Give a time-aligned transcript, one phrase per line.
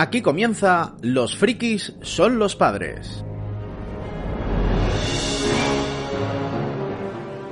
[0.00, 3.24] Aquí comienza Los frikis son los padres.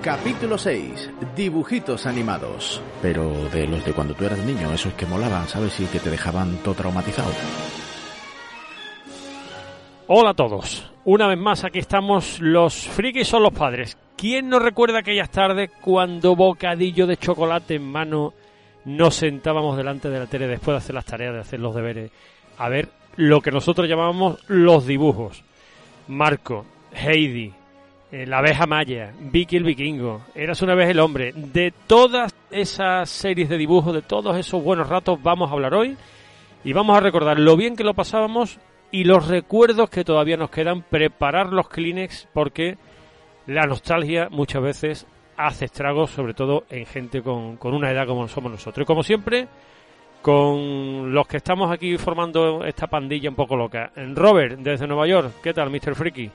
[0.00, 1.10] Capítulo 6.
[1.34, 2.80] Dibujitos animados.
[3.02, 5.80] Pero de los de cuando tú eras niño, esos que molaban, ¿sabes?
[5.80, 7.32] Y que te dejaban todo traumatizado.
[10.06, 10.88] Hola a todos.
[11.04, 13.98] Una vez más aquí estamos, los frikis son los padres.
[14.16, 18.34] ¿Quién nos recuerda aquellas tardes cuando bocadillo de chocolate en mano
[18.86, 22.12] nos sentábamos delante de la tele después de hacer las tareas, de hacer los deberes,
[22.58, 25.42] a ver lo que nosotros llamábamos los dibujos?
[26.08, 27.52] Marco, Heidi,
[28.12, 31.32] eh, la abeja maya, Vicky el vikingo, Eras una vez el hombre.
[31.34, 35.96] De todas esas series de dibujos, de todos esos buenos ratos, vamos a hablar hoy
[36.64, 38.58] y vamos a recordar lo bien que lo pasábamos
[38.90, 42.78] y los recuerdos que todavía nos quedan, preparar los Kleenex porque
[43.46, 48.28] la nostalgia muchas veces hace estragos, sobre todo en gente con, con una edad como
[48.28, 48.84] somos nosotros.
[48.84, 49.48] Y como siempre,
[50.26, 53.92] con los que estamos aquí formando esta pandilla un poco loca.
[54.12, 55.94] Robert, desde Nueva York, ¿qué tal, Mr.
[55.94, 56.28] Freaky?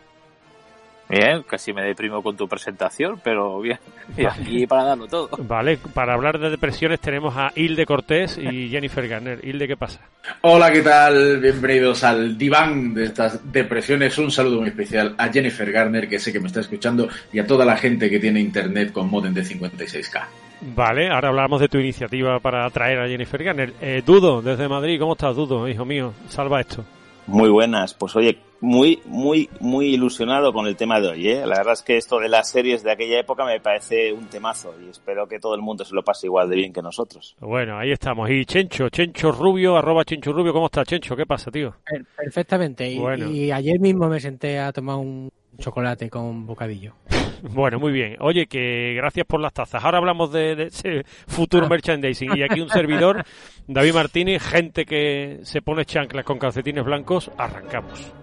[1.09, 3.79] Bien, casi me deprimo con tu presentación, pero bien.
[4.17, 5.29] Y aquí para darlo todo.
[5.39, 9.43] Vale, para hablar de depresiones tenemos a Hilde Cortés y Jennifer Garner.
[9.43, 9.99] Hilde, ¿qué pasa?
[10.39, 11.41] Hola, ¿qué tal?
[11.41, 14.17] Bienvenidos al diván de estas depresiones.
[14.17, 17.45] Un saludo muy especial a Jennifer Garner, que sé que me está escuchando, y a
[17.45, 20.27] toda la gente que tiene internet con modem de 56K.
[20.61, 23.73] Vale, ahora hablamos de tu iniciativa para atraer a Jennifer Garner.
[23.81, 26.13] Eh, Dudo, desde Madrid, ¿cómo estás, Dudo, hijo mío?
[26.27, 26.83] Salva esto.
[27.27, 31.45] Muy buenas, pues oye, muy, muy, muy ilusionado con el tema de hoy, ¿eh?
[31.45, 34.73] La verdad es que esto de las series de aquella época me parece un temazo
[34.83, 37.35] y espero que todo el mundo se lo pase igual de bien que nosotros.
[37.39, 38.29] Bueno, ahí estamos.
[38.29, 41.15] Y Chencho, Chencho Rubio, arroba Chencho Rubio, ¿cómo está Chencho?
[41.15, 41.75] ¿Qué pasa, tío?
[42.15, 42.87] Perfectamente.
[42.91, 45.31] y ayer mismo me senté a tomar un
[45.61, 46.93] chocolate con bocadillo.
[47.43, 48.17] Bueno, muy bien.
[48.19, 49.83] Oye, que gracias por las tazas.
[49.83, 51.69] Ahora hablamos de, ese futuro ah.
[51.69, 52.37] merchandising.
[52.37, 53.25] Y aquí un servidor,
[53.67, 57.31] David Martínez, gente que se pone chanclas con calcetines blancos.
[57.39, 58.13] Arrancamos.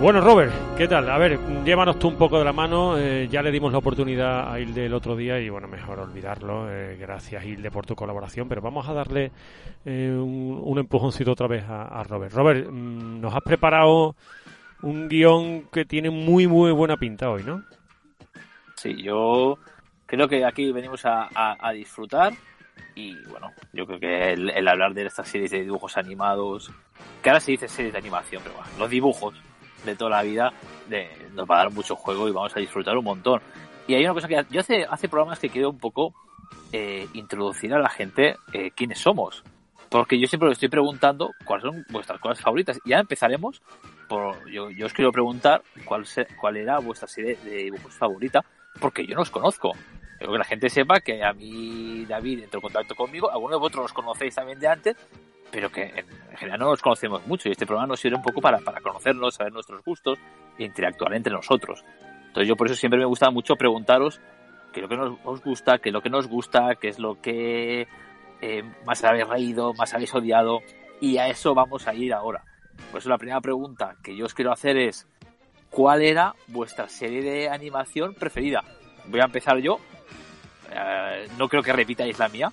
[0.00, 1.10] Bueno, Robert, ¿qué tal?
[1.10, 2.96] A ver, llévanos tú un poco de la mano.
[2.96, 6.72] Eh, ya le dimos la oportunidad a Hilde el otro día y, bueno, mejor olvidarlo.
[6.72, 8.48] Eh, gracias, Hilde, por tu colaboración.
[8.48, 9.32] Pero vamos a darle
[9.84, 12.32] eh, un, empujoncito otra vez a, Robert.
[12.32, 14.14] Robert, mm, nos has preparado
[14.82, 17.64] un guion que tiene muy, muy buena pinta hoy, ¿no?
[18.76, 19.58] Sí, yo
[20.06, 22.34] creo que aquí venimos a, disfrutar.
[22.94, 26.70] Y, bueno, yo creo que el, hablar de estas series de dibujos animados,
[27.20, 29.34] que ahora se dice series de animación, pero bueno, los dibujos
[29.84, 30.52] de toda la vida
[30.88, 33.40] de, nos va a dar mucho juego y vamos a disfrutar un montón.
[33.86, 36.14] Y hay una cosa que yo hace, hace programas que quiero un poco
[36.72, 39.42] eh, introducir a la gente eh, quiénes somos.
[39.88, 42.78] Porque yo siempre le estoy preguntando cuáles son vuestras cosas favoritas.
[42.84, 43.62] Ya empezaremos
[44.06, 44.50] por.
[44.50, 46.04] Yo, yo os quiero preguntar cuál,
[46.38, 48.44] cuál era vuestra serie de dibujos favorita,
[48.78, 49.72] porque yo no os conozco.
[50.18, 53.60] Quiero que la gente sepa que a mí David entró en contacto conmigo, algunos de
[53.60, 54.96] vosotros los conocéis también de antes,
[55.50, 58.40] pero que en general no nos conocemos mucho y este programa nos sirve un poco
[58.40, 60.18] para, para conocernos, saber nuestros gustos
[60.58, 61.84] e interactuar entre nosotros.
[62.26, 64.20] Entonces yo por eso siempre me gusta mucho preguntaros
[64.72, 66.98] qué es lo que nos os gusta, qué es lo que nos gusta, qué es
[66.98, 67.88] lo que
[68.40, 70.60] eh, más habéis reído, más habéis odiado
[71.00, 72.44] y a eso vamos a ir ahora.
[72.90, 75.08] Por eso la primera pregunta que yo os quiero hacer es
[75.70, 78.62] ¿cuál era vuestra serie de animación preferida?
[79.06, 79.78] Voy a empezar yo
[80.70, 82.52] eh, no creo que repitáis la mía,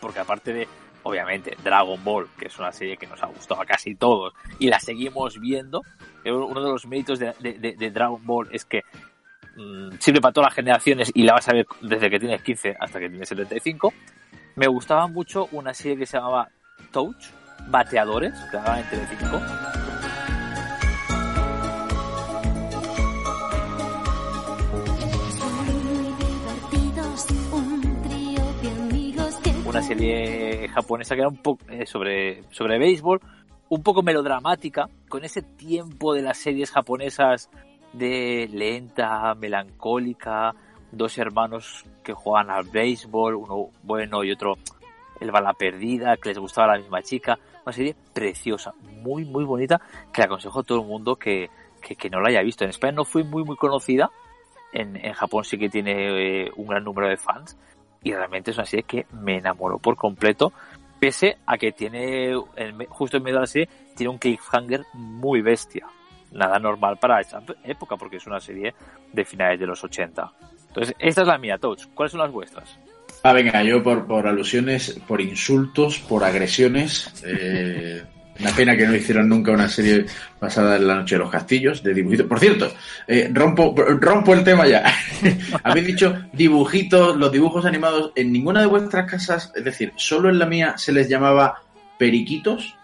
[0.00, 0.68] porque aparte de,
[1.08, 4.68] obviamente, Dragon Ball, que es una serie que nos ha gustado a casi todos y
[4.68, 5.82] la seguimos viendo,
[6.24, 8.82] uno de los méritos de, Dragon Ball es que
[9.56, 12.76] mm, sirve para todas las generaciones y la vas a ver desde que tienes 15
[12.78, 13.92] hasta que tienes 75.
[14.56, 16.50] Me gustaba mucho una serie que se llamaba
[16.92, 17.30] Touch,
[17.68, 19.40] Bateadores, que daban en Telecinco
[29.78, 33.20] una serie japonesa que era un poco eh, sobre, sobre béisbol,
[33.68, 37.48] un poco melodramática, con ese tiempo de las series japonesas
[37.92, 40.52] de lenta, melancólica,
[40.90, 44.54] dos hermanos que juegan al béisbol, uno bueno y otro
[45.20, 49.80] el bala perdida, que les gustaba la misma chica, una serie preciosa, muy muy bonita,
[50.12, 51.50] que le aconsejo a todo el mundo que,
[51.80, 52.64] que, no la haya visto.
[52.64, 54.10] En España no fue muy muy conocida,
[54.72, 57.56] en, en Japón sí que tiene eh, un gran número de fans,
[58.08, 60.52] y realmente es una serie que me enamoró por completo,
[60.98, 62.34] pese a que tiene,
[62.88, 65.86] justo en medio de la serie, tiene un cliffhanger muy bestia.
[66.32, 68.74] Nada normal para esa época, porque es una serie
[69.12, 70.32] de finales de los 80.
[70.68, 71.86] Entonces, esta es la mía, Touch.
[71.94, 72.78] ¿Cuáles son las vuestras?
[73.22, 77.22] Ah, venga, yo por, por alusiones, por insultos, por agresiones.
[77.26, 78.04] Eh,
[78.40, 80.06] una pena que no hicieron nunca una serie
[80.40, 82.26] basada en la noche de los castillos, de dibujitos.
[82.26, 82.72] Por cierto,
[83.06, 84.84] eh, rompo, rompo el tema ya.
[85.62, 88.12] Habéis dicho dibujitos, los dibujos animados.
[88.14, 91.62] En ninguna de vuestras casas, es decir, solo en la mía se les llamaba
[91.98, 92.74] periquitos.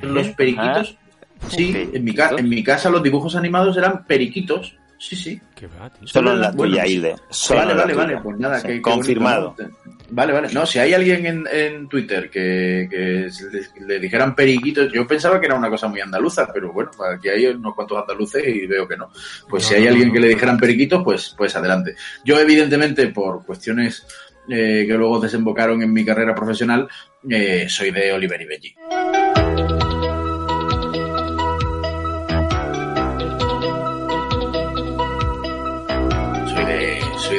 [0.00, 0.96] Los periquitos.
[1.40, 4.76] Ah, sí, en mi, en mi casa los dibujos animados eran periquitos.
[4.98, 5.40] Sí, sí.
[6.04, 6.84] Solo en la tuya,
[7.50, 8.20] vale, vale, vale.
[8.22, 9.54] Pues nada, que, confirmado.
[10.10, 10.48] Vale, vale.
[10.52, 13.28] No, si hay alguien en, en Twitter que, que
[13.84, 17.46] le, dijeran periquitos, yo pensaba que era una cosa muy andaluza, pero bueno, aquí hay
[17.46, 19.10] unos cuantos andaluces y veo que no.
[19.48, 21.94] Pues si hay alguien que le dijeran periquitos, pues, pues adelante.
[22.24, 24.06] Yo, evidentemente, por cuestiones
[24.48, 26.88] eh, que luego desembocaron en mi carrera profesional,
[27.28, 28.76] eh, soy de Oliver y Benji.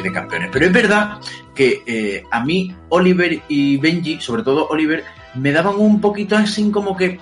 [0.02, 0.50] De campeones.
[0.52, 1.18] Pero es verdad
[1.54, 5.04] que eh, a mí Oliver y Benji, sobre todo Oliver,
[5.34, 7.20] me daban un poquito así como que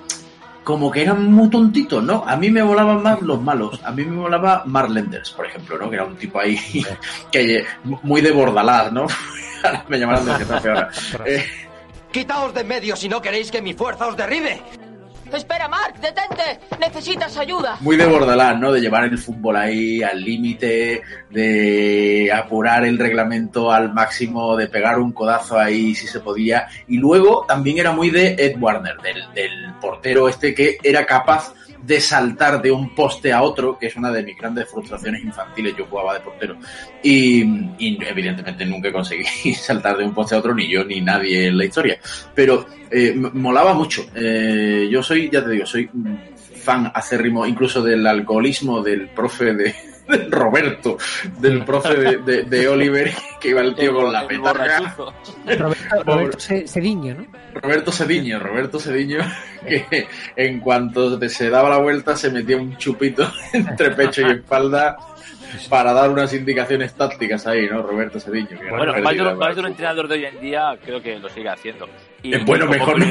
[0.66, 2.24] como que eran muy tontitos, ¿no?
[2.26, 3.80] A mí me volaban más los malos.
[3.84, 5.88] A mí me volaba Marlenders, por ejemplo, ¿no?
[5.88, 6.58] Que era un tipo ahí
[7.30, 9.06] que muy de bordalás, ¿no?
[9.88, 10.90] me llamaron de ahora.
[11.24, 11.44] Eh,
[12.10, 14.60] Quitaos de medio si no queréis que mi fuerza os derribe.
[15.36, 16.60] Espera, Mark, detente.
[16.80, 17.76] Necesitas ayuda.
[17.80, 18.72] Muy de Bordalás, ¿no?
[18.72, 24.98] De llevar el fútbol ahí al límite, de apurar el reglamento al máximo, de pegar
[24.98, 26.68] un codazo ahí si se podía.
[26.88, 31.52] Y luego también era muy de Ed Warner, del, del portero este que era capaz
[31.86, 35.74] de saltar de un poste a otro, que es una de mis grandes frustraciones infantiles.
[35.76, 36.56] Yo jugaba de portero
[37.02, 37.42] y,
[37.78, 39.24] evidentemente nunca conseguí
[39.54, 41.98] saltar de un poste a otro, ni yo ni nadie en la historia.
[42.34, 44.06] Pero eh, molaba mucho.
[44.14, 45.88] Eh, yo soy, ya te digo, soy
[46.54, 49.74] fan acérrimo incluso del alcoholismo del profe de,
[50.30, 50.98] Roberto,
[51.38, 54.94] del profe de, Oliver, que iba el tío con la petarga.
[56.04, 57.26] Roberto, Cediño, ¿no?
[57.54, 59.18] Roberto Cediño, Roberto Cediño,
[59.66, 60.06] que
[60.36, 64.96] en cuanto se daba la vuelta se metía un chupito entre pecho y espalda
[65.68, 67.82] para dar unas indicaciones tácticas ahí, ¿no?
[67.82, 68.58] Roberto Cediño.
[68.70, 68.94] bueno,
[69.36, 71.88] más de un entrenador de hoy en día creo que lo sigue haciendo.
[72.22, 73.06] Y bueno, mejor no.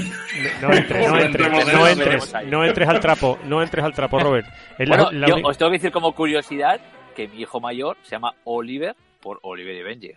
[0.62, 4.48] No entres, no entres, no entres, no entres al trapo, no entres al trapo, Robert.
[4.88, 6.80] bueno, yo os tengo que decir como curiosidad
[7.16, 10.12] que mi hijo mayor se llama Oliver por Oliver y Benji.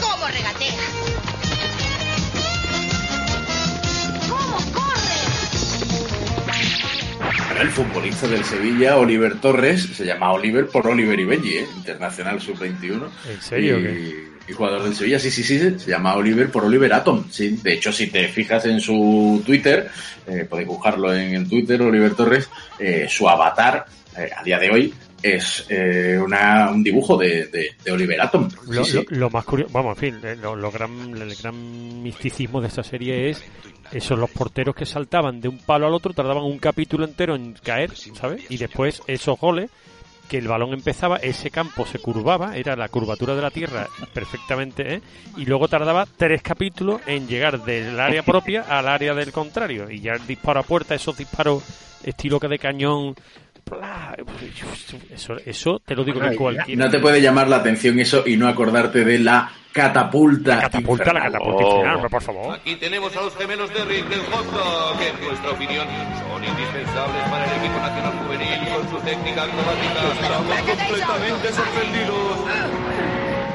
[0.00, 1.35] ¡Cómo regatea!
[7.60, 11.66] El futbolista del Sevilla, Oliver Torres, se llama Oliver por Oliver y Benji, ¿eh?
[11.76, 13.08] internacional sub-21.
[13.30, 13.78] ¿En serio?
[13.78, 17.24] Y, jugador del Sevilla, sí, sí, sí, se llama Oliver por Oliver Atom.
[17.30, 19.90] Sí, de hecho, si te fijas en su Twitter,
[20.26, 22.48] eh, podéis buscarlo en el Twitter, Oliver Torres,
[22.78, 23.86] eh, su avatar
[24.16, 24.94] eh, a día de hoy
[25.34, 28.48] es eh, una, un dibujo de, de, Oliver Atom.
[29.10, 33.30] Lo, más curioso, vamos, en fin, eh, lo, gran, el gran misticismo de esta serie
[33.30, 33.44] es
[33.92, 37.54] esos los porteros que saltaban de un palo al otro, tardaban un capítulo entero en
[37.54, 38.44] caer, ¿sabes?
[38.50, 39.70] Y después esos goles,
[40.28, 44.94] que el balón empezaba, ese campo se curvaba, era la curvatura de la tierra perfectamente,
[44.94, 45.02] ¿eh?
[45.36, 50.00] y luego tardaba tres capítulos en llegar del área propia al área del contrario, y
[50.00, 51.62] ya el disparo a puerta, esos disparos
[52.02, 53.14] estilo que de cañón
[55.10, 56.84] eso, eso te lo digo que cualquiera.
[56.84, 60.56] No te puede llamar la atención eso y no acordarte de la catapulta.
[60.56, 62.08] La catapulta, la catapulta oh.
[62.08, 62.54] por favor.
[62.54, 67.22] Aquí tenemos a los gemelos de Rick del Hot que en nuestra opinión son indispensables
[67.28, 70.00] para el equipo nacional juvenil con su técnica acrobática.
[70.22, 72.38] Estamos completamente sorprendidos.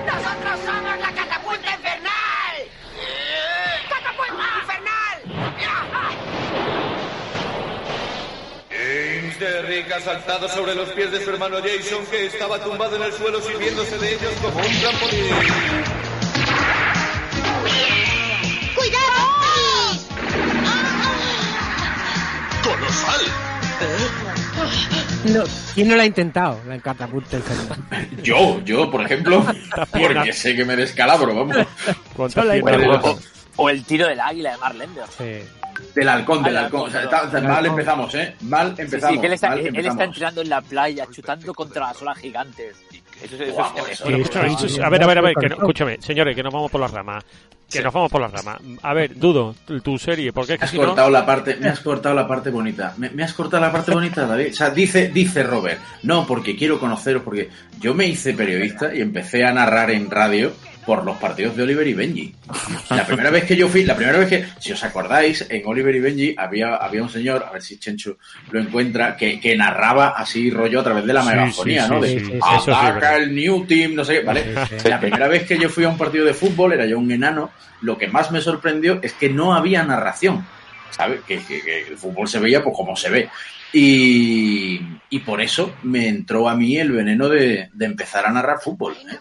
[0.06, 2.56] ¡Nosotros somos la catapulta infernal!
[3.90, 6.01] ¡Catapulta infernal!
[9.42, 13.12] Derrick ha saltado sobre los pies de su hermano Jason, que estaba tumbado en el
[13.12, 15.26] suelo sirviéndose de ellos como un trampolín.
[18.76, 19.18] ¡Cuidado!
[22.64, 23.22] ¡Colosal!
[25.26, 25.44] No,
[25.74, 26.60] ¿Quién no lo ha intentado?
[26.68, 27.40] La catapulta
[28.22, 29.44] Yo, yo, por ejemplo,
[29.92, 31.58] porque sé que me descalabro, vamos.
[33.56, 35.06] O, el tiro del águila de Marlender.
[35.18, 35.61] Sí.
[35.96, 36.82] Del halcón, del halcón.
[36.82, 38.36] O sea, mal empezamos, ¿eh?
[38.42, 39.20] Mal empezamos.
[39.20, 42.76] Sí, él, está, él está entrenando en la playa, chutando contra las olas gigantes.
[43.22, 46.82] Eso, es, a ver, a ver, a ver, que escúchame, señores, que nos vamos por
[46.82, 47.24] las ramas.
[47.70, 48.60] Que nos vamos por las ramas.
[48.82, 52.16] A ver, dudo, tu serie, porque es que has cortado la parte, me has cortado
[52.16, 52.96] la parte bonita.
[52.98, 54.48] ¿Me, has cortado la parte bonita, David.
[54.52, 57.50] O sea, dice, dice Robert, no, porque quiero conoceros, porque
[57.80, 60.52] yo me hice periodista y empecé a narrar en radio
[60.86, 62.36] por los partidos de Oliver y Benji.
[62.90, 65.96] La primera vez que yo fui, la primera vez que, si os acordáis, en Oliver
[65.96, 68.18] y Benji había, había un señor, a ver si Chenchu
[68.52, 72.02] lo encuentra, que, que narraba así rollo a través de la megafonía, ¿no?
[72.02, 74.56] de ataca el New Team, no sé qué, ¿vale?
[74.86, 77.52] La primera vez que yo fui a un partido de fútbol, era yo un enano,
[77.82, 80.46] lo que más me sorprendió es que no había narración.
[80.92, 81.22] ¿Sabes?
[81.22, 83.30] Que, que, el fútbol se veía pues como se ve.
[83.74, 88.60] Y, y, por eso me entró a mí el veneno de, de empezar a narrar
[88.60, 88.94] fútbol.
[88.94, 89.18] ¿eh?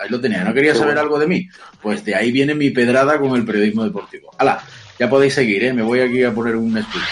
[0.00, 0.44] Ahí, lo tenía.
[0.44, 1.48] ¿No quería saber algo de mí?
[1.80, 4.30] Pues de ahí viene mi pedrada con el periodismo deportivo.
[4.38, 4.62] ¡Hala!
[4.98, 5.72] Ya podéis seguir, ¿eh?
[5.72, 7.04] Me voy aquí a poner un speech.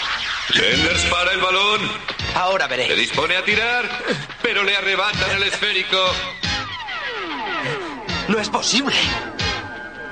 [0.53, 1.81] Sanders para el balón.
[2.35, 2.87] Ahora veré.
[2.87, 3.85] Se dispone a tirar,
[4.41, 5.97] pero le arrebatan el esférico.
[8.27, 8.95] No es posible.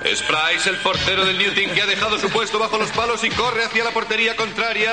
[0.05, 3.29] Es Price, el portero del Newton, que ha dejado su puesto bajo los palos y
[3.29, 4.91] corre hacia la portería contraria.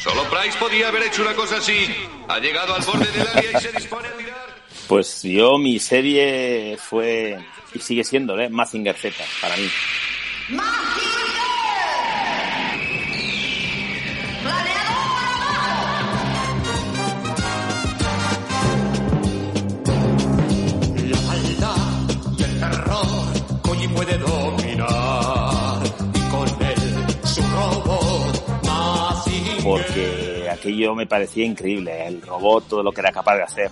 [0.00, 1.88] Solo Price podía haber hecho una cosa así.
[2.28, 4.46] Ha llegado al borde del área y se dispone a tirar.
[4.86, 7.44] Pues yo, mi serie fue,
[7.74, 8.48] y sigue siendo, ¿eh?
[8.48, 9.68] Mazinger Z, para mí.
[23.94, 25.82] Puede dominar
[26.14, 29.24] y con él su robot más
[29.64, 33.70] Porque aquello me parecía increíble, el robot, todo lo que era capaz de hacer.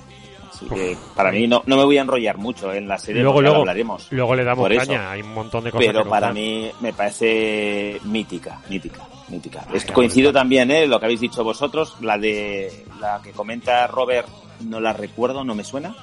[0.51, 3.41] Así que para mí no, no me voy a enrollar mucho en la serie, luego,
[3.41, 4.09] luego hablaremos.
[4.11, 5.87] Luego le damos caña, hay un montón de cosas.
[5.87, 9.65] Pero para mí me parece mítica, mítica, mítica.
[9.93, 10.87] coincido también, ¿eh?
[10.87, 14.29] Lo que habéis dicho vosotros, la de la que comenta Robert,
[14.65, 15.95] no la recuerdo, no me suena.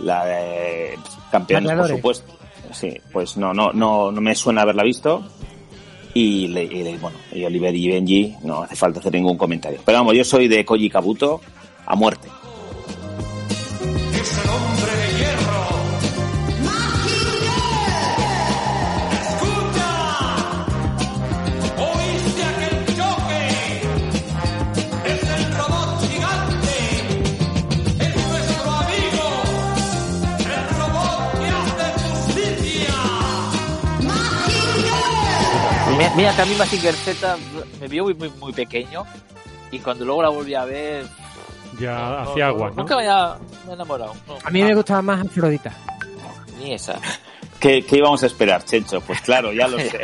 [0.00, 0.98] La de
[1.30, 2.37] campeones, por supuesto
[2.72, 5.24] sí, pues no, no, no, no me suena haberla visto.
[6.14, 6.48] Y,
[6.98, 9.80] bueno, y Oliver y Benji, no hace falta hacer ningún comentario.
[9.84, 11.40] Pero vamos, yo soy de Koji Kabuto
[11.86, 12.28] a muerte.
[36.18, 37.36] Mira, que a mí Mazinger Z
[37.80, 39.04] me vio muy, muy, muy pequeño
[39.70, 41.06] y cuando luego la volví a ver...
[41.78, 42.78] Ya hacía agua, ¿no?
[42.78, 43.36] Nunca me haya
[43.70, 44.14] enamorado.
[44.42, 45.72] a mí me gustaba más Afrodita.
[46.58, 46.98] Ni esa.
[47.60, 49.00] ¿Qué, ¿Qué, íbamos a esperar, Chencho?
[49.00, 50.00] Pues claro, ya lo sé.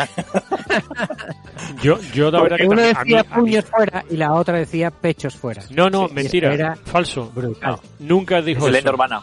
[1.83, 5.65] yo, yo la verdad que uno decía puños fuera y la otra decía pechos fuera.
[5.71, 6.55] No, no, mentira.
[6.55, 7.33] Era falso.
[7.35, 7.81] Brutal.
[7.99, 8.89] nunca dijo es eso.
[8.89, 9.21] urbana.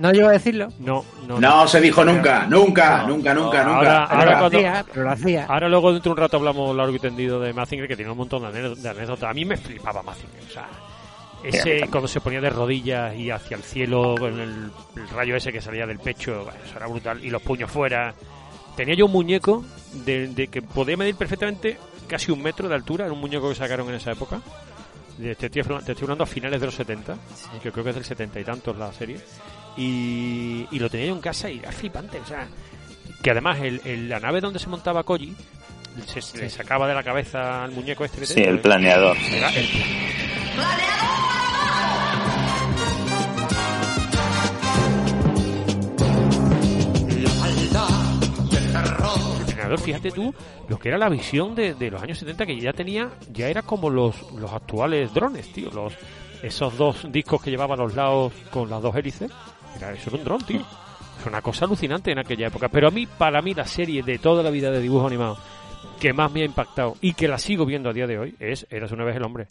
[0.00, 0.68] ¿No llego a decirlo?
[0.78, 1.38] No, no.
[1.38, 4.04] No, se dijo nunca, nunca, nunca, nunca, nunca.
[4.04, 5.44] Ahora, cuando, hacía, pero lo hacía.
[5.44, 8.16] ahora luego dentro de un rato hablamos largo y tendido de Mazinger, que tiene un
[8.16, 9.30] montón de anécdotas.
[9.30, 10.68] A mí me flipaba Mazinger, o sea...
[11.42, 14.70] Ese, cuando se ponía de rodillas y hacia el cielo con el,
[15.14, 17.22] rayo ese que salía del pecho, eso era brutal.
[17.24, 18.14] Y los puños fuera.
[18.76, 19.64] Tenía yo un muñeco
[20.04, 21.78] de, que podía medir perfectamente
[22.08, 24.40] casi un metro de altura, era un muñeco que sacaron en esa época.
[25.18, 27.16] Te estoy, te estoy hablando a finales de los 70,
[27.62, 29.18] que creo que es del 70 y tantos la serie.
[29.76, 32.18] Y, y, lo tenía yo en casa y era flipante.
[32.18, 32.48] O sea,
[33.22, 35.34] que además el, la nave donde se montaba Koji
[36.06, 39.16] se, le sacaba de la cabeza al muñeco este que Sí, el planeador.
[39.16, 41.00] Era el planeador.
[49.78, 50.34] fíjate tú
[50.68, 53.62] lo que era la visión de, de, los años 70 que ya tenía, ya era
[53.62, 55.94] como los, los actuales drones, tío, los
[56.42, 59.30] esos dos discos que llevaba a los lados con las dos hélices
[59.76, 60.60] eso era un dron, tío.
[61.18, 62.68] Es una cosa alucinante en aquella época.
[62.68, 65.38] Pero a mí, para mí, la serie de toda la vida de dibujo animado
[66.00, 68.66] que más me ha impactado y que la sigo viendo a día de hoy es
[68.70, 69.48] Eras una vez el hombre.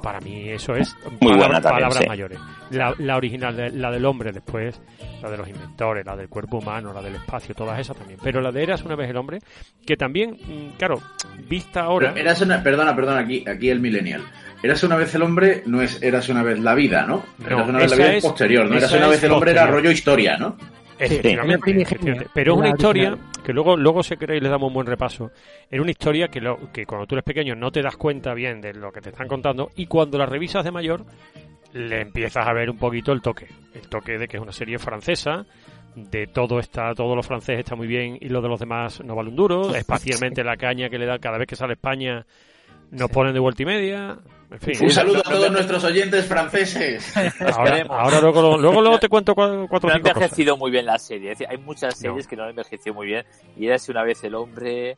[0.00, 2.38] Para mí eso es Muy palabras mayores.
[2.70, 4.80] La, original, la del hombre, después
[5.22, 8.18] la de los inventores, la del cuerpo humano, la del espacio, todas esas también.
[8.22, 9.38] Pero la de Eras una vez el hombre,
[9.84, 11.00] que también, mm, claro,
[11.48, 12.12] vista ahora.
[12.14, 14.22] eras una, perdona, perdona, aquí, aquí el millennial.
[14.62, 17.24] Eras una vez el hombre, no es Eras una vez la vida, ¿no?
[17.44, 18.76] eras una vez la vida es, posterior, ¿no?
[18.76, 20.56] Eras una vez el hombre era rollo historia, ¿no?
[22.34, 25.30] Pero es una historia que luego, luego si queréis le damos un buen repaso.
[25.70, 28.60] Era una historia que, lo, que cuando tú eres pequeño no te das cuenta bien
[28.60, 31.04] de lo que te están contando y cuando la revisas de mayor
[31.72, 33.46] le empiezas a ver un poquito el toque.
[33.74, 35.46] El toque de que es una serie francesa,
[35.94, 39.14] de todo está, todo lo francés está muy bien y lo de los demás no
[39.14, 39.74] vale un duro.
[39.74, 42.26] Espacialmente la caña que le da cada vez que sale España
[42.90, 44.18] nos ponen de vuelta y media.
[44.50, 44.76] En fin.
[44.82, 47.14] Un saludo a todos nuestros oyentes franceses.
[47.40, 49.96] Ahora, ahora luego, luego, luego te cuento cuatro, No ha cosas.
[49.96, 51.34] envejecido muy bien la serie.
[51.48, 53.24] Hay muchas series que no han envejecido muy bien.
[53.56, 54.96] Y era si una vez el hombre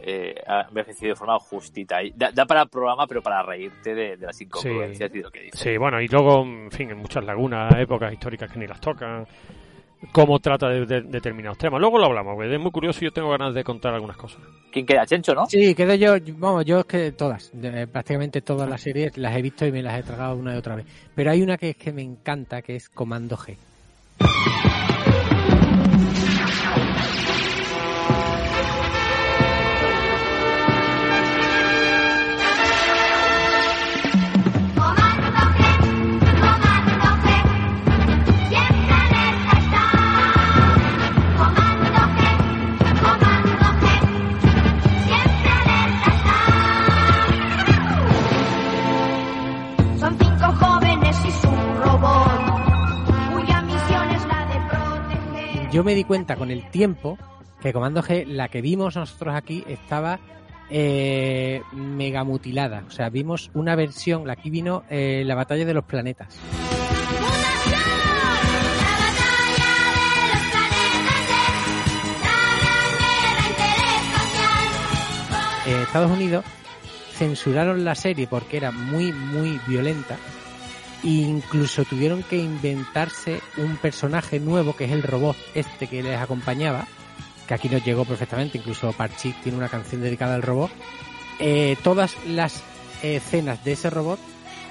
[0.00, 2.02] eh, ha envejecido de forma justita.
[2.04, 5.30] Y da, da para programa, pero para reírte de, de las incongruencias y de lo
[5.30, 5.58] que dice.
[5.58, 9.26] Sí, bueno, y luego, en fin, en muchas lagunas, épocas históricas que ni las tocan,
[10.12, 11.80] cómo trata de, de- determinados temas.
[11.80, 14.40] Luego lo hablamos, porque es muy curioso y yo tengo ganas de contar algunas cosas.
[14.72, 15.06] ¿Quién queda?
[15.06, 15.46] Chencho, ¿no?
[15.46, 19.42] Sí, quedo yo, vamos, yo es que todas, eh, prácticamente todas las series las he
[19.42, 20.86] visto y me las he tragado una y otra vez.
[21.14, 23.56] Pero hay una que es que me encanta, que es Comando G.
[55.78, 57.16] Yo me di cuenta con el tiempo
[57.60, 60.18] que Comando G, la que vimos nosotros aquí, estaba
[60.70, 62.82] eh, mega mutilada.
[62.88, 66.36] O sea, vimos una versión, aquí vino eh, la batalla de los planetas.
[75.64, 76.44] Eh, Estados Unidos
[77.12, 80.16] censuraron la serie porque era muy, muy violenta.
[81.04, 86.18] E incluso tuvieron que inventarse un personaje nuevo que es el robot este que les
[86.18, 86.86] acompañaba,
[87.46, 90.70] que aquí nos llegó perfectamente, incluso Parchik tiene una canción dedicada al robot.
[91.38, 92.62] Eh, todas las
[93.02, 94.18] escenas de ese robot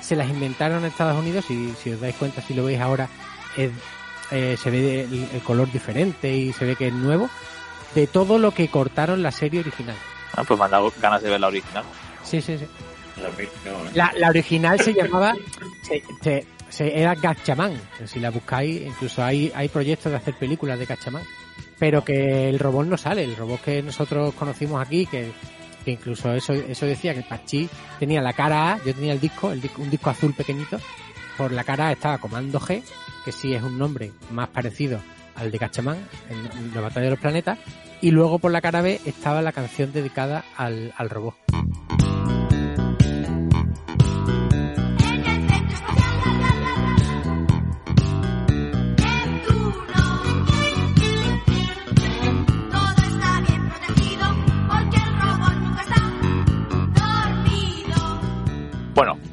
[0.02, 3.08] se las inventaron en Estados Unidos y si os dais cuenta, si lo veis ahora,
[3.56, 3.72] es-
[4.32, 7.30] eh, se ve el, el color diferente y se ve que es nuevo,
[7.96, 9.96] de todo lo que cortaron la serie original.
[10.36, 11.86] Ah, pues me han dado ganas de ver la original.
[12.24, 12.66] Sí, sí, sí.
[13.94, 15.34] La, original se llamaba,
[16.80, 17.80] era Gatchaman.
[18.06, 21.24] Si la buscáis, incluso hay, hay proyectos de hacer películas de Gatchaman.
[21.80, 25.32] Pero que el robot no sale, el robot que nosotros conocimos aquí, que,
[25.86, 27.70] incluso eso, eso decía que el Pachi
[28.00, 30.80] tenía la cara A, yo tenía el disco, el un disco azul pequeñito,
[31.38, 32.82] por la cara A estaba Comando G,
[33.24, 35.00] que sí es un nombre más parecido
[35.36, 35.98] al de Gatchaman
[36.30, 37.60] en, en la batalla de los planetas,
[38.02, 41.36] y luego por la cara B estaba la canción dedicada al, al robot.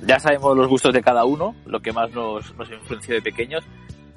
[0.06, 3.64] Ya sabemos los gustos de cada uno, lo que más nos, nos influenció de pequeños.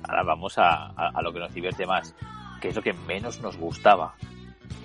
[0.04, 2.14] Ahora vamos a, a- a lo que nos divierte más,
[2.62, 4.14] que es lo que menos nos gustaba.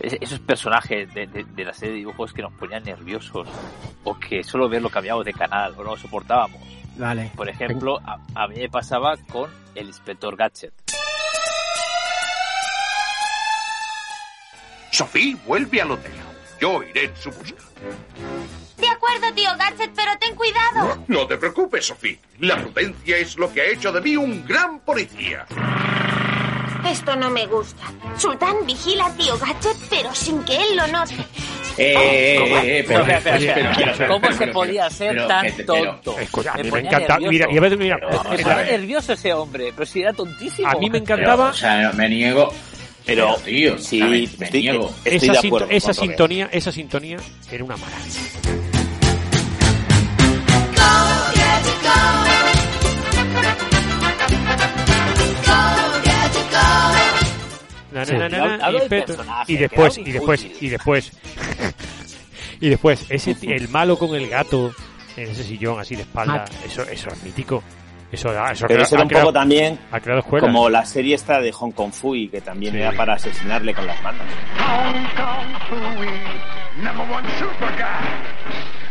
[0.00, 3.46] Es- esos personajes de, de- de la serie de dibujos que nos ponían nerviosos
[4.04, 6.60] o que solo verlo cambiamos de canal o no lo soportábamos.
[6.96, 7.30] Vale.
[7.36, 10.72] Por ejemplo, a, a mí me pasaba con el inspector Gadget.
[14.90, 16.12] Sofía vuelve al hotel.
[16.62, 17.60] Yo iré en su busca.
[18.78, 21.02] De acuerdo, tío Gadget, pero ten cuidado.
[21.08, 22.16] No te preocupes, Sofía.
[22.38, 25.44] La prudencia es lo que ha hecho de mí un gran policía.
[26.88, 27.82] Esto no me gusta.
[28.16, 31.14] Sultán vigila a tío Gadget, pero sin que él lo note.
[31.78, 36.18] Eh, eh, eh, pero, ¿Cómo se podía ser pero tan pero- tonto?
[36.20, 37.14] Escucha, a mí me ponía encanta.
[37.18, 37.30] nervioso.
[37.32, 37.96] Mira, y a ver, mira,
[38.30, 40.68] Me ponía nervioso ese hombre, pero si era tontísimo.
[40.68, 42.52] a mí me Pero, encantaba o sea, me niego.
[43.04, 44.94] Pero, tío, sí, me estoy- niego.
[45.04, 45.30] estoy
[45.70, 47.18] esa, de sintonía, esa sintonía
[47.50, 48.20] era una maravilla.
[57.92, 58.70] Na, na, na,
[59.46, 61.12] y, después, y después, y después,
[62.60, 64.72] y después, ese, el malo con el gato
[65.16, 67.62] en ese sillón así de espalda, eso, eso es mítico.
[68.12, 70.46] Eso, da- eso Pero crea- eso era un creado- poco también ha creado escuelas.
[70.46, 72.80] como la serie esta de Hong Kong Fui, que también Sí.
[72.80, 74.22] era para asesinarle con las manos.
[74.58, 76.10] Hong Kong Fooey,
[76.84, 78.81] number one super guy.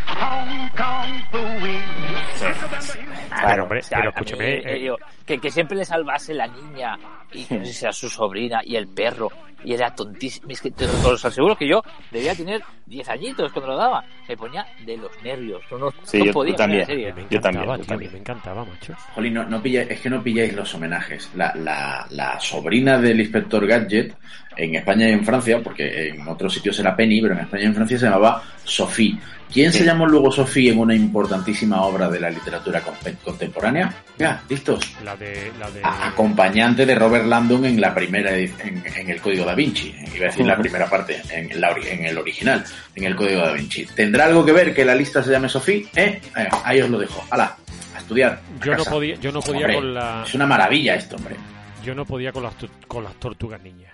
[3.62, 6.98] Hombre, O sea, pero mí, eh, digo, que, que siempre le salvase la niña
[7.32, 9.30] y que no sé si era su sobrina y el perro
[9.64, 10.50] y era tontísimo.
[10.50, 11.82] Es que te os aseguro que yo
[12.12, 14.04] debía tener 10 añitos cuando lo daba.
[14.28, 15.62] Me ponía de los nervios.
[15.72, 16.82] No, no, Sí, no yo- podía yo también.
[16.82, 17.14] en serio.
[17.16, 18.12] me yo también, yo tío, también.
[18.14, 18.94] me encantaba, macho.
[19.14, 21.30] Jolín, no, no pilla- es que no pilláis los homenajes.
[21.36, 24.16] La, la, la sobrina del inspector Gadget,
[24.58, 27.68] en España y en Francia, porque en otros sitios era Penny, pero en España y
[27.68, 29.18] en Francia se llamaba Sophie.
[29.52, 33.94] ¿Quién se llamó luego Sophie en una importantísima obra de la literatura con- contemporánea?
[34.18, 34.96] Ya, listos.
[35.04, 35.82] La de, la de...
[35.84, 38.54] Acompañante de Robert Landon en la primera en,
[38.96, 39.94] en el Código da Vinci.
[40.16, 42.64] Iba a decir la primera parte, en, la ori- en el original,
[42.96, 43.86] en el Código da Vinci.
[43.88, 45.86] ¿Tendrá algo que ver que la lista se llame Sophie?
[45.96, 46.22] ¿Eh?
[46.64, 47.22] Ahí os lo dejo.
[47.30, 47.58] Hala,
[47.94, 48.40] a estudiar.
[48.62, 51.36] a Yo no podía, yo no podía Hombre, con la, Es una maravilla esto, hombre.
[51.84, 52.54] yo no podía con las,
[52.88, 53.92] con las tortugas niñas.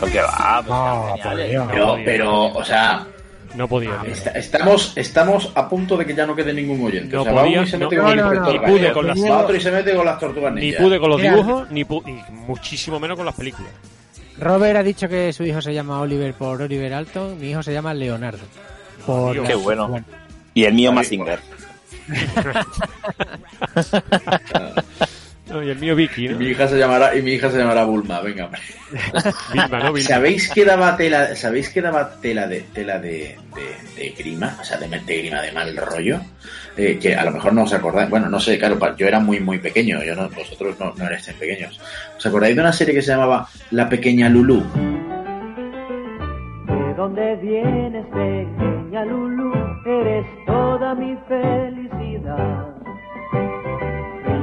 [0.00, 1.36] Porque va, pues, No.
[1.72, 1.98] Dios.
[2.04, 3.06] Pero, o sea,
[3.54, 4.02] No podía.
[4.06, 7.14] Está- estamos, estamos a punto de que ya no quede ningún oyente.
[7.16, 9.06] No o sea, podía, y se no- mete no, con no, no, ni pude con
[9.06, 10.82] las- otro y se mete con las tortugas Ni ninja.
[10.82, 13.72] pude con los dibujos, ni, pu- y muchísimo menos con las películas.
[14.38, 17.72] Robert ha dicho que su hijo se llama Oliver por Oliver Alton, mi hijo se
[17.72, 18.40] llama Leonardo.
[19.06, 20.04] Por Dios, Qué bueno.
[20.52, 20.92] Y el mío.
[20.92, 21.40] Mazinger.
[25.56, 26.38] No, y el mío Vicky, Y ¿no?
[26.38, 28.60] mi hija se llamará, y mi hija se llamará Bulma, venga, hombre.
[29.52, 29.92] Vilma, ¿no?
[29.92, 30.00] Vilma.
[30.08, 34.54] ¿Sabéis que daba tela, sabéis que daba tela de tela de, de, de grima?
[34.60, 36.20] O sea, de, de grima de mal rollo.
[36.76, 38.10] Eh, que a lo mejor no os acordáis.
[38.10, 40.04] Bueno, no sé, claro, yo era muy, muy pequeño.
[40.04, 41.80] Yo no, vosotros no, no erais tan pequeños.
[42.18, 44.62] ¿Os acordáis de una serie que se llamaba La Pequeña Lulú?
[46.66, 49.54] ¿De dónde vienes, pequeña Lulu?
[49.86, 52.75] Eres toda mi felicidad.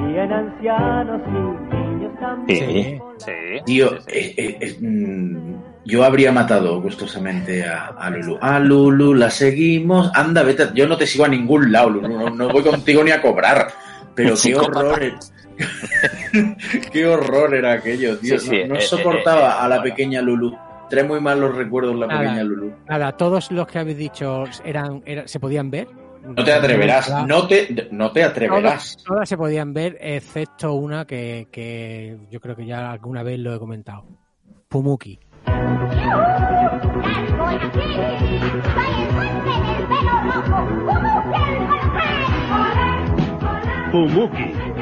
[0.08, 3.02] Ríen ancianos y niños también.
[3.18, 3.62] Sí.
[3.66, 8.38] Tío, eh, eh, eh, mm, yo habría matado gustosamente a, a Lulu.
[8.42, 10.12] A Lulu la seguimos.
[10.16, 10.70] Anda, vete.
[10.74, 12.08] Yo no te sigo a ningún lado, Lulu.
[12.08, 13.68] No, no voy contigo ni a cobrar.
[14.16, 15.00] Pero qué horror.
[16.92, 18.40] qué horror era aquello, tío.
[18.40, 19.84] Sí, sí, no no eh, soportaba eh, eh, a la bueno.
[19.84, 20.56] pequeña Lulu.
[20.90, 22.20] Trae muy mal los recuerdos la Nada.
[22.22, 22.74] pequeña Lulu.
[22.88, 25.88] Nada, todos los que habéis dicho eran, era- se podían ver.
[26.24, 28.96] No te atreverás, no te, no te atreverás.
[28.96, 33.40] Todas, todas se podían ver, excepto una que, que yo creo que ya alguna vez
[33.40, 34.06] lo he comentado.
[34.70, 35.20] Pumuki.
[43.92, 44.73] Pumuki.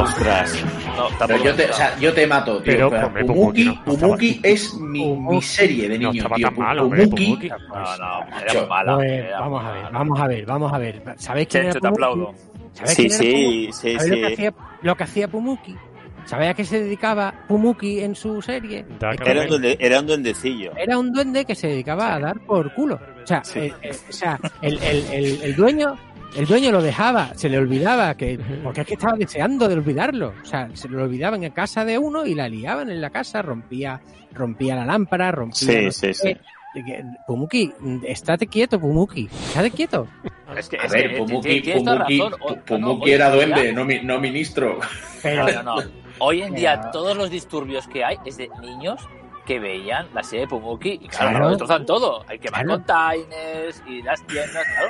[0.00, 0.64] Ostras.
[0.96, 2.72] No, Pero tampoco yo te, o sea, yo te mato, tío.
[2.72, 6.36] Pero, Pumuki, Pumuki no- no Pumuki estaba- es mi, mi serie de No niño, estaba
[6.36, 6.48] tío.
[6.48, 7.48] tan mal, hombre, Pumuki, Pumuki.
[7.48, 7.56] No,
[7.96, 8.94] no, Macho, era mala.
[8.96, 9.74] Pues, era vamos a mala.
[9.80, 11.02] ver, vamos a ver, vamos a ver.
[11.16, 11.86] ¿Sabéis quién te Pumuki?
[11.94, 12.34] aplaudo.
[12.74, 14.32] ¿Sabéis Sí, sí, sí, ¿Sabéis Lo, que sí.
[14.32, 15.76] hacía, lo que hacía Pumuki?
[16.24, 18.84] ¿Sabéis a qué se dedicaba Pumuki en su serie?
[19.24, 20.72] Era un, duende- era un duendecillo.
[20.76, 22.98] era un duende que se dedicaba a dar por culo.
[23.22, 23.58] O sea, Sí.
[23.58, 25.96] eh, eh, o sea el, el- el- el dueño
[26.36, 30.34] el dueño lo dejaba, se le olvidaba, que porque es que estaba deseando de olvidarlo.
[30.42, 33.42] O sea, se lo olvidaban en casa de uno y la liaban en la casa,
[33.42, 34.00] rompía
[34.34, 35.90] rompía la lámpara, rompía...
[35.92, 36.36] Sí, no sí.
[36.74, 37.70] Que- Pumuki,
[38.06, 40.08] estate quieto, Pumuki, estate quieto.
[40.56, 42.32] Es que, A es ver, que, Pumuki, Pumuki, razón.
[42.40, 44.80] O- no, no, Pumuki hoy era duende, no, mi- no ministro.
[45.22, 45.90] Pero, No, no, no.
[46.18, 49.06] Hoy en día Pero- todos los disturbios que hay es de niños
[49.44, 51.44] que veían la serie de Pumuki y claro, Claro.
[51.44, 52.24] lo destrozan todo.
[52.26, 52.68] Hay que Claro.
[52.68, 54.88] van containers y las tiendas, claro.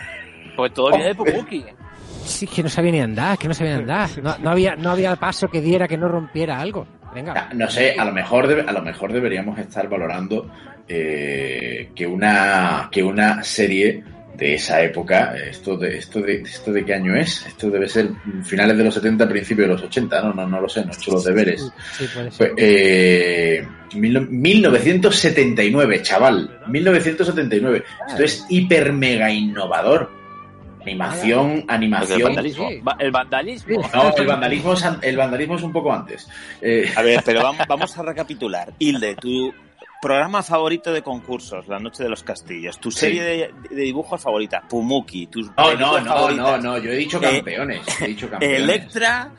[0.57, 1.65] Porque todo viene de Pumuki.
[2.25, 4.09] Sí, que no sabía ni andar, que no sabía ni andar.
[4.23, 6.87] No, no había, no había paso que diera que no rompiera algo.
[7.15, 7.35] Venga.
[7.37, 10.49] Ah, No sé, a lo mejor, debe- a lo mejor deberíamos estar valorando
[10.89, 14.03] eh, que una que una serie
[14.37, 18.09] de esa época, esto de esto de esto de qué año es, esto debe ser
[18.45, 20.95] finales de los 70, principios de los 80, no, no, no lo sé, no he
[20.95, 21.71] hecho los deberes.
[21.99, 22.55] Sí, puede Fue, ser.
[22.59, 26.61] eh, mil- 1979, chaval.
[26.69, 27.85] 1979.
[28.09, 30.11] Esto es hiper mega innovador.
[30.83, 32.35] Animación, El animación.
[32.87, 33.83] Va- El vandalismo.
[33.95, 36.29] No, el vandalismo, es, an- el vandalismo es un poco antes.
[36.61, 38.73] Eh, A ver, pero vamos, vamos a recapitular.
[38.79, 39.53] Hilde, tu
[40.01, 42.79] programa favorito de concursos, La Noche de los Castillos.
[42.81, 45.29] Tu serie de, de dibujos favorita, Pumuki.
[45.29, 47.81] Tus no, no, no, favoritas, no, no, yo he dicho Eh, campeones.
[48.01, 48.59] He dicho campeones.
[48.61, 49.31] Electra.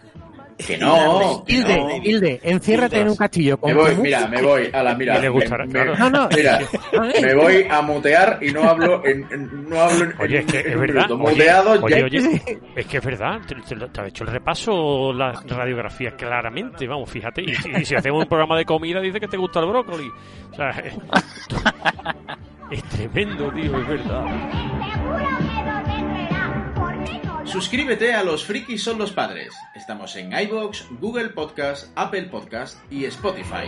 [0.57, 1.89] Que no, que Hilde, no.
[2.03, 5.29] Hilde, enciérrate en un castillo con Me voy, mira, me voy, a la mira.
[5.29, 5.95] Gustará, me- claro.
[5.97, 6.29] No, no.
[6.35, 6.59] Mira,
[7.21, 10.59] me voy a mutear y no hablo en, en- no hablo en, Oye, es que
[10.59, 11.11] en es verdad.
[11.11, 12.05] Oye, Muteado oye, ya.
[12.05, 12.41] oye,
[12.75, 13.39] es que es verdad.
[13.47, 16.87] Te, te- te ha hecho el repaso la radiografía claramente.
[16.87, 17.41] Vamos, fíjate.
[17.41, 20.09] Y, si- y si hacemos un programa de comida, dice que te gusta el brócoli.
[20.51, 20.93] O sea, es,
[22.71, 24.25] es tremendo, tío, es verdad.
[27.45, 29.53] Suscríbete a Los Frikis son los padres.
[29.75, 33.67] Estamos en iBox, Google Podcast, Apple Podcast y Spotify.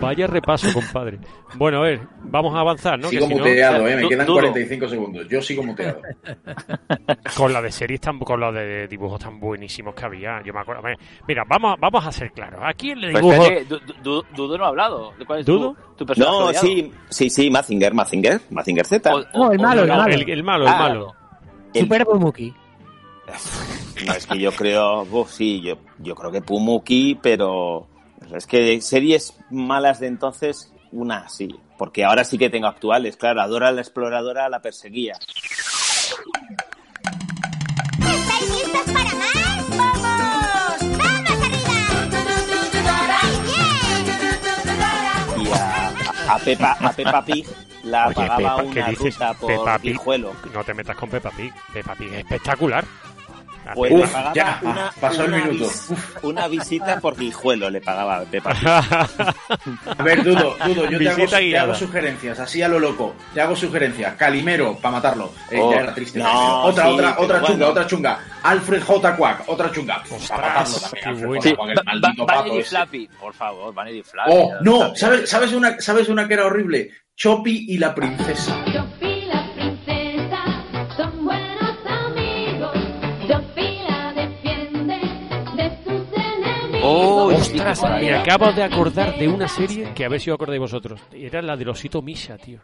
[0.00, 1.18] Vaya repaso, compadre.
[1.54, 3.08] Bueno, a ver, vamos a avanzar, ¿no?
[3.08, 4.36] Sigo Que si no- muteado, eh, me Du- quedan dudo.
[4.36, 5.28] 45 segundos.
[5.28, 6.00] Yo sigo muteado.
[7.36, 10.42] Con la de series tan, con la de dibujos tan buenísimos que había.
[10.44, 10.82] Yo me acuerdo.
[11.28, 12.60] Mira, vamos, a- vamos a ser claros.
[12.62, 13.42] ¿A quién le Pues dibujo?
[13.42, 15.12] espérate, Du- Du- Du- Dudo no ha hablado.
[15.18, 15.74] ¿De ¿Cuál es ¿Dudo?
[15.90, 16.66] Tu, tu personaje No, odiado?
[16.66, 19.10] sí, sí, sí, Mazinger, Mazinger, Mazinger Z.
[19.34, 20.14] No, el malo, el No, malo.
[20.14, 20.78] el, el malo, el Ah,
[21.82, 21.86] malo.
[21.86, 22.54] Super Pumuki.
[24.06, 27.88] No, es que yo creo, uf, sí, yo, yo creo que Pumuki, pero
[28.34, 33.40] es que series malas de entonces, una sí, porque ahora sí que tengo actuales, claro,
[33.40, 35.14] Adora la exploradora la perseguía.
[37.98, 39.68] ¿Estáis listos para más?
[39.76, 40.98] ¡Vamos!
[40.98, 43.20] ¡Vamos arriba!
[45.42, 47.46] Y a, a Pepa, a Peppa Pig
[47.86, 49.14] la Oye, pagaba Pepa, ¿qué una dices?
[49.14, 49.92] ruta por Peppa Pig.
[49.92, 50.32] Pijuelo.
[50.52, 51.52] No te metas con Peppa Pig.
[51.72, 52.84] Peppa Pig es espectacular.
[53.64, 55.64] La Pues Peppa- le pagaba ya, una, pasó el una minuto.
[55.64, 55.88] vis-
[56.22, 58.68] una visita por Guijuelo le pagaba a Peppa Pig.
[59.98, 61.64] A ver, Dudo, Dudo, yo te hago, Visita te guiada.
[61.64, 63.16] hago sugerencias, así a lo loco.
[63.34, 64.14] Te hago sugerencias.
[64.14, 65.32] Calimero, para matarlo.
[65.50, 66.20] Eh, Oh, ya era triste.
[66.20, 66.62] no, Calimero.
[66.62, 67.68] otra, sí, otra, pero otra chunga, bueno.
[67.68, 68.18] otra chunga.
[68.44, 69.16] Alfred J.
[69.16, 70.02] Quack, otra chunga.
[70.28, 71.02] para matarlo también.
[71.02, 71.42] qué Alfred bueno.
[71.42, 71.48] J.
[71.50, 72.68] Sí, Quack, el Va- maldito Va- pato Vanity ese.
[72.70, 74.30] Flappy, por favor, Vanity Flappy.
[74.32, 74.94] Oh, no.
[74.94, 76.90] ¿sabes, sabes, una, ¿sabes una que era horrible?
[77.16, 78.54] Choppy y la princesa.
[78.72, 80.44] Sophie la princesa
[80.96, 82.72] son buenos amigos.
[83.26, 84.98] Sophie la defiende
[85.56, 86.80] de sus enemigos.
[86.84, 90.60] Oh, Ostras, me acabo de acordar de una serie que a ver si os acordáis
[90.60, 91.00] vosotros.
[91.12, 92.60] Era la del osito Misha, tío.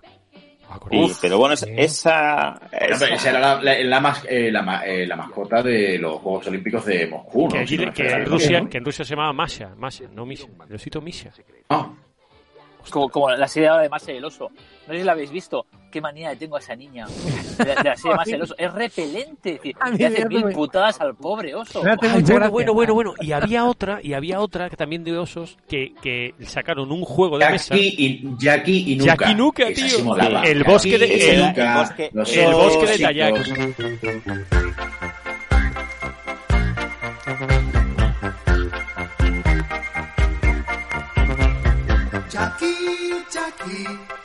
[0.91, 4.62] Sí, pero bueno, es- esa, Pero, esa- esa era la, la, la mas- eh, la
[4.62, 7.49] ma- eh, la mascota de los Juegos Olímpicos de Moscú, ¿no?
[7.51, 10.75] Que, Si no en Rusia, que en Rusia se llamaba Masha, Masha, no Misha, el
[10.75, 11.31] osito Misha.
[11.69, 11.91] Ah,
[12.90, 14.51] Como, como la serie ahora de Mase el Oso.
[14.87, 15.66] No sé si la habéis visto.
[15.90, 17.07] Qué manía le tengo a esa niña.
[17.59, 18.55] De, de la serie Mase el Oso.
[18.59, 19.59] Es repelente.
[19.62, 19.73] tío.
[19.97, 21.81] Le hace me- mil putadas al pobre oso.
[21.81, 22.49] Bueno, gracia.
[22.49, 23.14] bueno, bueno, bueno.
[23.21, 27.38] Y había otra, y había otra que también de osos que, que sacaron un juego
[27.38, 27.75] de mesa.
[27.75, 29.16] Jackie y, Jackie y Nuka.
[29.16, 29.88] Jackie Nuka, tío.
[29.88, 29.97] sí.
[30.45, 32.92] El Jackie bosque de- y el- Nuka, el bosque- los el bosque de.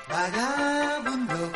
[0.10, 1.52] Vagabundo,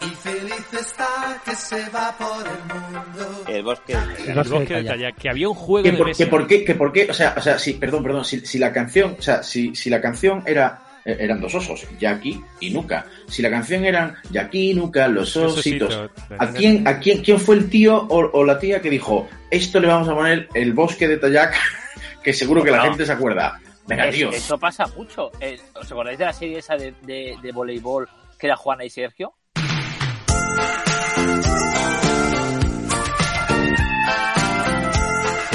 [0.00, 3.44] y feliz está que se va por el mundo.
[3.48, 3.92] el bosque.
[4.26, 4.96] El bosque bosque de de Tayak.
[4.96, 6.24] Tayak, que había un juego que de por, mesa.
[6.24, 8.58] que por qué, que por qué, o sea, o sea, sí, perdón, perdón, si, si
[8.58, 12.70] la canción, o sea, si, si la canción era, eh, eran dos osos, Jackie y
[12.70, 16.10] Nuka, si la canción eran Jackie y Nuka, los ositos, ositos.
[16.38, 19.80] ¿a quién, a quién, quién fue el tío o, o la tía que dijo, esto
[19.80, 21.54] le vamos a poner el bosque de Tayak,
[22.22, 22.84] que seguro que la No.
[22.84, 23.60] gente se acuerda?
[23.86, 24.30] Venga, Es- tío.
[24.30, 25.30] Eso pasa mucho.
[25.40, 28.90] Eh, ¿Os acordáis de la serie esa de, de, de voleibol que era Juana y
[28.90, 29.34] Sergio?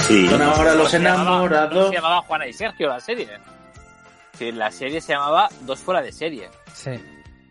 [0.08, 0.28] Sí.
[0.28, 1.90] Son ahora los Se llamaba- no enamorados.
[1.90, 3.30] se llamaba Juana y Sergio la serie.
[4.34, 6.50] Sí, la serie se llamaba Dos fuera de serie.
[6.74, 6.92] Sí.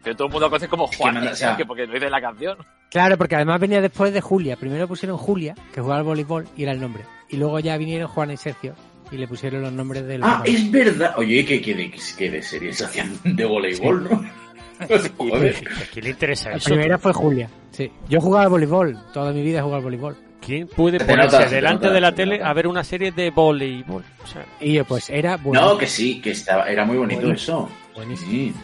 [0.02, 2.58] Pero todo el mundo conoce como Juana y Sergio porque lo dice la canción.
[2.90, 4.56] Claro, porque además venía después de Julia.
[4.56, 7.04] Primero pusieron Julia, que jugaba al voleibol, y era el nombre.
[7.28, 8.74] Y luego ya vinieron Juana y Sergio,
[9.12, 10.22] y le pusieron los nombres del...
[10.22, 11.14] Ah, es verdad.
[11.16, 14.24] Oye, que, que, de, que de series hacían de voleibol, ¿no?
[15.18, 15.56] Joder.
[15.56, 16.70] ¿A quién le interesa La eso?
[16.70, 17.50] primera fue Julia.
[17.70, 17.90] Sí.
[18.08, 18.98] Yo jugaba al voleibol.
[19.12, 20.16] Toda mi vida he jugado al voleibol.
[20.40, 23.12] ¿Quién puede ponerse notas, te delante notas, de la te tele a ver una serie
[23.12, 24.02] de voleibol?
[24.24, 25.60] O sea, Y yo, pues era bueno.
[25.60, 27.68] No, que sí, que estaba, era muy bonito eso.
[27.94, 28.30] Buenísimo.
[28.30, 28.54] Sí.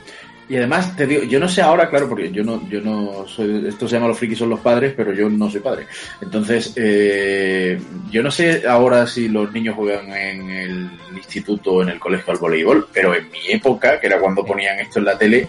[0.48, 3.66] Y además, te digo, yo no sé ahora, claro, porque yo no, yo no soy,
[3.66, 5.86] esto se llama los frikis son los padres, pero yo no soy padre.
[6.20, 7.80] Entonces, eh,
[8.10, 12.32] yo no sé ahora si los niños juegan en el instituto o en el colegio
[12.32, 15.48] al voleibol, pero en mi época, que era cuando ponían esto en la tele,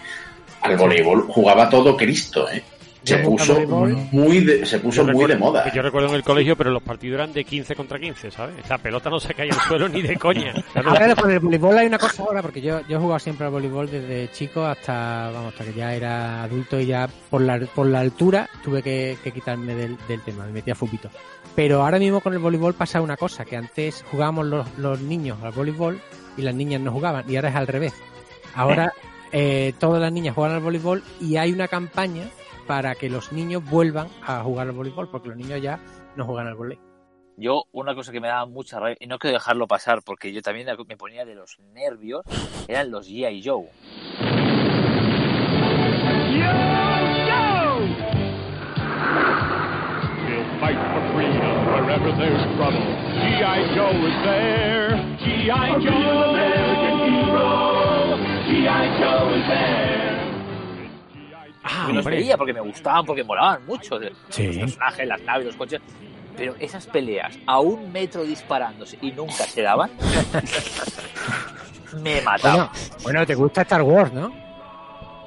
[0.62, 2.62] al voleibol jugaba todo Cristo, ¿eh?
[3.08, 3.96] Se puso voleibol.
[4.12, 5.72] muy de, se puso muy recuerdo- de moda.
[5.74, 8.56] Yo recuerdo en el colegio, pero los partidos eran de 15 contra 15, ¿sabes?
[8.68, 10.52] La pelota no se caía al suelo ni de coña.
[10.72, 13.46] Claro, Ahora con el voleibol hay una cosa ahora, porque yo, yo he jugado siempre
[13.46, 17.58] al voleibol desde chico hasta, vamos, hasta que ya era adulto y ya por la,
[17.74, 21.08] por la altura tuve que, que quitarme del, del tema, me metí a fupito.
[21.54, 25.38] Pero ahora mismo con el voleibol pasa una cosa, que antes jugábamos los, los niños
[25.42, 26.00] al voleibol
[26.36, 27.94] y las niñas no jugaban, y ahora es al revés.
[28.54, 28.92] Ahora
[29.32, 32.24] eh, todas las niñas juegan al voleibol y hay una campaña
[32.68, 35.80] para que los niños vuelvan a jugar al voleibol, porque los niños ya
[36.14, 36.84] no juegan al voleibol.
[37.38, 40.42] Yo, una cosa que me daba mucha rabia, y no quiero dejarlo pasar porque yo
[40.42, 42.24] también me ponía de los nervios,
[42.68, 43.42] eran los G.I.
[43.42, 43.68] Joe.
[50.28, 52.84] We'll fight for freedom wherever there's trouble.
[53.16, 53.74] G.I.
[53.74, 54.78] Joe is there.
[61.62, 63.98] Ah, los veía porque me gustaban, porque molaban mucho.
[64.28, 64.46] Sí.
[64.46, 65.80] Los personajes, las naves, los coches.
[66.36, 69.90] Pero esas peleas a un metro disparándose y nunca se daban.
[72.02, 72.22] me.
[72.22, 72.70] Bueno,
[73.02, 74.32] bueno, te gusta Star Wars, ¿no?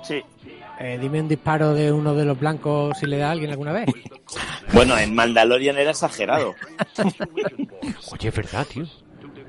[0.03, 0.21] Sí.
[0.79, 3.71] Eh, dime un disparo de uno de los blancos si le da a alguien alguna
[3.71, 3.85] vez.
[4.73, 6.55] Bueno, en Mandalorian era exagerado.
[8.11, 8.85] Oye, es verdad, tío.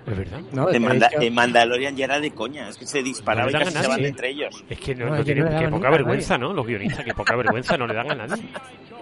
[0.07, 0.41] Es verdad.
[0.53, 3.53] No, en, de Manda- en Mandalorian ya era de coña, es que se disparaba y
[3.53, 4.09] No le casi dan a se van nadie.
[4.09, 4.65] entre ellos.
[4.69, 6.39] Es que no, No, no es que tienen- no le qué daban poca a vergüenza,
[6.39, 6.53] ¿no?
[6.53, 8.43] Los guionistas, que poca vergüenza no le dan a nadie.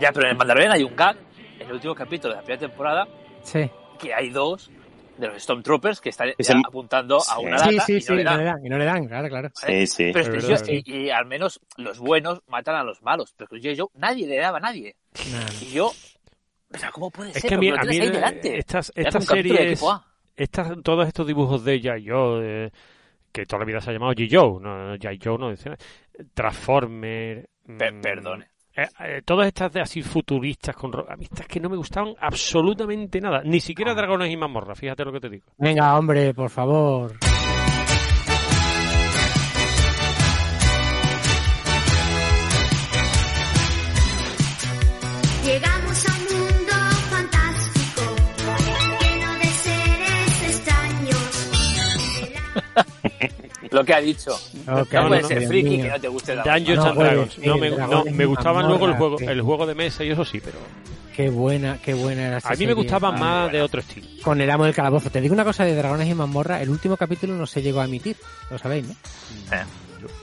[0.00, 1.16] Ya, pero en el Mandalorian hay un gag,
[1.58, 3.08] en el último capítulo de la primera temporada,
[3.42, 3.70] Sí.
[3.98, 4.70] que hay dos
[5.18, 7.32] de los Stormtroopers que están Es el- apuntando a Sí.
[7.44, 8.64] una Sí, lata sí, y sí, no le dan.
[8.64, 9.50] Y no le dan, claro, claro.
[9.54, 10.10] Sí, sí.
[10.12, 13.34] Pero es que verdad, yo- y, y al menos los buenos matan a los malos.
[13.36, 14.96] Pero que yo, yo nadie le daba a nadie.
[15.60, 15.92] Y yo.
[16.72, 17.48] O sea, ¿cómo puede Es ser?
[17.48, 18.58] que a mí, Porque a lo mí tienes ahí delante.
[18.58, 20.04] estas, estas series, A.
[20.42, 22.08] estas, todos estos dibujos de G.I.
[22.08, 22.72] Joe, de-
[23.32, 24.28] que toda la vida se ha llamado G.
[24.30, 25.18] Joe, no, G.I.
[25.22, 25.70] Joe no dice
[26.34, 27.48] Transformer.
[27.78, 28.46] Per- mm, perdone.
[28.76, 31.76] eh, eh, todas estas de así futuristas con ro- a mí estas que no me
[31.76, 33.60] gustaban absolutamente nada, ni Ah.
[33.60, 35.46] siquiera Dragones y Mazmorra, fíjate lo que te digo.
[35.58, 37.12] Venga, hombre, por favor.
[53.70, 54.38] Lo que ha dicho.
[54.66, 55.82] No no, puede no, ser Dios friki mío.
[55.84, 57.38] que no te guste la Dungeons No and Dragons.
[57.38, 59.24] No, me, no, me gustaban luego el juego, sí.
[59.26, 60.58] el juego de mesa y eso sí, pero
[61.14, 62.74] Qué buena, qué buena era esa a mí me serie.
[62.74, 64.06] gustaba Ah, más de otro estilo.
[64.22, 65.10] Con el amo del calabozo.
[65.10, 66.62] Te digo una cosa de Dragones y Mazmorra.
[66.62, 68.16] El último capítulo no se llegó a emitir.
[68.50, 68.92] Lo sabéis, ¿no?
[69.54, 69.64] Eh.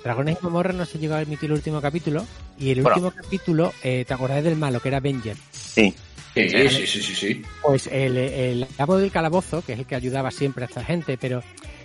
[0.04, 2.26] Dragones y Mazmorra no se llegó a emitir el último capítulo.
[2.58, 2.96] Y el Bueno.
[3.08, 5.36] último capítulo, eh, ¿te acordás del malo que era Avenger?
[5.52, 5.94] Sí.
[6.34, 7.42] Sí, sí, sí, sí, sí.
[7.64, 11.18] Pues el, el amo del calabozo, que es el que ayudaba siempre a esta gente,
[11.18, 11.44] pero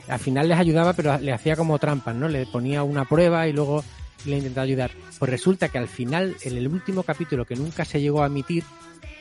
[0.09, 2.29] al final les ayudaba, pero le hacía como trampas, ¿no?
[2.29, 3.85] Le ponía una prueba y luego
[4.25, 4.91] le intentaba ayudar.
[5.19, 8.65] Pues resulta que al final, en el último capítulo que nunca se llegó a emitir,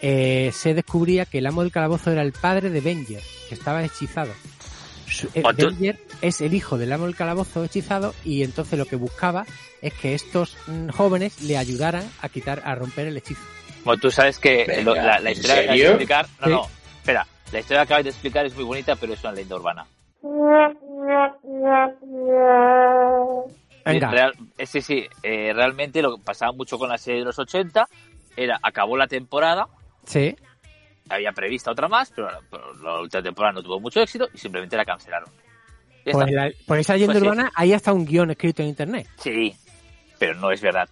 [0.02, 3.84] eh, se descubría que el amo del calabozo era el padre de Venger, que estaba
[3.84, 4.32] hechizado.
[5.08, 8.86] Su- eh, tú- Venger es el hijo del amo del calabozo hechizado y entonces lo
[8.86, 9.46] que buscaba
[9.82, 13.42] es que estos mm, jóvenes le ayudaran a quitar, a romper el hechizo.
[13.84, 16.28] Bueno, tú sabes que Venga, lo- la, la ¿en historia que acabas de explicar.
[16.40, 16.52] No, Sí.
[16.54, 16.68] no,
[16.98, 17.28] espera.
[17.52, 19.86] La historia que acabas de explicar es muy bonita, pero es una leyenda urbana.
[23.86, 24.12] Venga.
[24.12, 25.06] Real- eh, sí, sí.
[25.24, 27.88] eh, realmente lo que pasaba mucho con la serie de los 80
[28.38, 29.68] era acabó la temporada,
[30.06, 30.36] Sí.
[31.10, 34.78] había prevista otra más, pero, pero la última temporada no tuvo mucho éxito y simplemente
[34.78, 35.30] la cancelaron.
[36.04, 36.16] Pues,
[36.66, 37.28] por esa leyenda Pues sí.
[37.28, 39.08] urbana hay hasta un guion escrito en internet.
[39.18, 39.56] Sí,
[40.18, 40.90] pero no es verdad.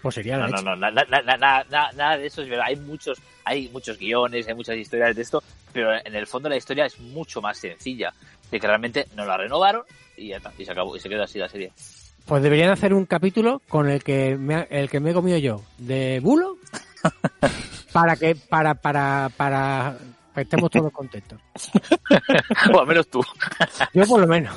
[0.00, 2.48] Pues sería la No, no, no, na- na- na- na- na- nada de eso es
[2.48, 2.66] verdad.
[2.68, 5.42] Hay muchos, hay muchos guiones, hay muchas historias de esto,
[5.74, 8.14] pero en el fondo la historia es mucho más sencilla.
[8.50, 9.82] De que realmente no la renovaron
[10.16, 11.72] y ya está, y se acabó, y se quedó así la serie.
[12.24, 15.36] Pues deberían hacer un capítulo con el que me, ha- el que me he comido
[15.38, 16.56] yo de bulo
[17.92, 19.96] para que para para para
[20.34, 21.38] que estemos todos contentos.
[22.72, 23.22] o al menos tú.
[23.92, 24.54] Yo por lo menos.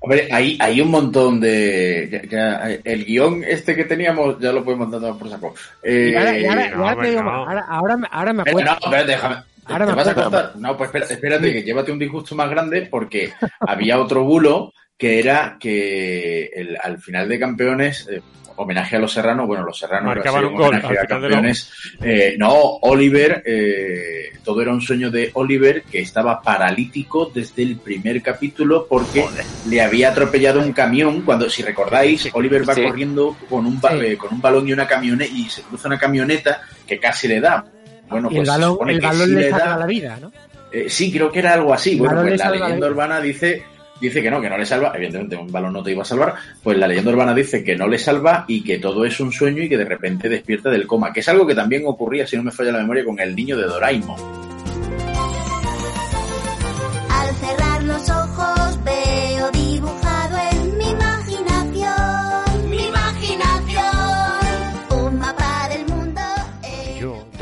[0.00, 2.28] Hombre, hay, hay un montón de...
[2.28, 2.28] ya-
[2.68, 5.54] ya, el guion este que teníamos ya lo podemos dar por saco.
[5.82, 7.48] Eh, Y ahora, y ahora- no, ahora te digo hombre, más, no.
[7.50, 8.90] ahora, ahora, me- ahora me Espera, acuerdo.
[8.90, 9.36] no, espérate, déjame.
[9.66, 10.52] Ahora ¿Te vas a contar?
[10.56, 15.18] No, pues espera- espérate, que llévate un disgusto más grande porque había otro bulo que
[15.18, 18.20] era que el- al final de campeones, eh,
[18.56, 21.72] homenaje a los serranos, bueno, los serranos era Marcaban así, un gol a campeones.
[22.00, 27.76] Eh, no, Oliver, eh, todo era un sueño de Oliver que estaba paralítico desde el
[27.78, 29.24] primer capítulo porque
[29.68, 31.22] le había atropellado un camión.
[31.22, 32.84] Cuando, si recordáis, Oliver va Sí.
[32.84, 34.06] corriendo con un, ba- Sí.
[34.06, 37.40] eh, con un balón y una camioneta y se cruza una camioneta que casi le
[37.40, 37.64] da.
[38.08, 39.76] Bueno, y el pues balón, el balón sí le salva da.
[39.78, 40.32] la vida, ¿no?
[40.72, 41.96] Eh, sí, creo que era algo así.
[41.96, 43.62] Bueno, pues la leyenda urbana dice,
[44.00, 44.92] dice que no, que no le salva.
[44.94, 46.34] Evidentemente, un balón no te iba a salvar.
[46.62, 49.62] Pues la leyenda urbana dice que no le salva y que todo es un sueño
[49.62, 51.12] y que de repente despierta del coma.
[51.12, 53.56] Que es algo que también ocurría, si no me falla la memoria, con el niño
[53.56, 54.43] de Doraemon.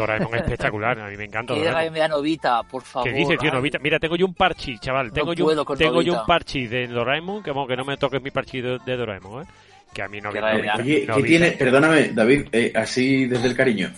[0.07, 1.55] Doraemon es espectacular, a mí me encanta.
[1.55, 2.01] Doraemon.
[2.03, 3.09] a Novita, por favor.
[3.09, 3.57] ¿Qué dices, tío, ay.
[3.57, 3.79] Novita?
[3.79, 5.09] Mira, tengo yo un parchís, chaval.
[5.09, 7.77] No Tengo, yo, puedo un- con tengo yo un parchís de Doraemon, que, vamos, que
[7.77, 9.47] no me toques mi parchís de, de Doraemon, ¿eh?
[9.93, 11.53] Que a mí no Que.
[11.53, 13.91] Perdóname, David, eh, así desde el cariño.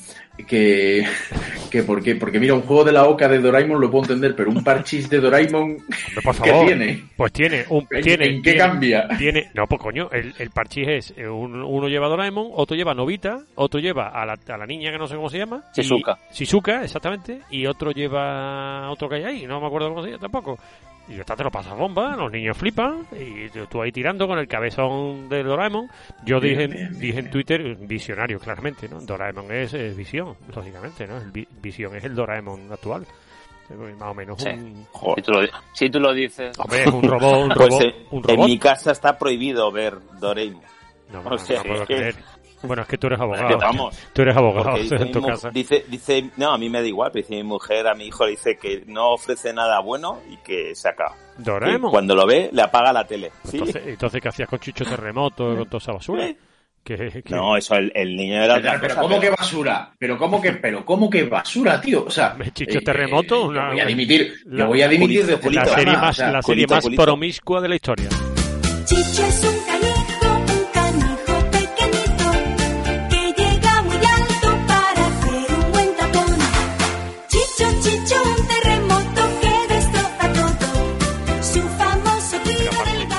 [0.49, 1.07] Que,
[1.71, 4.51] que porque, porque mira, un juego de la oca de Doraemon lo puedo entender, pero
[4.51, 5.77] un parchís de Doraemon,
[6.25, 7.05] por ¿qué tiene?
[7.17, 9.09] Pues tiene un ¿En- tiene, en qué tiene- cambia?
[9.17, 12.77] Tiene, no, pues coño, el, el parchís es eh, un- uno lleva a Doraemon, otro
[12.77, 15.39] lleva a Novita, otro lleva a la, a la niña que no sé cómo se
[15.39, 16.19] llama, y- Shizuka.
[16.33, 20.21] Shizuka, exactamente, y otro lleva otro que hay ahí, no me acuerdo cómo se llama
[20.21, 20.59] tampoco.
[21.07, 24.49] Y está te lo pasas bomba, los niños flipan y tú- ahí tirando con el
[24.49, 25.89] cabezón de Doraemon.
[26.25, 27.31] Yo Bien, dije, bien, bien, dije en.
[27.31, 29.01] Twitter, visionario claramente, ¿no?
[29.01, 31.19] Doraemon es, visión, lógicamente, ¿no?
[31.19, 33.07] El vi- visión es el Doraemon actual.
[33.99, 34.49] Más o menos Sí.
[34.51, 34.87] un...
[35.17, 35.41] Si tú, lo,
[35.73, 36.59] si tú lo dices.
[36.59, 38.47] Hombre, es un robot, un Pues, robot, eh, un en robot.
[38.47, 40.63] mi casa está prohibido ver Doraemon.
[41.13, 42.15] No, O no, sea, no puedo creer.
[42.67, 43.59] Bueno, es que tú eres abogado.
[43.59, 43.97] vamos.
[44.13, 45.51] Tú eres abogado dice en tu casa.
[45.51, 48.25] Dice, dice, no, a mí me da igual, pero dice mi mujer, a mi hijo
[48.25, 51.15] le dice que no ofrece nada bueno y que se acaba.
[51.39, 51.91] Doraemon.
[51.91, 53.31] Y cuando lo ve, le apaga la tele.
[53.45, 53.59] ¿sí?
[53.59, 56.29] Entonces, entonces, ¿qué hacías con Chicho Terremoto, con toda esa basura?
[57.31, 59.93] No, eso, el, el niño era Pero, pero cosa, ¿cómo pero- que basura?
[59.99, 62.05] Pero ¿cómo que, pero cómo que basura, tío?
[62.05, 65.23] O sea, Chicho eh, Terremoto, eh, una- yo voy a dimitir, la- voy a dimitir
[65.41, 67.03] Culito, de la serie más, o sea, la serie culito, más culito.
[67.03, 68.09] promiscua de la historia.
[68.85, 69.74] Chicho es un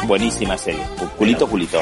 [0.07, 0.81] Buenísima serie.
[1.17, 1.79] Culito, culito.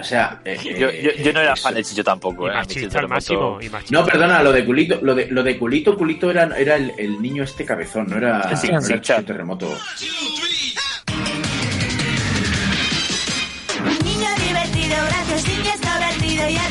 [0.00, 2.46] o sea, eh, Yo, yo, yo no era eso- fan de Chicho tampoco.
[2.46, 3.38] Y eh, a mí machista Chicho al máximo.
[3.58, 3.98] Terremoto- Y machista.
[4.00, 7.20] No, perdona, lo de culito, lo de, lo de culito, culito era, era el, el
[7.22, 9.16] niño este cabezón, no era, Sí, no sí, era Chan.
[9.20, 9.68] Chicho terremoto.
[14.04, 16.68] Niño divertido, graciosito y extrovertido y a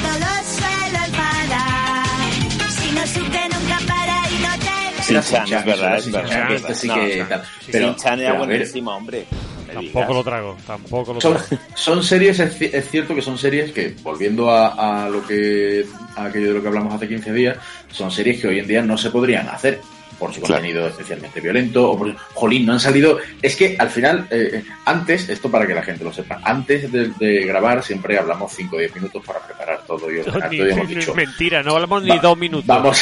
[5.21, 6.47] Chan, es verdad, es verdad.
[6.47, 7.07] que es este sí verdad.
[7.07, 7.43] que No, tal.
[7.71, 9.25] Pero, Shin-chan era buenísimo, hombre.
[9.73, 11.63] Tampoco lo trago, tampoco lo son, trago.
[11.73, 15.83] son series, es, ci- es cierto que son series que, volviendo a, a lo que
[16.15, 17.57] a aquello de lo que hablamos hace 15 días,
[17.91, 19.79] son series que hoy en día no se podrían hacer
[20.19, 20.55] por su Claro.
[20.61, 23.19] contenido especialmente violento o por jolín, no han salido.
[23.41, 27.09] Es que al final, eh, antes, esto para que la gente lo sepa, antes de,
[27.19, 30.67] de grabar siempre hablamos 5 o 10 minutos para preparar todo y ordenar Ni- todo
[30.67, 32.67] y hemos ni- dicho, mentira, no hablamos ni Va- dos minutos.
[32.67, 33.01] Vamos,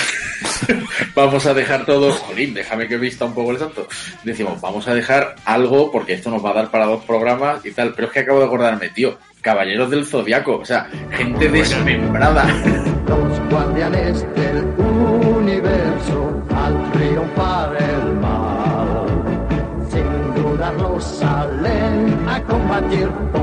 [1.16, 2.12] vamos a dejar todo.
[2.12, 3.88] Jolín, déjame que vista un poco el santo.
[4.24, 7.72] Decimos, vamos a dejar algo porque esto nos va a dar para dos programas y
[7.72, 7.94] tal.
[7.94, 9.18] Pero es que acabo de acordarme, tío.
[9.42, 12.46] Caballeros del Zodiaco, o sea, gente desmembrada.
[13.08, 14.64] Los guardianes del
[22.94, 23.41] a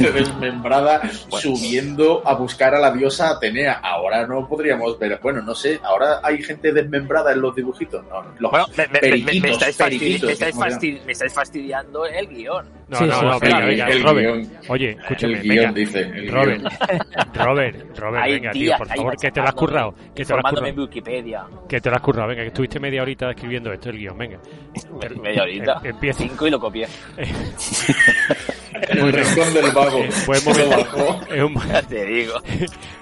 [0.12, 1.02] Desmembrada
[1.40, 3.80] subiendo a buscar a la diosa Atenea.
[3.82, 5.18] Ahora no podríamos ver.
[5.22, 8.04] Bueno, no sé, ahora hay gente desmembrada en los dibujitos.
[8.06, 12.06] No, los Bueno, me, me- me- me- periquitos, me estáis, fastidi- periquitos, me estáis fastidiando
[12.06, 12.80] el guion.
[12.88, 14.26] No, Sí, no, sí, no, sí, venga, el- venga, el Robert.
[14.36, 14.52] guion.
[14.68, 15.72] Oye, escúchame, El guion, venga.
[15.72, 16.64] dice, el Robert.
[17.34, 19.94] Robert, Robert, venga, tío, por favor, que te lo has currado.
[20.14, 20.82] Que te lo has en currado.
[20.82, 21.44] Wikipedia.
[21.68, 24.38] Que te lo has currado, venga, que estuviste media horita escribiendo esto, el guion, venga.
[25.22, 25.80] Media horita.
[25.84, 26.18] Em- Empieza.
[26.24, 26.88] Cinco y lo copié.
[28.88, 29.98] El rincón del vago.
[29.98, 30.76] Eh, buen momento.
[30.76, 31.20] bajó.
[31.34, 32.34] Es un- Ya te digo.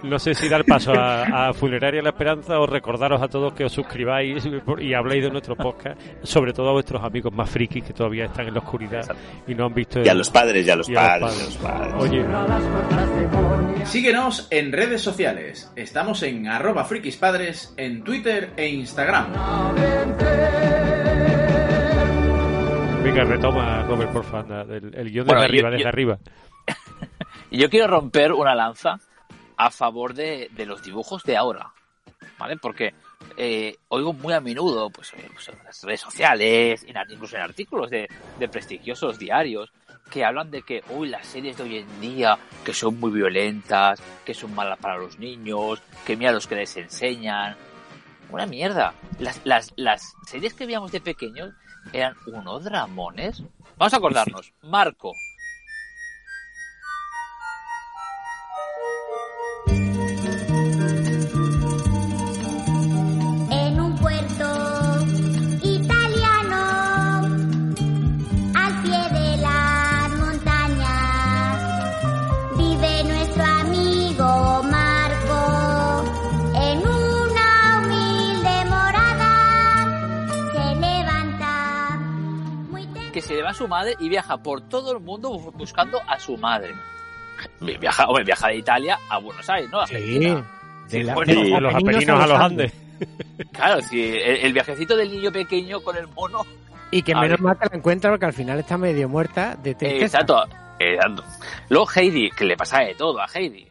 [0.03, 3.65] No sé si dar paso a, a Funeraria La Esperanza o recordaros a todos que
[3.65, 4.47] os suscribáis
[4.81, 8.47] y habléis de nuestro podcast, sobre todo a vuestros amigos más frikis que todavía están
[8.49, 9.05] en la oscuridad
[9.47, 10.01] y no han visto.
[10.03, 11.95] Y a el- los padres, y a los y padres, y a los padres.
[11.99, 12.25] Oye,
[13.85, 15.71] Síguenos en redes sociales.
[15.75, 19.33] Estamos en arroba frikispadres en Twitter e Instagram.
[23.13, 26.19] Venga, retoma, Robert, porfa, anda, el, el guion Bueno, desde yo- arriba, desde yo- arriba.
[27.51, 29.01] Yo quiero romper una lanza
[29.57, 31.73] a favor de, de los dibujos de ahora,
[32.39, 32.57] ¿vale?
[32.59, 32.93] Porque
[33.37, 37.89] eh, oigo muy a menudo, pues, pues, en las redes sociales, en, incluso en artículos
[37.91, 38.07] de,
[38.39, 39.73] de prestigiosos diarios,
[40.11, 44.03] que hablan de que, uy, las series de hoy en día, que son muy violentas,
[44.25, 47.57] que son malas para los niños, que mira los que les enseñan.
[48.31, 48.93] Una mierda.
[49.19, 51.55] Las, las, las series que veíamos de pequeños
[51.93, 53.43] eran unos dramones.
[53.77, 54.53] Vamos a acordarnos.
[54.63, 55.15] Marco,
[83.29, 86.19] se le va a su madre y viaja por todo el mundo bu- buscando a
[86.19, 86.75] su madre.
[87.61, 89.81] Viaja, hombre, viaja de Italia a Buenos Aires, ¿no?
[89.81, 90.19] A Sí,
[90.89, 92.73] de, la- bueno, de De los Apeninos a los Andes.
[93.53, 96.45] Claro, sí, el, el viajecito del niño pequeño con el mono.
[96.91, 99.75] Y que menos mal que la encuentra porque al final está medio muerta de Eh,
[99.75, 100.05] tristeza.
[100.21, 100.43] exacto,
[100.81, 101.23] exacto.
[101.69, 103.69] Luego Heidi, que le pasa de todo a Heidi.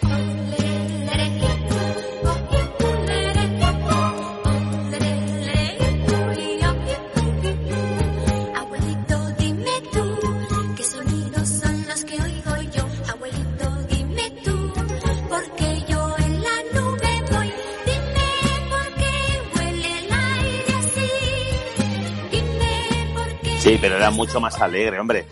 [23.78, 25.26] Sí, pero era mucho más alegre, hombre.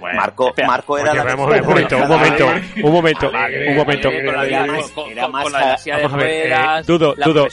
[0.00, 0.68] Marco, espera.
[0.68, 2.46] Marco era la un momento, un momento,
[2.84, 3.30] un momento,
[3.66, 4.10] un momento.
[4.12, 6.16] Con Era más- con- era con- más con la de la silla de Vamos a
[6.22, 7.48] ver, eh, ruedas, Dudo, la Dudo,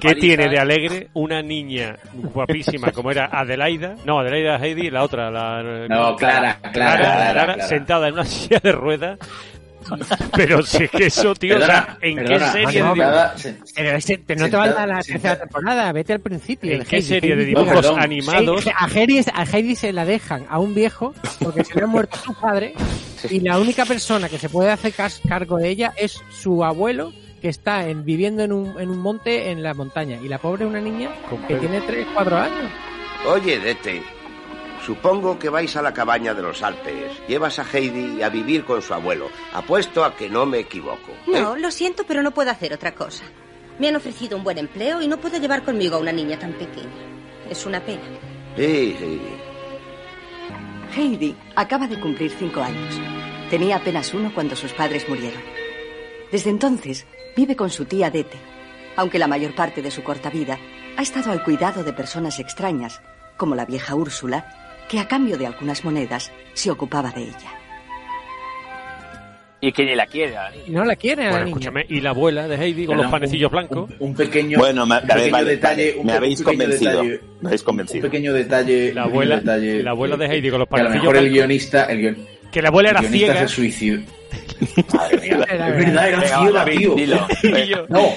[0.00, 3.94] ¿Qué tiene de alegre una niña guapísima como era Adelaida?
[4.06, 5.62] No, Adelaida Heidi, la otra, la...
[5.86, 7.66] No, Clara, Clara, Clara, Clara.
[7.66, 9.18] sentada en una silla de ruedas.
[10.36, 13.34] Pero si es que eso, tío, o sea, Perdona, ¿en qué perdona, serie de sentada-
[13.34, 16.72] dibujos, sen- Pero ese, te- no te Sentada- falta la tercera temporada, vete al principio.
[16.72, 17.08] ¿En de qué Heidi.
[17.08, 18.64] serie de dibujos animados?
[18.64, 21.90] Sí, a, Heidi, a Heidi se la dejan a un viejo porque se le han
[21.90, 22.72] muerto sus padres
[23.30, 24.92] y la única persona que se puede hacer
[25.28, 27.12] cargo de ella es su abuelo
[27.42, 30.64] que está en, viviendo en un, en un monte en la montaña y la pobre
[30.64, 31.10] es una niña
[31.48, 32.70] que tiene 3, 4 años.
[33.26, 34.02] Oye, Dete,
[34.90, 37.12] supongo que vais a la cabaña de los Alpes.
[37.28, 39.30] Llevas a Heidi a vivir con su abuelo.
[39.52, 41.12] Apuesto a que no me equivoco.
[41.28, 43.22] No, lo siento, pero no puedo hacer otra cosa.
[43.78, 46.54] Me han ofrecido un buen empleo y no puedo llevar conmigo a una niña tan
[46.54, 46.90] pequeña.
[47.48, 48.02] Es una pena.
[48.56, 49.20] Sí, sí.
[50.96, 53.00] Heidi acaba de cumplir cinco años.
[53.48, 55.42] Tenía apenas uno cuando sus padres murieron.
[56.32, 58.40] Desde entonces vive con su tía Dete,
[58.96, 60.58] aunque la mayor parte de su corta vida
[60.96, 63.00] ha estado al cuidado de personas extrañas,
[63.36, 64.59] como la vieja Úrsula,
[64.90, 67.54] que a cambio de algunas monedas se ocupaba de ella.
[69.62, 70.64] Y que ni la quiere a la niña.
[70.68, 71.56] No la quiere a la Bueno, niña.
[71.58, 73.90] escúchame, y la abuela de Heidi con los panecillos un- blancos.
[73.98, 75.86] Un, un pequeño, Bueno, me, un pequeño vale, detalle.
[75.90, 76.90] vale, un me habéis un pequeño convencido.
[77.02, 78.02] detalle- Me habéis Un convencido.
[78.02, 78.94] pequeño detalle.
[78.94, 81.16] La un abuela- detalle la abuela de Heidi con los que a lo panecillos mejor
[81.16, 81.34] el blancos.
[81.36, 81.84] guionista.
[81.84, 83.48] El, guion- Que la abuela el era guionista ciega.
[83.48, 84.00] se suicidó.
[84.94, 86.96] Madre mía, Era es verdad, era ciega, tío.
[87.64, 88.14] yo, No,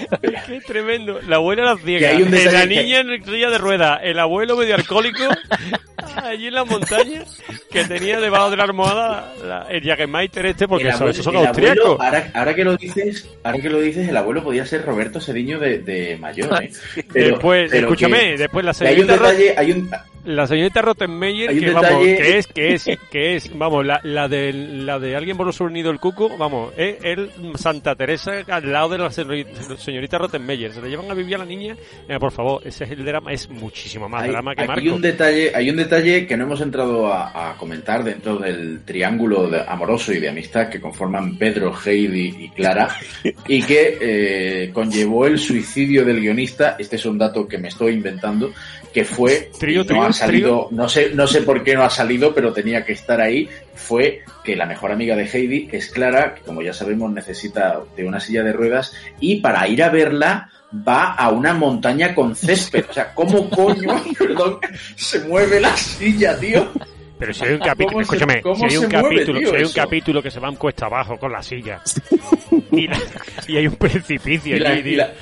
[0.48, 1.20] Qué tremendo.
[1.28, 2.10] La abuela era ciega.
[2.10, 4.00] Hay un la niña en silla de ruedas.
[4.04, 5.24] El abuelo medio alcohólico.
[6.24, 7.24] allí en la montaña.
[7.72, 10.68] Que tenía debajo de la almohada la- el Jägermeister este.
[10.68, 11.84] Porque el eso, abuelo- esos son el austriacos.
[11.86, 15.20] abuelo, ahora, ahora que lo dices, ahora que lo dices, el abuelo podía ser Roberto
[15.20, 16.72] Cediño de, de mayor, ¿eh?
[17.14, 19.89] Pero- después, pero escúchame, que- después la que hay un detalle, hay un,
[20.26, 24.28] la señorita Rottenmeier, que vamos, detalle- que es, que es, que es, vamos, la, la
[24.28, 28.71] de, la de alguien por los unido el cuco, vamos, es el Santa Teresa al
[28.71, 30.71] lado de la señorita, Rottenmeier.
[30.71, 31.76] Se le llevan a vivir a la niña,
[32.07, 34.95] Eh, por favor, ese es el drama, es muchísimo más hay, drama que hay Marco.
[34.95, 39.49] un detalle, hay un detalle que no hemos entrado a, a comentar dentro del triángulo
[39.49, 42.88] de- amoroso y de amistad que conforman Pedro, Heidi y Clara
[43.47, 46.76] y que eh, conllevó el suicidio del guionista.
[46.80, 48.51] Este es un dato que me estoy inventando
[48.94, 52.34] que fue Trío, no ha salido, no sé, no sé por qué no ha salido,
[52.34, 53.50] pero tenía que estar ahí.
[53.74, 57.82] Fue que la mejor amiga de Heidi, que es Clara, que como ya sabemos necesita
[57.98, 60.50] de una silla de ruedas y para ir a verla
[60.88, 62.86] va a una montaña con césped.
[62.89, 64.60] O sea, ¿cómo coño, perdón,
[64.96, 66.72] se mueve la silla, tío?
[67.20, 69.56] Pero si hay un capítulo, ¿Cómo se- escúchame, si hay un mueve, capítulo, tío, si
[69.56, 71.82] hay un capítulo que se van cuesta abajo con la silla
[72.72, 73.00] y, la-
[73.48, 75.14] y hay un precipicio Y la, allí, y la-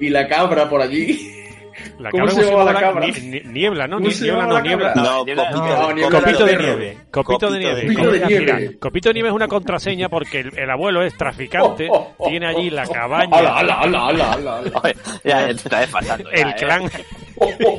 [0.00, 1.34] y la cabra por allí.
[1.98, 3.06] La ¿Cómo cabra, se llamaba la cabra?
[3.06, 3.96] Ni- ni- niebla, ¿no?
[3.98, 4.94] ¿Cómo niebla, no, la niebla.
[4.94, 7.86] No, copito, no, niebla Copito de nieve, copito de nieve.
[7.94, 8.78] Copito de Mira, nieve.
[8.78, 12.28] Copito de nieve es una contraseña porque el, el abuelo es traficante, Oh, oh, oh,
[12.28, 14.80] tiene allí la oh, cabaña, ala, ala, ala, ala, ala, ala.
[14.84, 16.30] Oye, ya, te está desfasando.
[16.30, 16.54] el ¿eh?
[16.58, 16.90] clan.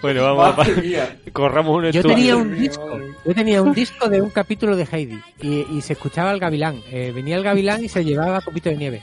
[0.00, 1.16] Bueno, vamos madre a mía.
[1.32, 2.16] corramos un Yo estudio.
[2.16, 5.92] tenía un disco, yo tenía un disco de un capítulo de Heidi y, y se
[5.92, 6.80] escuchaba el gavilán.
[6.90, 9.02] Eh, venía el gavilán y se llevaba copito de nieve.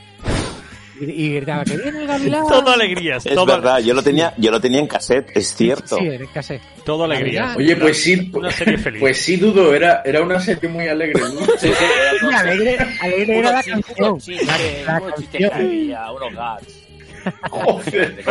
[1.00, 2.46] Y, gritaba que viene el gavilán.
[2.46, 5.96] Todo alegrías, Es todo, verdad, yo lo tenía, yo lo tenía en cassette, es cierto.
[5.96, 6.62] Sí, en cassette.
[6.84, 7.56] todo alegrías.
[7.56, 9.00] Oye, pues sí, Una serie feliz.
[9.00, 11.20] pues sí, dudo, era, era una serie muy alegre.
[11.22, 11.40] ¿no?
[11.58, 14.18] Sí, sí, era todo- alegre, alegre era la canción.
[15.88, 16.80] La, unos.
[17.50, 18.24] Joder,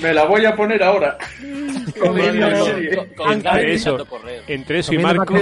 [0.00, 1.18] me la voy a poner ahora.
[3.30, 4.06] Entre eso,
[4.46, 5.34] entre eso y Marco,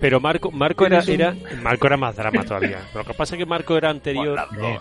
[0.00, 2.78] pero Marco, Marco era, era, Marco era más drama todavía.
[2.94, 4.80] Lo que pasa es que Marco era anterior, Bueno,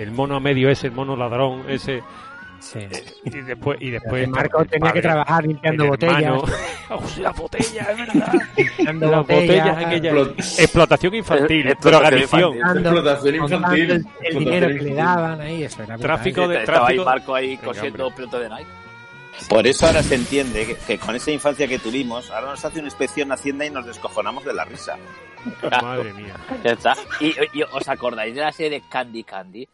[0.00, 2.02] el mono a medio ese, el mono ladrón ese,
[2.60, 2.80] Sí.
[3.24, 6.22] y después, y después Marco tenía que trabajar limpiando el botellas.
[6.22, 6.44] hermano.
[6.90, 8.32] Oh, la botella, es verdad.
[8.56, 10.02] Limpiando Las botellas botellas.
[10.02, 13.90] Explot- Explotación infantil, Explotación drogadicción, Explotación infantil.
[14.22, 16.16] el, dinero que le daban ahí, eso era brutal.
[16.16, 18.66] Tráfico de- Estaba ahí tráfico- Marco ahí Venga, cosiendo pelota de Nike.
[19.50, 22.78] Por eso ahora se entiende que, que con esa infancia que tuvimos, ahora nos hace
[22.80, 24.96] una inspección Hacienda y nos descojonamos de la risa.
[25.82, 26.34] Madre mía.
[26.64, 26.94] Ya está.
[27.20, 29.68] Y, y os acordáis de la serie de Candy Candy.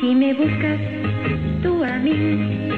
[0.00, 0.80] Si me buscas
[1.62, 2.75] tú a mí,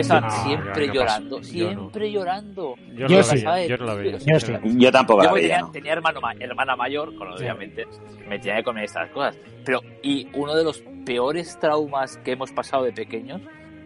[0.00, 1.78] Estaba No, siempre yo llorando, paso, yo no.
[1.80, 2.74] siempre llorando.
[2.94, 3.40] Yo, Yo no sí.
[3.42, 4.18] la veía, yo no la veía.
[4.18, 4.52] Yo sí.
[4.76, 5.48] Yo tampoco Yo la veía.
[5.48, 5.70] tenía, ¿no?
[5.72, 7.86] tenía hermano ma- hermana mayor, con obviamente
[8.28, 9.36] me tenía que comer estas cosas.
[9.64, 13.40] Pero, y uno de los peores traumas que hemos pasado de pequeños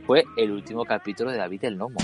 [0.06, 1.96] fue el último capítulo de David el Nomo.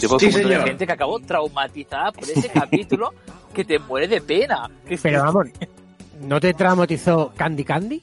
[0.00, 0.68] Yo conozco Sí, un montón de señor.
[0.68, 3.12] gente que acabó traumatizada por ese capítulo
[3.54, 4.68] que te muere de pena.
[5.02, 5.46] Pero vamos,
[6.20, 8.02] ¿no te traumatizó Candy Candy?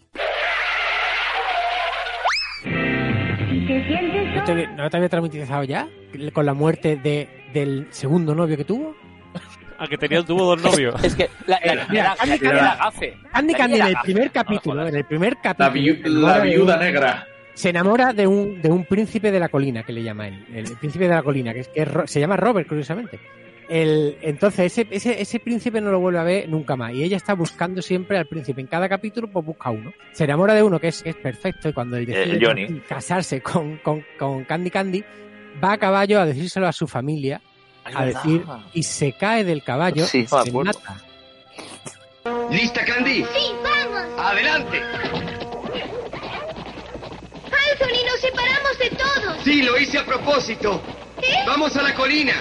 [2.66, 5.88] ¿No te, había- no te había traumatizado ya?
[6.34, 8.96] Con la muerte de, del segundo novio que tuvo.
[9.78, 11.04] A que tenía, tuvo dos novios.
[11.04, 13.18] Es que la, la, la, Mira, la- Candy la- Candy- la gafe.
[13.32, 16.28] Candy en el primer capítulo, en el primer La, capítulo.
[16.28, 17.28] la viuda negra.
[17.56, 20.45] Se enamora de un, de un príncipe de la colina, que le llama él.
[20.53, 23.20] El, príncipe de la colina, que, es, que es se llama Robert, curiosamente.
[23.68, 26.93] El, entonces, ese, ese, ese príncipe no lo vuelve a ver nunca más.
[26.93, 28.62] Y ella está buscando siempre al príncipe.
[28.62, 29.91] En cada capítulo, pues busca uno.
[30.12, 31.70] Se enamora de uno que es, es perfecto.
[31.70, 32.82] Y cuando él decide Eh, Johnny.
[32.88, 35.03] casarse con, con, con Candy Candy,
[35.64, 37.41] va a caballo a decírselo a su familia.
[37.86, 38.43] A decir,
[38.74, 40.97] y se cae del caballo Sí, y se mata.
[42.51, 43.24] ¿Lista, Candy?
[43.24, 44.20] Sí, vamos.
[44.20, 44.82] ¡Adelante!
[47.76, 49.44] Anthony, nos separamos de todos.
[49.44, 50.82] Sí, lo hice a propósito.
[51.20, 51.36] ¿Qué?
[51.46, 52.34] ¡Vamos a la colina!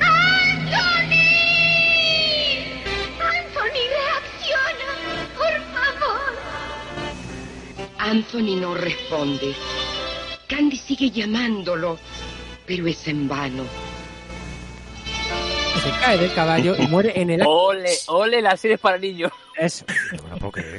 [0.00, 1.18] ¡Anthony!
[3.18, 4.88] Anthony, reacciona.
[5.36, 6.38] Por favor.
[7.98, 9.56] Anthony no responde.
[10.46, 11.98] Candy sigue llamándolo,
[12.64, 13.64] pero es en vano.
[15.88, 17.42] Se cae del caballo y muere en el.
[17.46, 19.32] Ole, ole, las series para niños.
[19.56, 19.84] Eso.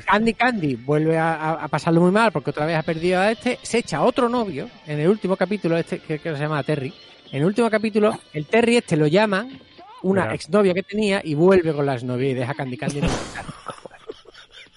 [0.06, 3.58] Candy Candy vuelve a, a- pasarlo muy mal porque otra vez ha perdido a este.
[3.62, 6.94] Se echa otro novio en el último capítulo, este que, que se llama Terry.
[7.32, 9.60] En el último capítulo, el Terry este lo llaman
[10.04, 10.36] una Mira.
[10.36, 13.10] exnovia que tenía y vuelve con la exnovia y deja a Candy Candy en el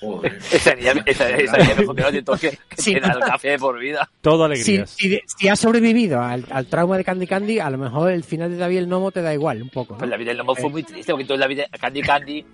[0.03, 0.37] Joder.
[0.53, 2.95] Esa niña, esa, esa niña mejor que no te toque, que Sí.
[2.95, 4.11] te da el café de por vida.
[4.21, 4.91] Todo si, alegrías.
[4.91, 8.51] si, si has sobrevivido al, al trauma de Candy Candy, a lo mejor el final
[8.51, 9.95] de David el Gnomo te da igual, un poco.
[9.95, 9.99] ¿no?
[9.99, 12.45] Pues la vida del lomo fue muy triste, porque toda la vida Candy Candy,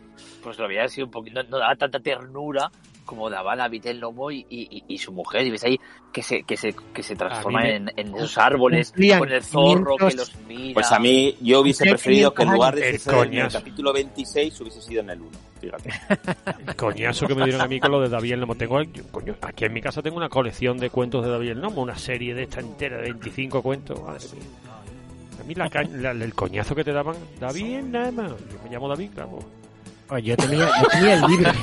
[0.42, 2.70] pues lo había sido un poquito, no, no daba tanta ternura
[3.08, 5.46] como daba la vida del lomo y, y, y su mujer.
[5.46, 5.80] Y ves ahí
[6.12, 9.42] que se, que se, que se transforman me- en, en esos árboles, Cumplían con el
[9.42, 10.74] zorro que 500 los mira.
[10.74, 13.02] Pues a mí, yo hubiese preferido que en 500 lugar de años.
[13.02, 15.30] ser en el capítulo 26 hubiese sido en el 1.
[15.60, 15.90] Fíjate.
[16.68, 18.54] El coñazo que me dieron a mí con lo de David el Nomo.
[18.54, 21.60] Tengo, yo, coño, aquí en mi casa tengo una colección de cuentos de David el
[21.60, 24.00] Nomo, una serie de esta entera de 25 cuentos.
[24.00, 24.44] Madre mía.
[25.40, 25.68] A mí la,
[26.12, 28.28] la- el coñazo que te daban, David el Nomo.
[28.28, 29.38] Yo me llamo David, claro.
[30.08, 31.50] Pues yo tenía, yo tenía el libro.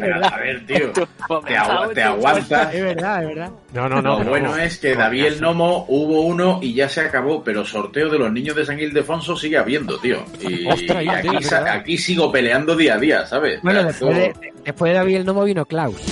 [0.00, 0.92] Pero, verdad, a ver, tío.
[0.92, 2.04] Te, agua- chavo, te tío.
[2.06, 2.72] aguanta.
[2.72, 3.50] es verdad, es verdad.
[3.72, 4.18] No, no, no.
[4.24, 5.40] Lo bueno es que David el.
[5.40, 9.36] Nomo hubo uno y ya se acabó, pero sorteo de los niños de San Ildefonso
[9.36, 10.24] sigue habiendo, tío.
[10.40, 11.38] Y, Ostras, y ya, tío,
[11.70, 13.62] aquí, sigo peleando día a día, ¿sabes?
[13.62, 16.02] Bueno, después de, después de David el Gnomo vino Klaus.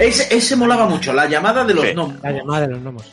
[0.00, 1.92] ese, ese molaba mucho, la llamada de los Sí.
[1.92, 2.16] gnomos.
[2.22, 3.12] La llamada de los gnomos.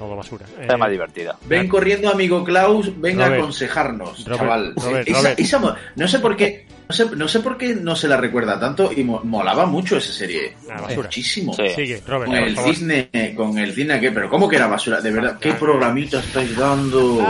[0.00, 0.46] Todo basura.
[0.58, 1.36] Está Eh, más divertida.
[1.44, 3.42] Ven corriendo, amigo Klaus, ven a Robert.
[3.42, 4.72] aconsejarnos, Robert, chaval.
[4.76, 5.40] Robert, Esa- Robert.
[5.40, 8.16] esa mo- no sé por qué, no sé, no sé por qué no se la
[8.16, 10.56] recuerda tanto y mo- molaba mucho esa serie.
[10.66, 11.02] Basura.
[11.02, 11.52] Muchísimo.
[11.52, 11.68] Sí.
[11.76, 15.02] Sigue, Robert, Con el cisne, con el cisne que, pero ¿cómo que era basura?
[15.02, 17.22] De verdad, ¿qué programita estáis dando?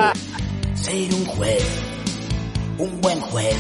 [0.77, 1.65] Ser un juez,
[2.79, 3.57] un buen juez.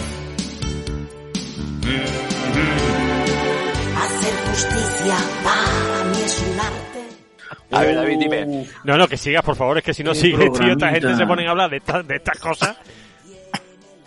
[3.97, 7.00] Hacer justicia para mí es un arte.
[7.73, 8.67] A ver, David, dime.
[8.85, 11.15] No, no, que sigas, por favor, es que si no Qué sigue, tío, esta gente
[11.17, 12.77] se ponen a hablar de, estas de estas cosas.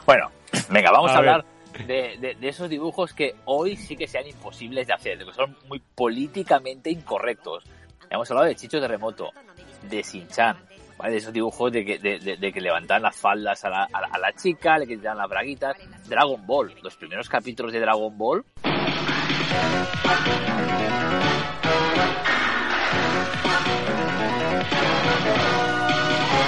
[0.06, 0.30] Bueno,
[0.70, 1.46] venga, vamos A hablar
[1.88, 5.56] de, de- de esos dibujos que hoy sí que sean imposibles de hacer, que son
[5.68, 7.64] muy políticamente incorrectos.
[8.10, 9.32] Hemos hablado de Chicho Terremoto,
[9.89, 10.58] de Sinchan,
[10.98, 11.14] ¿vale?
[11.14, 14.02] de esos dibujos de que, de, de- de que levantan las faldas a la, a
[14.02, 15.76] la- a la chica, le quitan las braguitas.
[16.08, 18.46] Dragon Ball, los primeros capítulos de Dragon Ball.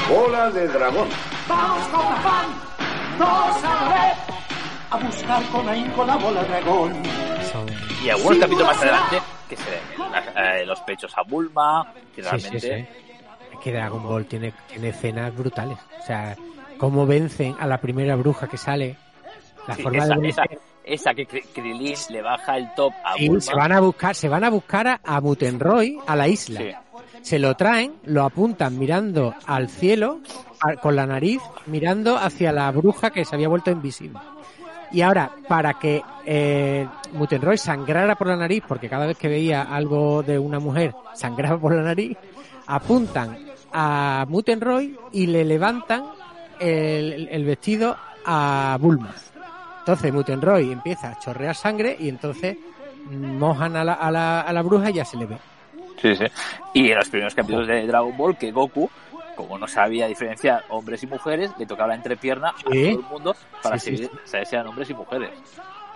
[0.09, 1.07] Bola de dragón.
[1.47, 2.45] Vamos con afán,
[3.17, 4.17] todos a la vez,
[4.91, 6.93] a buscar con ahínco la bola dragón.
[8.03, 9.17] Y algunos capítulos más adelante
[9.49, 12.59] que se ven las- eh, los pechos a Bulma, que Sí, realmente...
[12.59, 12.73] sí, sí.
[13.53, 15.77] Es que Dragon Ball tiene, tiene escenas brutales.
[15.99, 16.35] O sea,
[16.77, 18.97] cómo vencen a la primera bruja que sale.
[19.67, 20.59] La Sí, forma esa, de esa, vencer.
[20.83, 23.41] esa que Kri- Krilin le baja el top a Sí, Bulma.
[23.41, 26.83] se van a buscar, se van a buscar a, a Mutenroy a la isla.
[27.25, 30.19] Se lo traen, lo apuntan mirando al cielo,
[30.79, 34.19] con la nariz, mirando hacia la bruja que se había vuelto invisible.
[34.91, 39.63] Y ahora, para que eh, Mutenroy sangrara por la nariz, porque cada vez que veía
[39.63, 42.15] algo de una mujer sangraba por la nariz,
[42.67, 43.39] apuntan
[43.73, 46.03] a Mutenroy y le levantan
[46.59, 49.15] el, vestido a Bulma.
[49.79, 52.55] Entonces Mutenroy empieza a chorrear sangre y entonces
[53.09, 55.39] mojan a la, a la, a la bruja y ya se le ve.
[56.05, 56.25] Sí, sí.
[56.73, 58.89] Y en los primeros capítulos de Dragon Ball, que Goku,
[59.35, 63.35] como no sabía diferenciar hombres y mujeres, le tocaba la entrepierna a todo el mundo
[63.63, 65.29] para Sí, sí, seguir- saber si eran hombres y mujeres.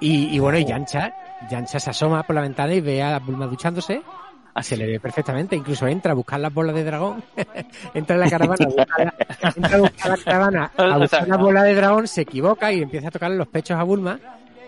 [0.01, 1.13] Y, y bueno, y Yancha,
[1.49, 4.01] Yancha se asoma por la ventana y ve a Bulma duchándose.
[4.59, 5.55] Y se le ve perfectamente.
[5.55, 7.23] Incluso entra a buscar las bolas de dragón.
[7.93, 11.39] entra en la caravana, a buscar la- entra a buscar la caravana, a buscar las
[11.39, 14.19] bolas de dragón, se equivoca y empieza a tocarle los pechos a Bulma,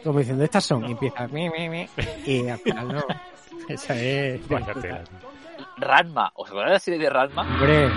[0.04, 0.86] como diciendo, estas son.
[0.88, 1.90] Y empieza, "Mi, mi, mi",
[2.26, 3.04] y al final no.
[3.68, 4.40] Esa es.
[5.82, 7.42] Ranma, ¿os acordáis de la serie de Ranma?
[7.42, 7.90] Hombre,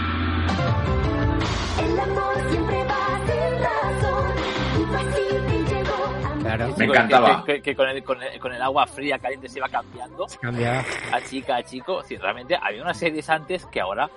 [6.41, 6.75] claro.
[6.77, 7.45] Me encantaba.
[7.45, 10.27] Que, que- que con, el, con, el, con el agua fría caliente se iba cambiando
[10.41, 10.85] Cambia.
[11.13, 12.03] a chica a chico.
[12.03, 14.09] Sí, realmente había unas series antes que ahora,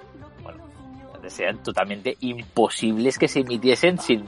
[0.43, 0.59] bueno,
[1.29, 4.25] sean totalmente imposibles que se emitiesen sin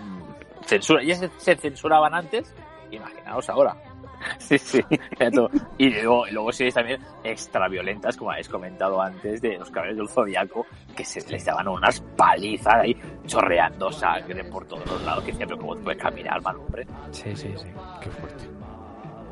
[0.66, 1.04] censura.
[1.04, 2.54] Ya se, se censuraban antes,
[2.92, 3.76] imaginaos ahora.
[4.40, 4.82] Sí, sí.
[5.18, 5.50] era todo.
[5.78, 10.10] Y luego, luego series también extra violentas, como habéis comentado antes, de los caballeros del
[10.10, 10.66] zodiaco,
[10.96, 12.96] que se les daban unas palizas ahí,
[13.26, 16.86] chorreando sangre por todos los lados, que siempre como puedes caminar, mal hombre.
[17.12, 17.68] Sí, sí, sí.
[18.02, 18.46] Qué fuerte.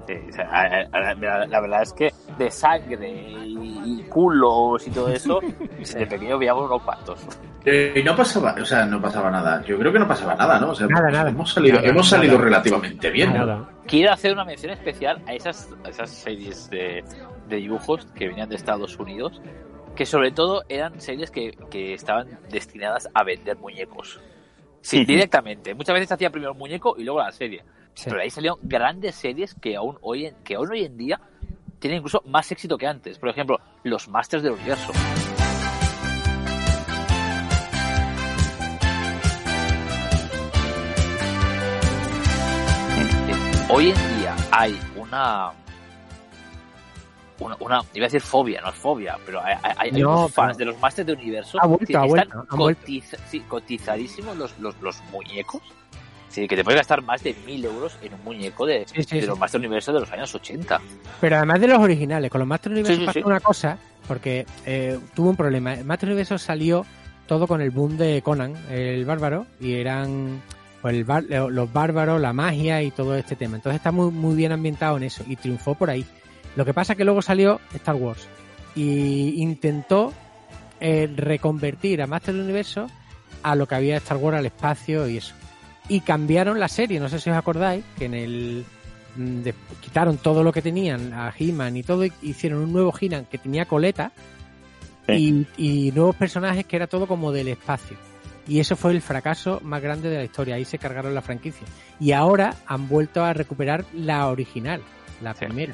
[0.07, 5.09] Sí, o sea, la, la verdad es que de sangre y, y culos y todo
[5.09, 5.39] eso,
[5.97, 7.27] de pequeño veíamos unos cuantos.
[7.69, 9.61] Eh, Y no pasaba, o sea, no pasaba nada.
[9.65, 10.69] Yo creo que no pasaba nada, ¿no?
[10.69, 11.29] O sea, Nada, nada.
[11.29, 12.45] hemos salido, Nada, hemos salido nada.
[12.45, 13.67] relativamente bien, ¿no?
[13.85, 17.03] Quiero hacer una mención especial a esas, a esas series de,
[17.49, 19.41] de dibujos que venían de Estados Unidos,
[19.95, 24.19] que sobre todo eran series que, que estaban destinadas a vender muñecos.
[24.81, 25.73] Sí, directamente.
[25.73, 27.63] Muchas veces hacía primero el muñeco y luego la serie.
[27.93, 28.05] Sí.
[28.09, 31.19] Pero ahí salieron grandes series que aún hoy en, que aún hoy en día
[31.79, 33.19] tienen incluso más éxito que antes.
[33.19, 34.93] Por ejemplo, los Masters del Universo.
[43.77, 45.51] Hoy en día hay una
[47.39, 50.33] una, una- iba a decir fobia, no es fobia, pero hay, hay- hay No, unos
[50.33, 52.47] fans pero- de los Masters de Universo Ha vuelto, que están vuelto.
[52.49, 55.61] cotiza- sí, cotizadísimos los, los, los muñecos.
[56.29, 59.15] Sí, que te puedes gastar más de mil euros en un muñeco de, Sí, sí,
[59.17, 59.27] de sí.
[59.27, 60.81] los Masters de Universo de los años 80.
[61.21, 65.29] Pero además de los originales, con los Master Universo pasó una cosa, porque eh, tuvo
[65.29, 65.75] un problema.
[65.75, 66.83] El Master Universo salió
[67.27, 70.41] todo con el boom de Conan, el bárbaro, y eran
[70.81, 73.55] pues el bar- los bárbaros, la magia y todo este tema.
[73.57, 76.05] Entonces está muy, muy bien ambientado en eso y triunfó por ahí.
[76.55, 78.27] Lo que pasa es que luego salió Star Wars
[78.75, 80.13] y intentó
[80.79, 82.87] eh, reconvertir a Master del Universo
[83.43, 85.33] a lo que había de Star Wars al espacio y eso.
[85.89, 88.65] Y cambiaron la serie, no sé si os acordáis, que en el
[89.15, 92.93] mm, de- quitaron todo lo que tenían a He-Man y todo, y hicieron un nuevo
[92.99, 94.11] He-Man que tenía coleta
[95.17, 97.95] y, y nuevos personajes que era todo como del espacio.
[98.47, 100.55] Y eso fue el fracaso más grande de la historia.
[100.55, 101.67] Ahí se cargaron la franquicia.
[101.99, 104.81] Y ahora han vuelto a recuperar la original,
[105.21, 105.73] la primera.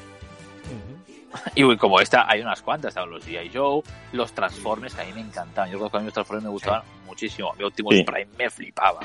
[1.54, 3.50] Y como esta, hay unas cuantas, estaban los G.I.
[3.52, 5.70] Joe, los Transformers, que a mí me encantaban.
[5.70, 7.52] Yo creo que a mí los Transformers me gustaban muchísimo.
[7.52, 8.04] A mí Optimus Sí.
[8.04, 9.00] Prime me flipaba.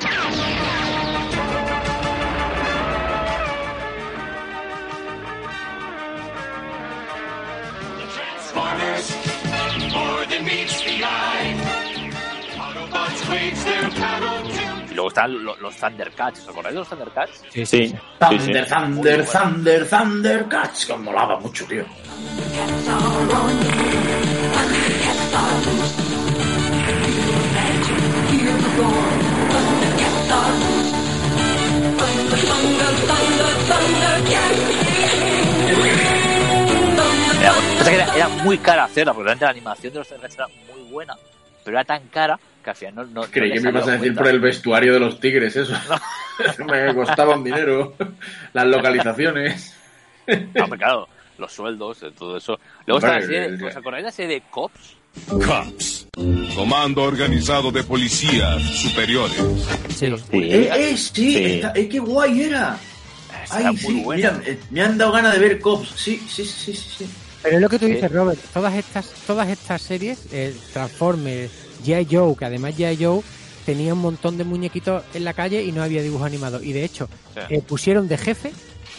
[8.15, 9.11] Transformers,
[9.93, 11.58] more than meets the eye.
[14.89, 16.39] Y luego están lo- los Thundercats.
[16.41, 17.43] ¿Os acordáis de los Thundercats?
[17.51, 17.95] Sí, Sí.
[18.19, 21.85] Thunder, Thunder, Thunder, Thundercats, que molaba mucho, tío.
[37.41, 40.35] Era, pasa que era, era muy cara hacerla, porque realmente la animación de los Thundercats
[40.35, 41.15] era muy buena.
[41.63, 42.39] Pero era tan cara
[42.75, 43.21] final no.
[43.21, 44.21] no Creí no que me ibas a decir cuenta.
[44.21, 45.73] por el vestuario de los tigres, eso.
[46.65, 47.95] me costaba un dinero.
[48.53, 49.75] Las localizaciones.
[50.53, 51.07] No, hombre, claro,
[51.37, 52.59] los sueldos, eh, todo eso.
[52.85, 54.95] Luego está la serie, ¿os acordáis de la serie de Cops?
[55.27, 56.07] COPS.
[56.55, 59.37] Comando Organizado de Policías Superiores.
[59.95, 60.05] Sí.
[60.33, 61.45] Eh, eh, sí, Sí.
[61.55, 62.77] está- eh, qué guay era.
[63.51, 64.31] Ay, muy sí, buena.
[64.31, 65.89] mira, eh, me han dado ganas de ver Cops.
[65.95, 67.09] Sí, sí, sí, sí, sí.
[67.41, 68.39] Pero es lo que tú dices, Robert.
[68.53, 71.51] Todas estas, todas estas series, eh, Transformers,
[71.85, 72.07] G.I.
[72.09, 73.03] Joe, que además G.I.
[73.03, 73.21] Joe
[73.65, 76.63] tenía un montón de muñequitos en la calle y no había dibujos animados.
[76.63, 77.39] Y de hecho, Sí.
[77.55, 78.51] eh, pusieron de jefe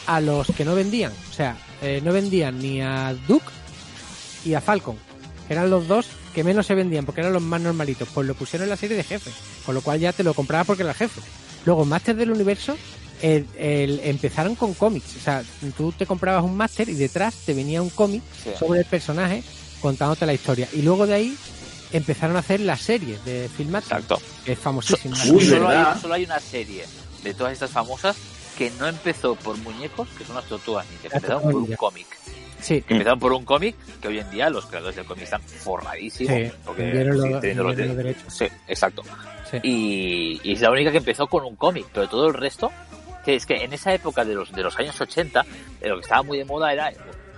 [0.07, 1.13] a los que no vendían.
[1.31, 3.47] O sea, eh, no vendían ni a Duke
[4.45, 4.97] y a Falcon.
[5.49, 8.09] Eran los dos que menos se vendían porque eran los más normalitos.
[8.15, 9.31] Pues lo pusieron en la serie de jefe.
[9.67, 11.21] Con lo cual ya te lo comprabas porque era jefe.
[11.67, 12.77] Luego, Master del Universo,
[13.21, 15.17] el- el- empezaron con cómics.
[15.17, 15.43] O sea,
[15.77, 18.51] tú te comprabas un Master y detrás te venía un cómic Sí.
[18.59, 19.43] sobre el personaje
[19.83, 20.69] contándote la historia.
[20.73, 21.37] Y luego de ahí
[21.93, 24.21] empezaron a hacer las series de Filmatic, Exacto.
[24.45, 25.17] que es famosísima.
[25.17, 26.85] solo, hay, solo hay una serie
[27.23, 28.17] de todas estas famosas
[28.57, 32.07] que no empezó por muñecos, que son las tortugas ninja, que empezaron por un cómic.
[32.61, 32.83] Sí.
[32.83, 36.35] Que empezaron por un cómic que hoy en día los creadores del cómic están forradísimos.
[36.35, 37.97] Sí, porque sí, teniendo los vendieron los derechos.
[37.97, 38.35] derechos.
[38.35, 39.03] Sí, exacto.
[39.51, 39.59] Sí.
[39.63, 42.71] Y, y es la única que empezó con un cómic, pero todo el resto,
[43.25, 45.41] que es que en esa época de los, de los años 80,
[45.81, 46.93] eh, lo que estaba muy de moda era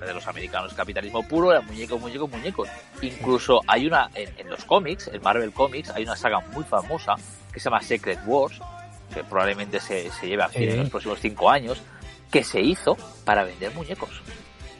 [0.06, 2.68] de los americanos, capitalismo puro, eran muñecos, muñecos, muñecos.
[3.00, 7.14] Incluso hay una, en, en los cómics, en Marvel Comics, hay una saga muy famosa
[7.52, 8.60] que se llama Secret Wars,
[9.12, 11.80] que probablemente se, se lleve a fin en los próximos cinco años,
[12.30, 14.10] que se hizo para vender muñecos.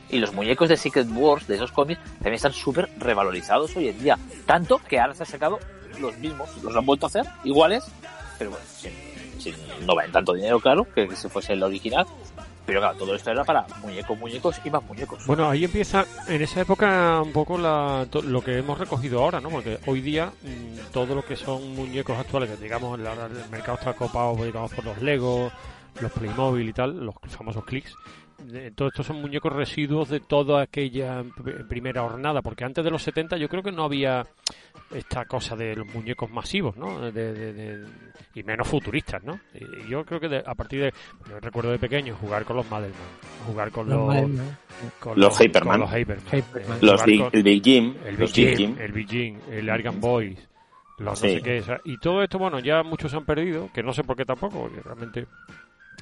[0.09, 3.99] Y los muñecos de Secret Wars, de esos cómics, también están súper revalorizados hoy en
[4.03, 4.19] día.
[4.47, 5.59] Tanto que ahora se han sacado
[6.01, 7.85] los mismos, los han vuelto a hacer, iguales,
[8.39, 8.93] pero bueno, sin,
[9.39, 9.55] sin-
[9.87, 12.07] no valen tanto dinero, claro, que si fuese el original.
[12.65, 15.27] Pero claro, todo esto era para muñecos, muñecos y más muñecos.
[15.27, 19.51] Bueno, ahí empieza en esa época un poco la, lo que hemos recogido ahora, ¿no?
[19.51, 23.05] Porque hoy día mm, todo lo que son muñecos actuales, digamos el,
[23.51, 25.51] mercado está copado por los Lego,
[26.01, 27.95] los Playmobil y tal, los famosos clics.
[28.47, 32.91] De- Todo esto son muñecos residuos de toda aquella pr- primera hornada, porque antes de
[32.91, 34.27] los 70 yo creo que no había
[34.91, 37.11] esta cosa de los muñecos masivos, ¿no?
[37.11, 37.87] De, de- de-
[38.35, 39.39] y menos futuristas, ¿no?
[39.55, 40.93] Y yo creo que de- a partir de,
[41.29, 42.99] yo recuerdo de pequeño jugar con los Madelman,
[43.47, 44.59] jugar con Los los, Madelman.
[45.01, 45.81] con Los Hyperman.
[45.81, 46.77] con los Hyperman, Hyperman.
[46.77, 48.77] eh, Los jugar Big- con- el Big Jim, el los Big Jim, Jim.
[48.81, 50.49] el Big Jim, el Argan Boys,
[50.99, 51.27] los Sí.
[51.27, 54.05] no sé qué, y todo esto, bueno, ya muchos se han perdido, que no sé
[54.05, 55.27] por qué tampoco, porque realmente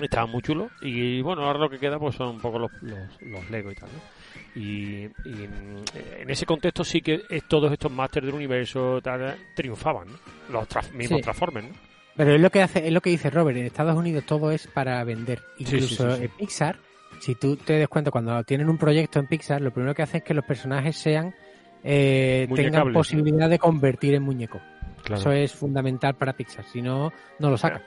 [0.06, 2.98] estaban muy chulos, y bueno, ahora lo que queda pues son un poco los, los,
[3.22, 4.60] los Lego y tal, ¿no?
[4.60, 5.84] Y, y, mm,
[6.22, 10.18] en ese contexto sí que todos estos Masters del Universo tal, triunfaban, ¿no?
[10.52, 11.22] Los tra- mismos Sí.
[11.22, 11.74] Transformers, ¿no?
[12.16, 14.66] Pero es lo que hace, es lo que dice Robert, en Estados Unidos todo es
[14.66, 15.40] para vender.
[15.58, 16.24] Incluso sí, sí.
[16.24, 16.76] en Pixar,
[17.20, 20.18] si tú te des cuenta, cuando tienen un proyecto en Pixar, lo primero que hacen
[20.18, 21.34] es que los personajes sean
[21.82, 24.60] eh, tengan posibilidad de convertir en muñeco.
[25.04, 25.20] Claro.
[25.20, 27.82] Eso es fundamental para Pixar, si no, no lo sacan.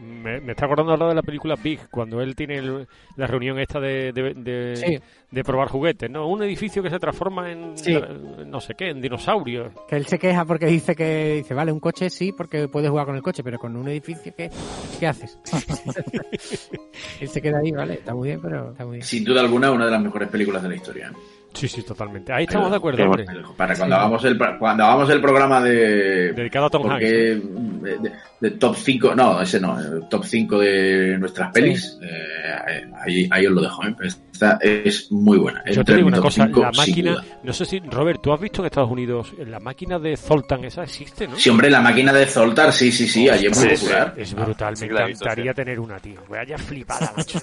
[0.00, 3.58] Me, me está acordando ahora de la película Big, cuando él tiene el- la reunión
[3.58, 4.98] esta de, de, de- Sí.
[5.30, 6.26] de probar juguetes, ¿no?
[6.26, 7.98] Un edificio que se transforma en Sí.
[8.46, 9.70] no sé qué, en dinosaurio.
[9.88, 13.04] Que él se queja porque dice que, dice, vale, un coche sí, porque puedes jugar
[13.06, 14.50] con el coche, pero con un edificio, ¿qué,
[14.98, 15.38] qué haces?
[17.20, 19.06] él se queda ahí, vale, está muy bien, pero está muy bien.
[19.06, 21.12] Sin duda alguna, una de las mejores películas de la historia.
[21.52, 22.32] Sí, sí, totalmente.
[22.32, 23.26] Ahí estamos de acuerdo, hombre.
[23.56, 27.42] Para cuando hagamos el cuando hagamos el programa de Dedicado a Tom porque,
[27.80, 32.90] de, de- de top 5, no, ese no, el top 5 de nuestras pelis, eh,
[33.04, 33.94] ahí, ahí os lo dejo, ¿eh?
[34.32, 35.62] Esta es muy buena.
[35.70, 38.40] Yo te digo una top cosa, 5, la máquina, no sé si, Robert, tú has
[38.40, 41.36] visto en Estados Unidos, la máquina de Zoltan esa existe, ¿no?
[41.36, 44.14] Sí, hombre, la máquina de Zoltar, sí, sí, sí, allí es muy Sí, popular.
[44.16, 45.56] Es brutal, sí, me claro, encantaría sí.
[45.56, 46.22] tener una, tío.
[46.28, 47.38] Vaya flipada, macho.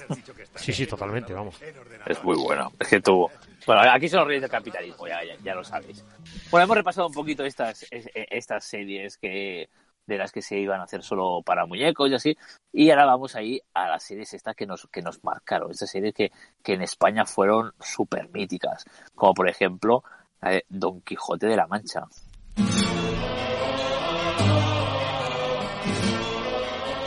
[0.56, 1.54] Sí, sí, totalmente, vamos.
[2.06, 2.72] Es muy bueno.
[2.80, 3.30] Es que tuvo.
[3.66, 6.04] Bueno, aquí son los reyes del capitalismo, ya, ya, ya lo sabéis.
[6.50, 9.68] Bueno, hemos repasado un poquito estas, es- eh, estas series que
[10.08, 12.36] de las que se iban a hacer solo para muñecos y así.
[12.72, 15.70] Y ahora vamos ahí a las series estas que nos, que nos marcaron.
[15.70, 16.32] Estas series que,
[16.62, 18.84] que en España fueron súper míticas.
[19.14, 20.02] Como por ejemplo,
[20.68, 22.06] Don Quijote de la Mancha.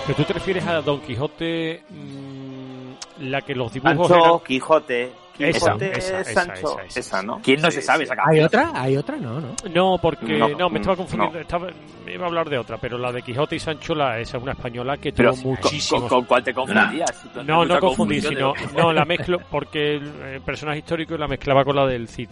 [0.06, 4.39] Pero tú te refieres a Don Quijote, mm, la que los dibujos Sancho, eran...
[4.41, 5.20] Quijote.
[5.50, 6.54] Esa, Quijote, esa, esa, Sancho.
[6.80, 7.00] esa, esa.
[7.00, 7.39] Esa, ¿no?
[7.44, 8.12] ¿Quién no se sabe sí.
[8.12, 8.72] esa ¿Hay otra?
[8.74, 9.18] ¿Hay otra?
[9.18, 9.56] No, no.
[9.74, 11.36] No, porque No, no, me estaba confundiendo.
[11.38, 11.42] no.
[11.42, 11.68] Estaba,
[12.06, 14.44] me iba a hablar de otra, pero la de Quijote y Sancho, la, esa es
[14.44, 16.02] una española que tuvo ¿con, muchísimos.
[16.04, 17.26] con, con cuál te confundías?
[17.46, 21.64] no, no confundí, sino de- no la mezclo porque el, eh, personaje histórico la mezclaba
[21.64, 22.30] con la del Cid.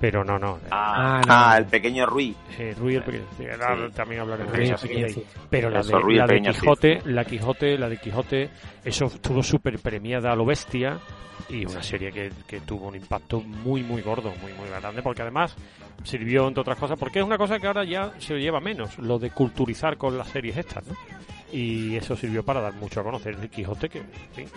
[0.00, 0.58] Pero no, no.
[0.70, 1.32] Ah, Ah, no.
[1.32, 2.34] Ah, el pequeño Rui.
[2.58, 3.24] Eh, Ruy el pequeño.
[3.38, 3.44] sí,
[3.94, 5.22] también hablaremos de sí.
[5.48, 6.40] Pero la Eso, de, Ruy el la de.
[6.42, 8.50] Quijote, la Quijote, la de Quijote,
[8.84, 10.98] eso estuvo súper premiada a lo bestia
[11.48, 15.22] y una serie que, que tuvo un impacto muy, muy gordo, muy, muy grande, porque
[15.22, 15.54] además
[16.04, 19.18] sirvió, entre otras cosas, porque es una cosa que ahora ya se lleva menos, lo
[19.18, 20.94] de culturizar con las series estas, ¿no?
[21.52, 24.48] Y eso sirvió para dar mucho a conocer el Quijote, que, en fin,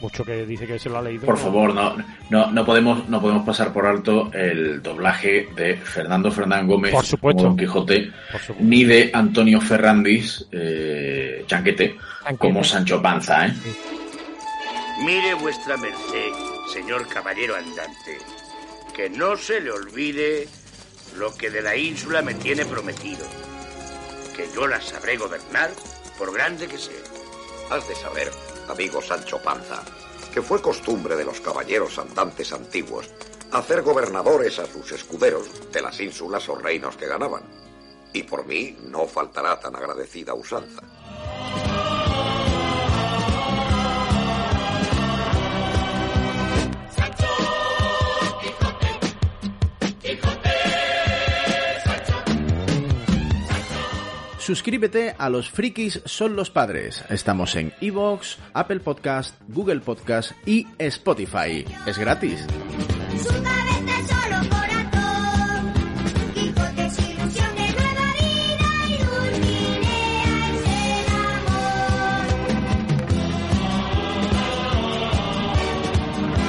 [0.00, 1.24] mucho que dice que se lo ha leído.
[1.24, 1.96] Por favor, no,
[2.30, 7.06] no, no podemos, no podemos pasar por alto el doblaje de Fernando Fernán Gómez Por
[7.06, 7.44] supuesto.
[7.44, 12.38] como Don Quijote, Por ni de Antonio Ferrandis, eh, Chanquete, Chanquete.
[12.38, 13.54] como Sancho Panza, ¿eh?
[14.98, 16.32] Mire vuestra merced,
[16.72, 18.18] señor caballero andante,
[18.94, 20.48] que no se le olvide
[21.16, 23.26] lo que de la ínsula me tiene prometido,
[24.34, 25.70] que yo la sabré gobernar
[26.18, 26.94] por grande que sea.
[27.70, 28.32] Has de saber,
[28.68, 29.84] amigo Sancho Panza,
[30.32, 33.10] que fue costumbre de los caballeros andantes antiguos
[33.52, 37.42] hacer gobernadores a sus escuderos de las ínsulas o reinos que ganaban.
[38.12, 40.82] Y por mí no faltará tan agradecida usanza.
[54.46, 57.04] Suscríbete a Los Frikis son los padres.
[57.08, 61.64] Estamos en Evox, Apple Podcast, Google Podcast y Spotify.
[61.84, 62.46] Es gratis.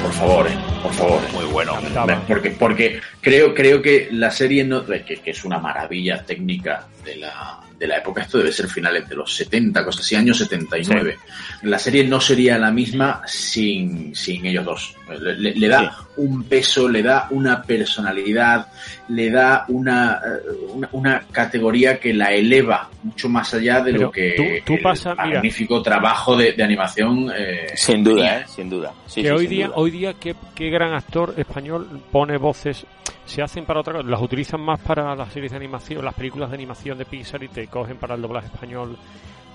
[0.03, 0.57] Por favor, ¿eh?
[0.83, 1.19] Por favor.
[1.23, 1.37] ¿eh?
[1.51, 2.21] bueno, Captaba.
[2.27, 7.15] porque, porque creo, creo que la serie no, que, que es una maravilla técnica de
[7.17, 11.17] la, de la época, esto debe ser finales de los 70, cosas así, años 79.
[11.63, 14.95] La serie no sería la misma sin, sin ellos dos.
[15.09, 18.67] Le, da un peso, le da una personalidad,
[19.09, 24.03] le da una, eh, una, una categoría que la eleva mucho más allá de Pero
[24.05, 25.25] lo que tú- tú el pasa- mira.
[25.35, 27.31] magnífico trabajo de, de animación.
[27.37, 28.39] eh, Sin duda.
[28.39, 28.45] ¿eh?
[28.47, 28.91] Sin duda.
[29.05, 29.77] Sí, que sí, hoy sin día, duda.
[29.77, 32.85] hoy día qué, qué gran actor español pone voces,
[33.25, 36.49] se hacen para otra cosa, las utilizan más para las series de animación, las películas
[36.49, 38.97] de animación de Pixar y te cogen para el doblaje español.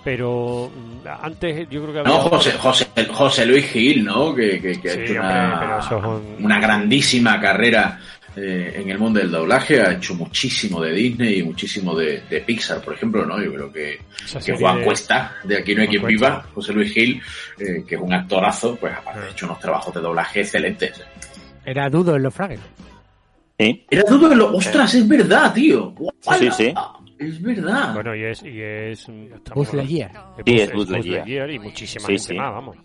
[0.04, 4.34] Pero mm, antes yo creo que No, había- José, José, José Luis Gil, ¿no?
[4.34, 6.04] Que, que- que ha hecho hombre, una, pero eso es
[6.38, 8.00] un- una grandísima carrera
[8.34, 9.80] eh, en el mundo del doblaje.
[9.80, 13.40] Ha hecho muchísimo de Disney y muchísimo de, de Pixar, por ejemplo, ¿no?
[13.40, 14.00] Yo creo que,
[14.44, 16.28] que Juan de- Cuesta, de Aquí no hay Juan quien Cuesta.
[16.40, 17.22] viva, José Luis Gil,
[17.58, 21.00] eh, que es un actorazo, pues aparte ha hecho unos trabajos de doblaje excelentes.
[21.64, 22.60] Era dudo en los Fraggles.
[23.64, 23.86] Sí.
[23.90, 24.56] Era todo lo...
[24.56, 25.94] ¡Ostras, es verdad, tío!
[26.38, 26.74] Sí, sí.
[27.18, 27.94] Es verdad.
[27.94, 28.42] Bueno, y es.
[28.42, 29.06] Y es
[29.54, 30.10] Buzz Lightyear.
[30.44, 31.50] Sí, es Buzz- Lightyear.
[31.50, 32.34] Y muchísima Sí, gente sí.
[32.34, 32.76] más, vamos.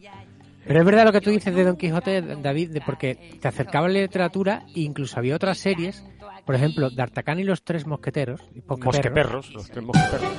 [0.65, 3.87] Pero es verdad lo que tú dices de Don Quijote, David, de porque te acercaba
[3.87, 6.05] a la literatura e incluso había otras series,
[6.45, 8.41] por ejemplo, D'Artagnan y los tres mosqueteros.
[8.67, 8.85] Mosqueperros.
[8.85, 10.31] Mosqueperros, los tres mosqueperros.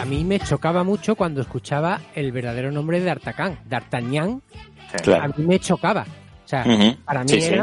[0.00, 4.42] A mí me chocaba mucho cuando escuchaba el verdadero nombre de D'Artagnan, D'Artagnan.
[5.02, 5.24] Claro.
[5.24, 6.02] A mí me chocaba.
[6.02, 6.96] O sea, Ujú.
[7.04, 7.54] para mí Sí, sí.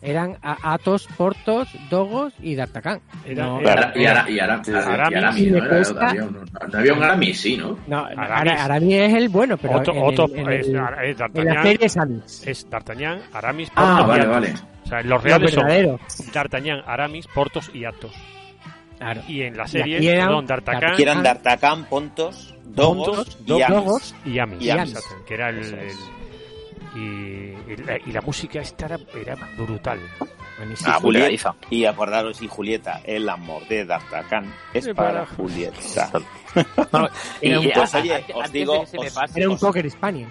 [0.00, 3.00] eran, Atos, Portos, Dogos y D'Artagnan.
[3.26, 4.06] Era- No- Y y y y.
[4.06, 5.62] Aramis, Y ¿no?
[6.72, 7.76] había, un, Aramis, sí, ¿no?
[7.88, 8.52] No, Aramis.
[8.52, 11.62] Ara- Aramis es el bueno, pero Otto- en, Otto en el- es en la D'Artagnan.
[11.64, 12.46] serie es Aramis.
[12.46, 14.54] Es D'Artagnan, Aramis, Ah, Portos y vale, vale.
[14.84, 16.00] O sea, los reales son verdadero.
[16.32, 18.12] D'Artagnan, Aramis, Portos y Athos.
[18.98, 19.20] Claro.
[19.28, 23.62] Y en la Y serie, eran perdón, D'Artagnan, Aquí eran D'Artagnan, Pontos, Dogos Pontos, y
[23.62, 23.68] Amis.
[23.76, 24.90] Dogos y Amis, Y Amis.
[24.96, 25.92] exacto, que era el, Eso es.
[25.92, 26.17] el-
[26.94, 30.00] y, y la, y la música esta era, era brutal.
[30.84, 35.78] Ah, Julieta, y acordaros, y Julieta, el amor de D'Artagnan es para para- Julieta.
[37.40, 40.28] Y, pues, oye, antes- os digo, os- pase, Era un Cocker Spaniel.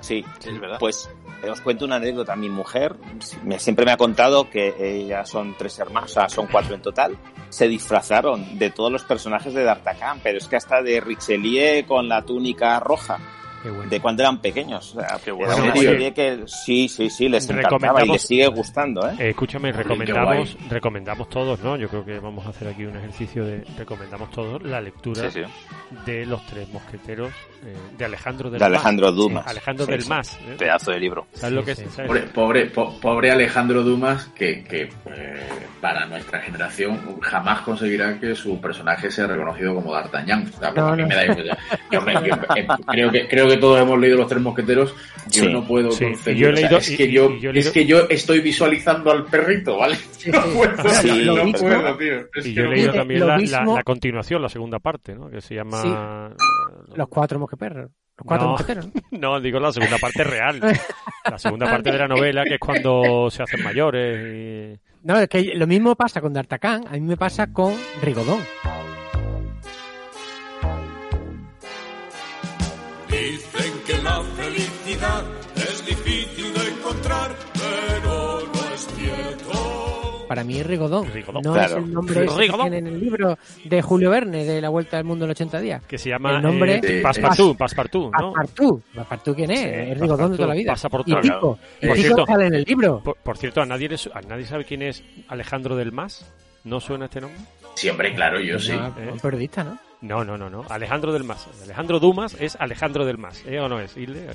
[0.00, 0.78] Sí, Sí, es verdad.
[0.78, 1.08] pues
[1.42, 2.34] eh, os cuento una anécdota.
[2.36, 2.96] Mi mujer
[3.44, 6.82] me- siempre me ha contado que ellas son tres hermanos, o sea, son cuatro en
[6.82, 7.16] total.
[7.48, 12.08] Se disfrazaron de todos los personajes de D'Artagnan, pero es que hasta de Richelieu con
[12.08, 13.18] la túnica roja,
[13.64, 13.84] bueno.
[13.90, 14.94] de cuando eran pequeños.
[14.96, 15.56] O sea, Qué era bueno.
[15.56, 15.90] una ¿En serio?
[15.90, 19.14] serie que sí, sí, sí, les encantaba y les sigue gustando, ¿eh?
[19.18, 21.76] Eh, escúchame, recomendamos, recomendamos todos, ¿no?
[21.76, 25.42] Yo creo que vamos a hacer aquí un ejercicio de recomendamos todos la lectura Sí,
[25.44, 25.50] sí.
[26.06, 27.30] de los tres mosqueteros
[27.64, 29.16] eh, de Alejandro del De Alejandro Mas.
[29.16, 29.44] Dumas.
[29.44, 30.06] Sí, Alejandro Sí, del.
[30.06, 30.34] Mas.
[30.48, 30.56] ¿eh?
[30.58, 31.26] Pedazo de libro.
[31.32, 31.88] ¿Sabes lo que Sí, es?
[31.90, 31.96] sí.
[31.96, 32.08] ¿sabes?
[32.08, 35.48] Pobre, pobre, po- pobre Alejandro Dumas, que, que eh,
[35.80, 40.46] para nuestra generación jamás conseguirá que su personaje sea reconocido como D'Artagnan.
[40.54, 41.06] O sea, porque No, no.
[41.06, 41.58] me da igual.
[41.90, 42.36] Yo me- yo,
[42.92, 44.94] creo, que, creo que todos hemos leído Los Tres Mosqueteros.
[45.30, 45.52] Yo Sí.
[45.52, 46.04] no puedo Sí,
[46.36, 47.74] yo he o sea, leído- es, y- que y- yo, y yo he leído- es
[47.74, 49.96] que yo estoy visualizando al perrito, ¿vale?
[50.32, 51.08] No puedo, Sí.
[51.26, 52.16] no Lo puedo, mismo- tío.
[52.34, 55.14] Es Y que yo he leído también la, la- mismo- la continuación, la segunda parte,
[55.14, 55.28] ¿no?
[55.30, 55.82] Que se llama...
[55.82, 55.88] Sí.
[56.94, 57.90] Los cuatro mosqueperros.
[58.16, 58.52] Los cuatro No.
[58.52, 58.88] mosqueteros.
[59.12, 60.60] No, digo la segunda parte real.
[61.30, 64.80] La segunda parte de la novela, que es cuando se hacen mayores y...
[65.04, 68.40] No, es que lo mismo pasa con D'Artagnan, a mí me pasa con Rigodón.
[80.38, 81.12] Para mí es Rigodón.
[81.12, 81.78] Rigodón, no claro.
[81.78, 85.04] es el nombre que tiene en el libro de Julio Verne de La Vuelta al
[85.04, 85.82] Mundo en 80 días.
[85.84, 88.32] Que se llama El nombre- eh, Sí, Passepartout, Passepartout, ¿no?
[88.32, 88.84] Passepartout.
[88.94, 89.58] Passepartout, ¿quién es?
[89.60, 90.72] Sí, es Rigodón de toda la vida.
[90.72, 91.58] pasa por y todo, Pico.
[91.80, 93.00] Y Y por cierto- sale en el libro.
[93.02, 96.24] Por, por cierto, ¿a nadie, le su- ¿a nadie sabe quién es Alejandro del Mas?
[96.64, 97.40] ¿No suena este nombre?
[97.74, 98.72] Sí, hombre, claro, yo sí.
[98.74, 99.10] Ah, eh.
[99.12, 99.78] un periodista, ¿no?
[100.00, 100.64] No, no, no, no.
[100.68, 101.48] Alejandro del Mas.
[101.64, 103.44] Alejandro Dumas es Alejandro del Mas.
[103.46, 103.96] ¿Eh o no es?
[103.96, 104.28] Ile-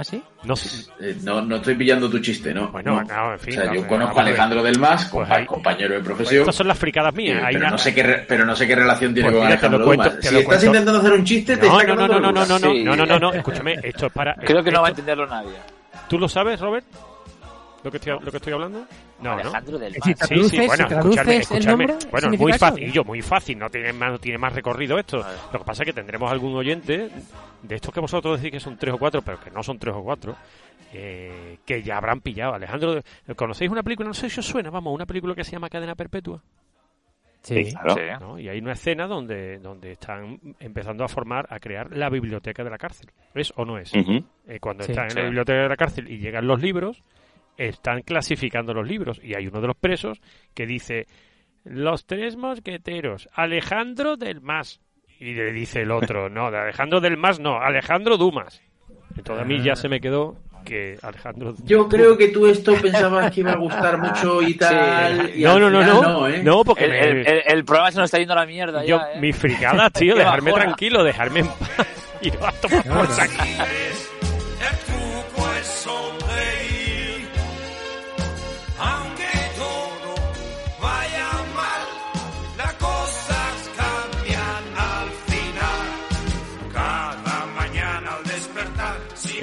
[0.00, 0.22] ¿Ah, sí?
[0.44, 0.54] No.
[1.00, 2.68] Eh, no, no estoy pillando tu chiste, ¿no?
[2.68, 3.32] Bueno, no.
[3.32, 4.22] en fin, O sea, yo conozco a.
[4.22, 6.40] Alejandro del Mas, Pues compa- ahí- compañero de Pues profesión.
[6.42, 7.38] estas son las fricadas mías.
[7.38, 9.38] Eh, Hay pero, una- no sé qué re- pero no sé qué relación tiene Pues
[9.40, 10.66] con Alejandro cuento, Si estás cuento.
[10.66, 12.84] intentando hacer un chiste, te No, está no, no, no, no, no, no, no, Sí.
[12.84, 14.34] no, no, no, no, escúchame, esto es para...
[14.36, 15.56] Creo que no va a entenderlo nadie.
[16.08, 16.84] ¿Tú lo sabes, Robert?
[17.84, 18.80] ¿Lo que estoy, lo que estoy hablando?
[19.20, 19.40] No, ¿no?
[19.40, 20.00] Alejandro del Mar.
[20.04, 21.86] Sí, traduces, sí, bueno, si escuchadme, traduces el escuchadme.
[21.86, 25.24] nombre, Bueno, es muy fácil, muy fácil, no tiene más, no tiene más recorrido esto.
[25.52, 27.08] Lo que pasa es que tendremos algún oyente
[27.62, 29.94] de estos que vosotros decís que son tres o cuatro, pero que no son tres
[29.94, 30.36] o cuatro,
[30.92, 32.54] eh, que ya habrán pillado.
[32.54, 33.00] Alejandro,
[33.36, 34.08] ¿conocéis una película?
[34.08, 36.42] No sé si os suena, vamos, una película que se llama Cadena Perpetua.
[37.42, 37.70] Sí.
[37.70, 37.94] Claro.
[37.94, 38.00] Sí.
[38.20, 38.38] ¿no?
[38.38, 42.70] Y hay una escena donde, donde están empezando a formar, a crear la biblioteca de
[42.70, 43.08] la cárcel.
[43.34, 43.92] ¿Es o no es?
[43.94, 44.90] Eh, cuando Sí.
[44.90, 47.02] están en la biblioteca de la cárcel y llegan los libros,
[47.58, 49.20] están clasificando los libros.
[49.22, 50.20] Y hay uno de los presos
[50.54, 51.06] que dice,
[51.64, 54.80] los tres mosqueteros, Alejandro del Mas.
[55.20, 58.62] Y le dice el otro, no, de Alejandro del Mas no, Alejandro Dumas.
[59.16, 61.54] Entonces a mí ya se me quedó que Alejandro...
[61.64, 65.32] Yo creo que tú esto pensabas que iba a gustar mucho y tal.
[65.36, 66.28] y No, no, no, no.
[66.28, 66.42] ¿eh?
[66.42, 68.84] No, porque El, me- el- el- el programa se nos está yendo a la mierda
[68.84, 69.20] yo, ya, ¿eh?
[69.20, 70.64] mis fricadas, tío, dejarme bajona.
[70.66, 73.32] tranquilo, dejarme en paz y no a tomar por saco.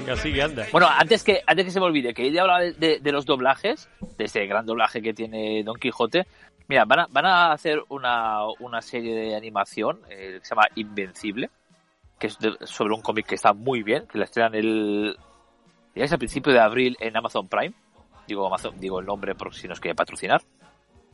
[0.05, 0.65] Venga, sigue, anda.
[0.71, 3.25] Bueno, antes que antes que se me olvide, que ella hablaba de, de- de los
[3.25, 6.25] doblajes, de ese gran doblaje que tiene Don Quijote.
[6.67, 10.67] Mira, van a, van a hacer una, una serie de animación eh, que se llama
[10.75, 11.49] Invencible,
[12.19, 15.15] que es de- sobre un cómic que está muy bien, que la estrenan el,
[15.95, 17.73] ya es a principio de abril en Amazon Prime.
[18.27, 20.41] Digo Amazon, digo el nombre por si nos quiere patrocinar.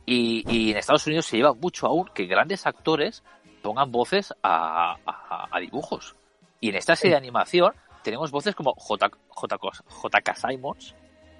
[0.06, 3.22] Y, y en Estados Unidos se lleva mucho aún que grandes actores
[3.62, 6.16] pongan voces a, a- a dibujos.
[6.60, 7.72] Y en esta serie de animación
[8.02, 10.94] tenemos voces como J, J, JK Simons,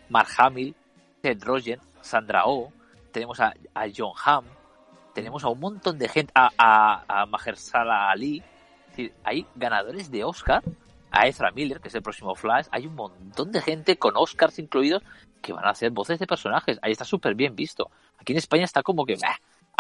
[0.09, 0.75] Mark Hamill,
[1.21, 2.73] Ted Rogen, Sandra Oh,
[3.13, 4.45] tenemos a, a John Hamm,
[5.15, 8.39] tenemos a un montón de gente, a, a, a Mahershala Ali.
[8.39, 10.63] Es decir, hay ganadores de Oscar,
[11.11, 14.59] a Ezra Miller, que es el próximo Flash, hay un montón de gente con Oscars
[14.59, 15.03] incluidos
[15.41, 16.79] que van a hacer voces de personajes.
[16.83, 17.91] Ahí está súper bien visto.
[18.19, 19.37] Aquí en España está como que, bah,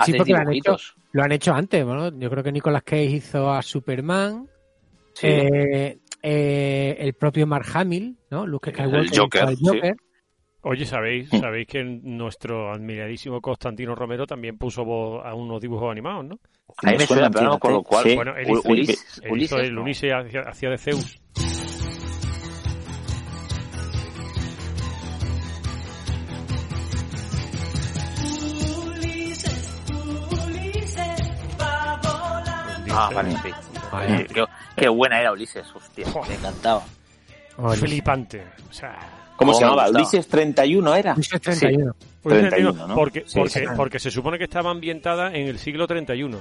[0.06, 0.76] Sí, porque lo han, hecho,
[1.12, 2.08] lo han hecho antes, ¿no?
[2.18, 4.48] Yo creo que Nicolas Cage hizo a Superman.
[5.12, 5.26] Sí.
[5.28, 8.46] eh, eh, el propio Mark Hamill, ¿no?
[8.46, 9.64] Luke Skywalker hizo Joker, sí.
[9.66, 9.94] Joker.
[10.64, 16.24] Oye, ¿sabéis, sabéis que nuestro admiradísimo Constantino Romero también puso voz a unos dibujos animados,
[16.24, 16.38] ¿no?
[16.84, 18.04] Ahí me suena, pero no me acuerdo cuál.
[18.04, 18.14] Sí.
[18.14, 19.82] Bueno, él hizo, Ulises- él hizo Ulises, el ¿no?
[19.82, 21.18] Ulises hacía, hacía de Zeus.
[32.94, 33.71] Ah, vale, sí.
[34.00, 34.44] Qué,
[34.76, 36.82] qué buena era Ulises, hostia, me encantaba.
[37.76, 38.42] Flipante.
[38.68, 38.98] O sea,
[39.36, 39.88] ¿Cómo Oh, se llamaba?
[39.90, 41.14] Ulises 31 era.
[41.14, 41.94] Ulises 31.
[42.22, 42.94] Pues 31, ¿no?
[42.94, 43.64] Porque, Sí, porque, sí.
[43.76, 46.38] porque se supone que estaba ambientada en el siglo 31,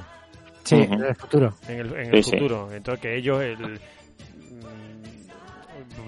[0.64, 0.94] Sí, Ujú.
[0.94, 1.56] en el futuro.
[1.68, 2.32] en el, en Sí, el sí.
[2.32, 2.72] futuro.
[2.72, 3.78] Entonces que ellos, el, mm,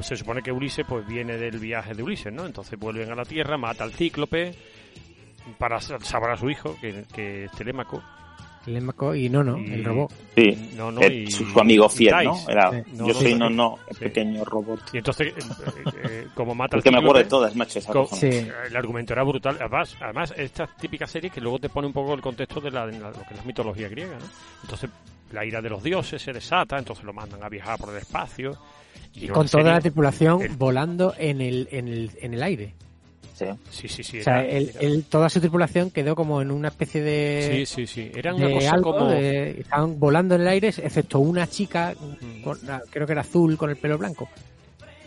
[0.02, 2.46] se supone que Ulises pues viene del viaje de Ulises, ¿no?
[2.46, 4.54] Entonces vuelven a la Tierra, mata al cíclope
[5.58, 8.04] para sa- salvar a su hijo, que, que es Telémaco.
[8.66, 10.12] Y no, no, Y- el robot.
[10.36, 10.72] Sí.
[10.76, 12.38] No, no, Eh, y- su, amigo y fiel, ¿no?
[12.48, 12.78] Era, Sí.
[12.94, 13.36] No, yo no, soy sí.
[13.36, 14.04] no, no, el Sí.
[14.06, 14.80] pequeño robot.
[14.94, 15.34] Y entonces, eh,
[16.04, 18.16] eh, como mata al Es que me acuerdo de todas, macho, esa Co- cosa.
[18.16, 18.28] Sí.
[18.68, 19.58] El argumento era brutal.
[19.60, 22.86] Además, además esta típica serie que luego te pone un poco el contexto de la,
[22.88, 24.26] de la- lo que es la mitología griega, ¿no?
[24.64, 24.90] Entonces,
[25.32, 28.58] la ira de los dioses se desata, entonces lo mandan a viajar por el espacio.
[29.16, 32.76] Y Con toda serie- la tripulación el- volando en el, en el, en el aire.
[33.70, 33.88] Sí.
[33.88, 34.20] Sí, sí, sí.
[34.20, 37.66] O sea, era- el- era- el- toda su tripulación quedó como en una especie de...
[37.66, 38.12] sí, sí, sí.
[38.16, 39.10] Era una de cosa algo, como...
[39.12, 42.42] de- estaban volando en el aire, excepto una chica, Mm.
[42.44, 44.30] con- ah, creo que era azul, con el pelo blanco.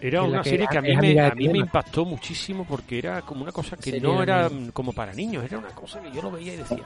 [0.00, 3.22] Era una que serie que a mí, me, a mí me impactó muchísimo porque era
[3.22, 6.12] como una cosa que Serie no era mm, como para niños, era una cosa que
[6.12, 6.82] yo lo veía y decía,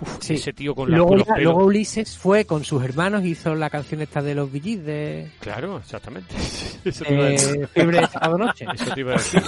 [0.00, 0.34] "Uf, Sí.
[0.34, 1.52] ese tío con, la, Luego, con los ya- pelos".
[1.54, 5.78] luego Ulises fue con sus hermanos, hizo la canción esta de los VGs de Claro,
[5.78, 6.34] exactamente.
[6.84, 7.62] Eso te iba a decir.
[7.62, 8.66] eh, Fiebre de Sábado Noche.
[8.74, 9.42] Eso te iba a decir.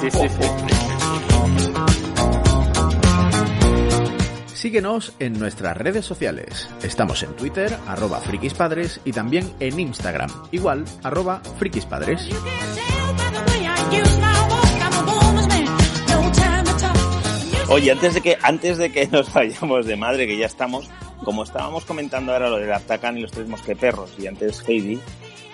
[0.00, 0.46] Sí, sí, sí.
[4.54, 6.68] Síguenos en nuestras redes sociales.
[6.82, 12.28] Estamos en Twitter, arroba frikispadres, y también en Instagram, igual, arroba frikispadres.
[17.68, 20.88] Oye, antes de que antes de que nos vayamos de madre, que ya estamos,
[21.24, 25.00] como estábamos comentando ahora lo del Atacan y los tres mosqueperros y antes Heidi,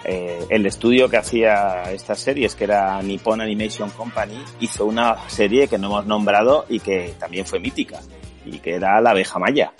[0.04, 5.68] eh, el estudio que hacía estas series, que era Nippon Animation Company, hizo una serie
[5.68, 8.00] que no hemos nombrado y que también fue mítica,
[8.44, 9.72] y que era La abeja maya.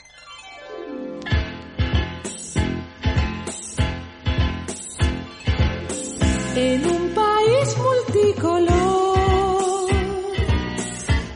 [6.54, 8.91] En un país multicolor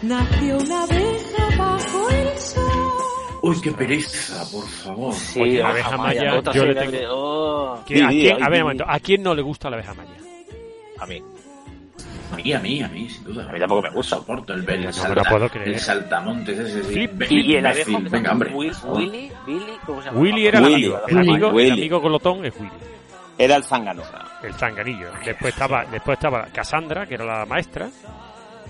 [0.09, 2.93] nació una abeja bajo el sol.
[3.43, 5.15] Uy, qué pereza, por favor.
[5.15, 8.43] Sí, Oye, la Abeja Maya, maya, yo le tengo- que- oh, ¿Quién- a, Sí, quién,
[8.43, 10.11] a ver, un momento, ¿a quién no le gusta la abeja maya?
[10.99, 11.23] a mí.
[12.33, 13.49] A mí, a mí, a mí, sin duda.
[13.49, 14.17] A mí tampoco me gusta.
[14.17, 15.69] Soporto el, el, No me salta- lo puedo creer.
[15.69, 16.83] el saltamontes ese.
[16.85, 17.09] sí.
[17.31, 18.51] Y, el abejo, Venga, hombre.
[18.53, 20.21] Will- Willy, Billy, ¿cómo se llama?
[20.21, 21.01] Willy era el Willy, amigo.
[21.07, 21.71] El Willy, amigo, el Willy.
[21.71, 22.71] amigo glotón es Willy.
[23.39, 24.03] Era el zángano.
[24.43, 25.09] El zanganillo.
[25.25, 27.89] Después estaba, después estaba Cassandra, que era la maestra.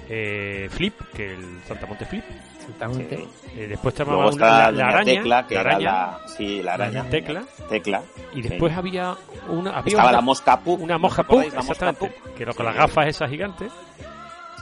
[0.09, 2.24] Eh, Flip, que el Santamonte Flip.
[2.61, 3.27] Exactamente.
[3.57, 5.05] Eh, después estaba Luego una- está la, la araña.
[5.15, 7.05] Tecla, que la era araña, la, sí, la araña.
[7.11, 7.43] Tecla.
[7.69, 8.03] Tecla.
[8.35, 8.78] Y después Sí.
[8.78, 9.16] había
[9.49, 9.70] una.
[9.70, 10.81] Había Estaba una, la mosca Puck.
[10.81, 12.07] una mosca exactamente.
[12.09, 12.35] Puck.
[12.35, 13.73] Que era con las gafas esas gigantes.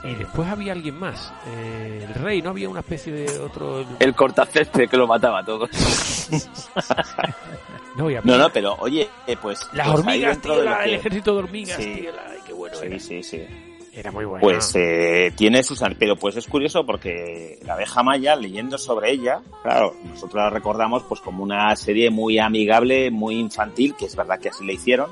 [0.03, 1.33] Y después había alguien más.
[1.47, 3.83] Eh, el rey, ¿no había una especie de otro.
[3.99, 5.69] el- cortacésped que lo mataba a todos.
[7.95, 9.69] No, y a mí- No, no, pero oye, eh, pues...
[9.71, 11.93] Las pues hormigas, tío, el ejército de hormigas, Sí.
[12.01, 12.99] tío, la- ay, qué bueno Sí, era.
[12.99, 13.47] sí, sí.
[13.95, 14.41] Era muy bueno.
[14.41, 15.81] Pues eh, tiene sus...
[15.97, 21.03] Pero pues es curioso porque la abeja maya, leyendo sobre ella, claro, nosotros la recordamos
[21.03, 25.11] pues como una serie muy amigable, muy infantil, que es verdad que así la hicieron,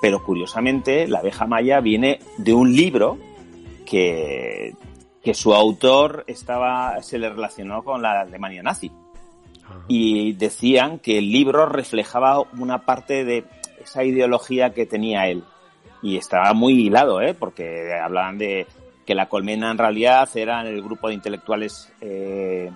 [0.00, 3.18] pero curiosamente la abeja maya viene de un libro
[3.84, 4.76] que,
[5.22, 8.92] que su autor estaba se le relacionó con la Alemania nazi.
[9.88, 13.44] Y decían que el libro reflejaba una parte de
[13.82, 15.44] esa ideología que tenía él.
[16.02, 17.34] Y estaba muy hilado, ¿eh?
[17.34, 18.66] porque hablaban de
[19.06, 22.70] que la colmena en realidad eran el grupo de intelectuales eh,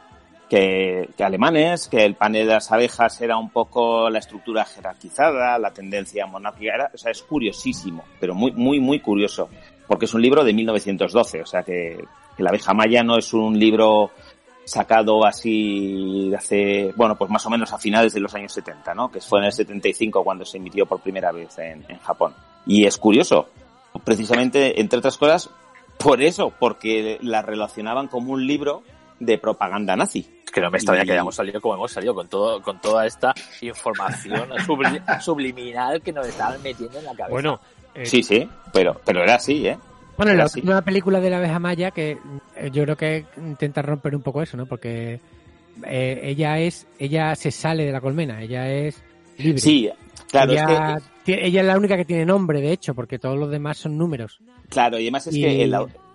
[0.49, 5.59] que, que alemanes, que el panel de las abejas era un poco la estructura jerarquizada,
[5.59, 9.49] la tendencia monárquica, era, o sea, es curiosísimo, pero muy, muy, muy curioso,
[9.87, 12.05] porque es un libro de 1912, o sea que,
[12.37, 14.11] que la abeja maya no es un libro
[14.65, 18.95] sacado así de hace, bueno, pues más o menos a finales de los años 70,
[18.95, 19.11] ¿no?
[19.11, 22.35] Que fue en el 75 cuando se emitió por primera vez en, en Japón.
[22.67, 23.49] Y es curioso,
[24.05, 25.51] precisamente, entre otras cosas,
[25.99, 28.83] por eso, porque la relacionaban como un libro
[29.21, 30.27] de propaganda nazi.
[30.45, 32.81] Es que no me extraña Y- que hayamos salido como hemos salido, con todo con
[32.81, 33.33] toda esta
[33.63, 37.31] información subli- subliminal que nos estaban metiendo en la cabeza.
[37.31, 37.61] Bueno,
[37.95, 39.79] eh, Sí, sí, pero, pero era así, ¿eh?
[40.17, 40.61] Bueno, Era la así.
[40.61, 42.19] última película de la abeja maya que
[42.57, 44.67] eh, yo creo que intenta romper un poco eso, ¿no?
[44.67, 45.21] Porque
[45.85, 49.03] eh, ella es, ella se sale de la colmena, ella es
[49.39, 49.59] libre.
[49.61, 49.91] Sí,
[50.31, 51.03] claro, es ella, que, tie-
[51.35, 54.39] ella es la única que tiene nombre, de hecho, porque todos los demás son números.
[54.69, 55.63] claro, y además es Y- que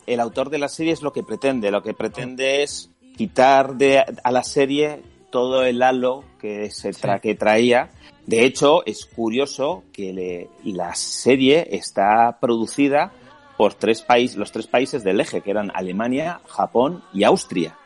[0.08, 4.04] el autor de la serie es lo que pretende, lo que pretende es quitar de,
[4.24, 7.92] a la serie todo el halo que se tra- que traía.
[8.26, 13.12] De hecho, es curioso que le- la serie está producida
[13.58, 17.78] por tres países, los tres países del eje, que eran Alemania, Japón y Austria,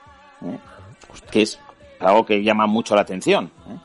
[0.41, 0.57] ¿eh?
[1.31, 1.59] que es
[1.99, 3.51] algo que llama mucho la atención.
[3.69, 3.77] ¿eh?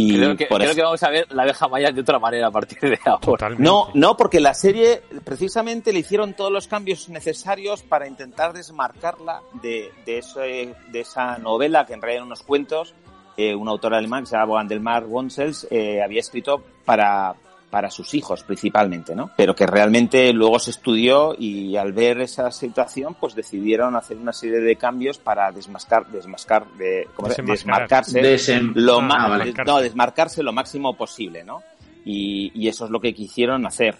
[0.00, 2.18] Y creo que, por creo eso- que vamos a ver la abeja maya de otra
[2.18, 3.50] manera a partir de ahora.
[3.58, 9.42] no, no, porque la serie precisamente le hicieron todos los cambios necesarios para intentar desmarcarla
[9.62, 12.94] de, de, ese- de esa novela que en realidad eran unos cuentos.
[13.40, 17.34] eh, un autor alemán que se llama Wandelmar Wonsels eh, había escrito para,
[17.70, 19.30] para sus hijos principalmente, ¿no?
[19.36, 24.32] Pero que realmente luego se estudió y al ver esa situación pues decidieron hacer una
[24.32, 28.04] serie de cambios para desmascar, desmascar, de, ¿cómo se- Desenmascarar.
[28.06, 29.54] desmarcarse Desem- lo Ah, vale.
[29.66, 31.62] no, desmarcarse lo máximo posible, ¿no?
[32.04, 33.96] Y, y eso es lo que quisieron hacer.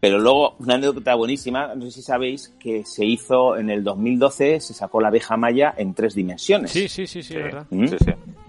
[0.00, 4.58] Pero luego, una anécdota buenísima, no sé si sabéis, que se hizo en el 2012,
[4.58, 6.72] se sacó la abeja maya en tres dimensiones.
[6.72, 7.66] Sí, sí, sí, sí, es verdad.
[7.70, 7.86] ¿Mm?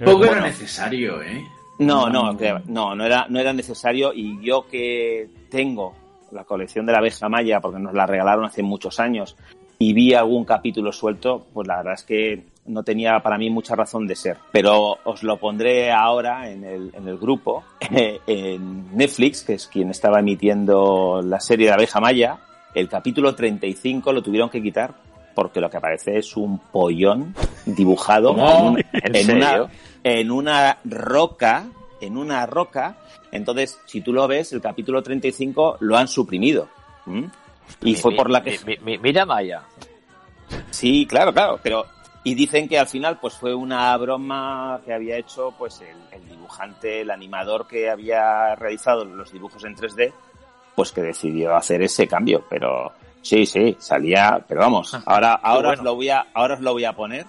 [0.03, 1.45] Poco era necesario, ¿eh?
[1.85, 2.33] No, no,
[2.67, 5.93] no, no era, no era necesario y yo que tengo
[6.31, 9.35] la colección de la abeja maya porque nos la regalaron hace muchos años
[9.79, 13.75] y vi algún capítulo suelto, pues la verdad es que no tenía para mí mucha
[13.75, 14.37] razón de ser.
[14.51, 17.63] Pero os lo pondré ahora en el, en el grupo,
[18.27, 22.39] en Netflix, que es quien estaba emitiendo la serie de abeja maya,
[22.73, 24.93] el capítulo 35 lo tuvieron que quitar
[25.35, 27.35] porque lo que aparece es un pollón
[27.65, 29.67] dibujado en, un- ¿En en una,
[30.03, 31.65] en una roca,
[32.01, 32.97] en una roca.
[33.31, 36.67] Entonces, si tú lo ves, el capítulo 35 lo han suprimido.
[37.05, 37.23] ¿Mm?
[37.81, 38.59] Y Mi- fue mi- por la que...
[38.65, 39.63] mi- mi- mira Maya.
[40.69, 41.85] Sí, claro, claro, pero...
[42.25, 46.25] Y dicen que al final pues fue una broma que había hecho pues el, el
[46.29, 50.13] dibujante, el animador que había realizado los dibujos en 3D,
[50.73, 55.83] pues que decidió hacer ese cambio, pero sí, sí, salía, pero vamos, ahora, ahora os
[55.83, 57.25] lo voy a, ahora os lo voy a poner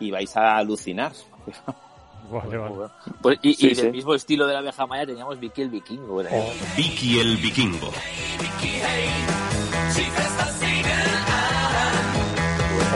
[0.00, 1.12] y vais a alucinar.
[2.30, 2.74] Vale, vale.
[3.22, 3.90] Pues, y, Sí, y del sí.
[3.90, 6.14] mismo estilo de la abeja maya teníamos Vicky el vikingo.
[6.18, 6.38] ¿verdad?
[6.76, 7.90] Vicky el vikingo.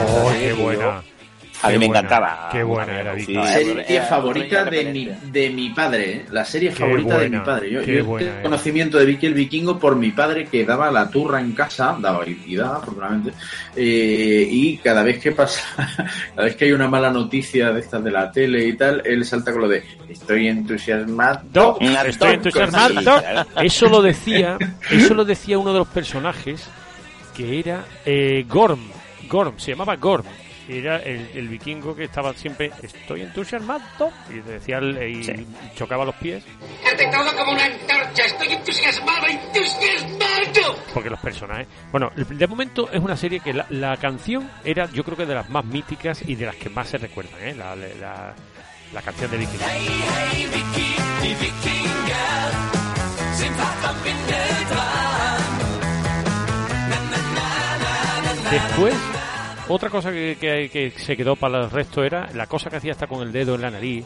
[0.07, 1.03] Oh, qué buena.
[1.61, 2.49] A mí me buena, encantaba.
[2.51, 3.33] Qué buena era Vicky.
[3.35, 3.47] Sí.
[3.47, 6.25] serie eh, favorita de mi, de mi padre, ¿eh?
[6.31, 7.71] la serie Qué favorita de mi padre.
[7.71, 8.41] Yo, yo tengo era.
[8.41, 12.27] conocimiento de Vicky el Vikingo por mi padre que daba la turra en casa, daba
[12.27, 13.31] y, y daba afortunadamente,
[13.75, 15.61] eh, y cada vez que pasa,
[16.35, 19.25] cada vez que hay una mala noticia de estas de la tele y tal, él
[19.25, 21.77] salta con lo de estoy entusiasmado.
[22.05, 23.23] Estoy entusiasmado.
[23.61, 24.57] Eso lo decía,
[24.91, 26.67] eso lo decía uno de los personajes
[27.35, 28.79] que era eh, Gorm.
[29.27, 30.25] Gorm, se llamaba Gorm.
[30.67, 34.11] Era el, el vikingo que estaba siempre, estoy entusiasmado.
[34.29, 36.43] Y decía el- y chocaba los pies.
[36.83, 38.23] Detectado como una antorcha.
[38.25, 40.75] Estoy entusiasmado, entusiasmado.
[40.93, 41.67] Porque los personajes.
[41.91, 45.35] Bueno, de momento es una serie que la, la canción era, yo creo que de
[45.35, 47.53] las más míticas y de las que más se recuerdan, ¿eh?
[47.55, 48.33] La, la,
[48.93, 49.59] la canción de Viking.
[58.51, 58.93] Después,
[59.69, 62.91] otra cosa que, que- que se quedó para el resto era la cosa que hacía
[62.93, 64.05] hasta con el dedo en la nariz,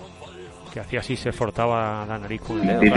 [0.73, 2.95] que hacía así, se fortaba la nariz con el dedo.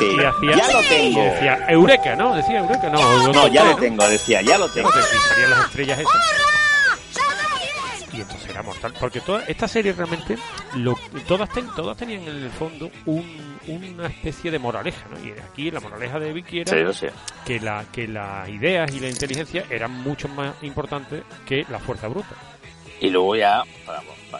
[0.00, 1.20] Y hacía, Ya lo tengo.
[1.20, 2.34] y decía, Eureka, ¿no?
[2.34, 3.32] Decía Eureka, no.
[3.32, 3.76] No, ya lo ¿no?
[3.76, 4.88] tengo, decía, ya lo tengo.
[4.90, 4.92] Y
[5.28, 6.12] salían las estrellas esas.
[8.12, 8.92] Y entonces era mortal.
[9.00, 10.36] Porque toda esta serie realmente,
[10.76, 10.96] lo,
[11.26, 15.18] todas, ten- todas tenían en el fondo un- una especie de moraleja, ¿no?
[15.24, 17.10] Y aquí la moraleja de Vicky era Sí, yo sé.
[17.46, 22.08] que, la, que las ideas y la inteligencia eran mucho más importantes que la fuerza
[22.08, 22.34] bruta.
[23.00, 23.62] Y luego ya,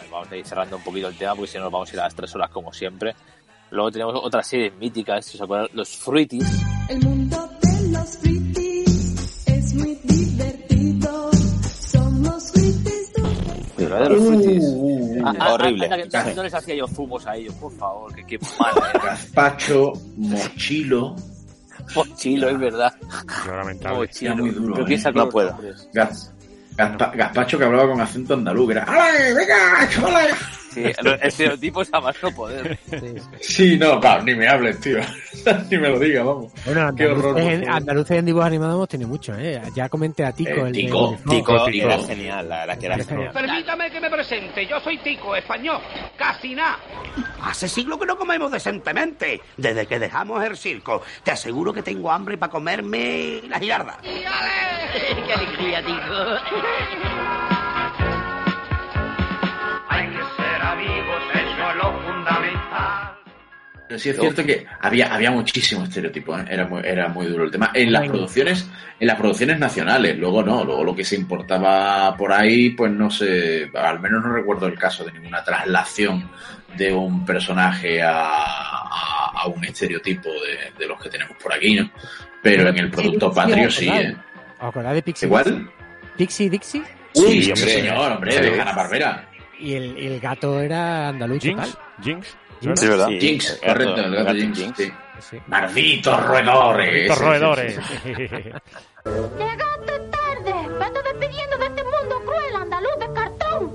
[0.09, 1.99] vamos a ir cerrando un poquito el tema porque si no nos vamos a ir
[1.99, 3.13] a las tres horas como siempre.
[3.71, 6.47] Luego tenemos otras series míticas, si os acuerdan, los Fruities.
[6.89, 9.95] El mundo de los fruities es muy
[13.77, 14.19] De los.
[14.19, 15.85] Uh, horrible.
[15.85, 19.03] anda, que no- les hacía yo zumos a ellos, por favor, que qué mala era.
[19.03, 21.15] Gazpacho, mochilo.
[21.95, 22.93] Mochilo, es verdad.
[23.45, 23.97] Yo lamentable.
[23.97, 24.31] Mochilo.
[24.33, 24.87] Era muy duro, Pero ¿eh?
[24.87, 25.49] ¿quién sacó No puedo.
[25.51, 25.89] nombres?
[25.93, 26.31] Gaz-
[26.77, 30.35] Gazpa- Gazpacho que hablaba con acento andaluz, que era ¡Ale, venga, chavales!
[30.75, 32.77] Sí, el estereotipo es a más no poder.
[33.39, 34.97] Sí, no, claro, ni me hables, tío.
[35.71, 36.51] ni me lo digas, vamos.
[36.65, 37.37] Bueno, Qué horror.
[37.37, 39.61] andaluces, en, andaluces en dibujos animados hemos tenido muchos, ¿eh?
[39.73, 40.49] Ya comenté a Tico.
[40.51, 41.85] Eh, el de- Tico, Tico, Tico.
[41.87, 43.31] era genial, la que era genial.
[43.33, 45.79] Permítame que me presente, yo soy Tico, español,
[46.17, 46.77] casi nada.
[47.41, 51.01] Hace siglo que no comemos decentemente, desde que dejamos el circo.
[51.23, 53.97] Te aseguro que tengo hambre para comerme la girarda.
[54.03, 57.54] ¡Qué alegría, Hay
[60.75, 63.11] amigos, eso es lo fundamental.
[63.87, 66.45] Pero sí es cierto que había, había muchísimo estereotipo, ¿eh?
[66.49, 67.69] era, muy, era muy duro el tema.
[67.73, 68.67] En las producciones,
[68.99, 73.11] en las producciones nacionales, luego no, luego lo que se importaba por ahí, pues no
[73.11, 76.31] sé, al menos no recuerdo el caso de ninguna traslación
[76.75, 81.75] de un personaje a, a- a un estereotipo de, de los que tenemos por aquí,
[81.75, 81.89] ¿no?
[82.41, 83.87] Pero en el producto Sí, patrio sí.
[83.89, 84.15] ¿eh?
[84.59, 85.27] ¿Os acordáis de Pixie?
[85.27, 85.69] ¿Igual?
[86.17, 86.81] Pixie Dixie.
[87.13, 89.29] Sí, Sí, hombre, señor, hombre, de Hanna Barbera.
[89.59, 91.85] Y el, y el gato era andaluz Jinx, total.
[92.03, 92.37] Jinx.
[92.61, 92.79] Jinx.
[92.79, 93.07] Sí, ¿verdad?
[93.19, 94.57] Jinx, el gato- correcto, el gato Jinx.
[94.57, 94.77] Jinx.
[94.77, 94.91] sí.
[95.19, 95.37] Sí.
[95.47, 97.07] Malditos roedores.
[97.11, 97.79] Sí, sí, roedores.
[98.03, 98.09] sí.
[98.13, 100.53] Llegaste tarde.
[100.79, 103.71] Vete despidiendo de este mundo cruel andaluz de cartón.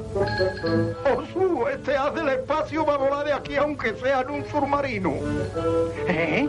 [1.17, 5.15] Osu, este haz del espacio va a volar de aquí aunque sea en un submarino.
[6.09, 6.49] ¿Eh?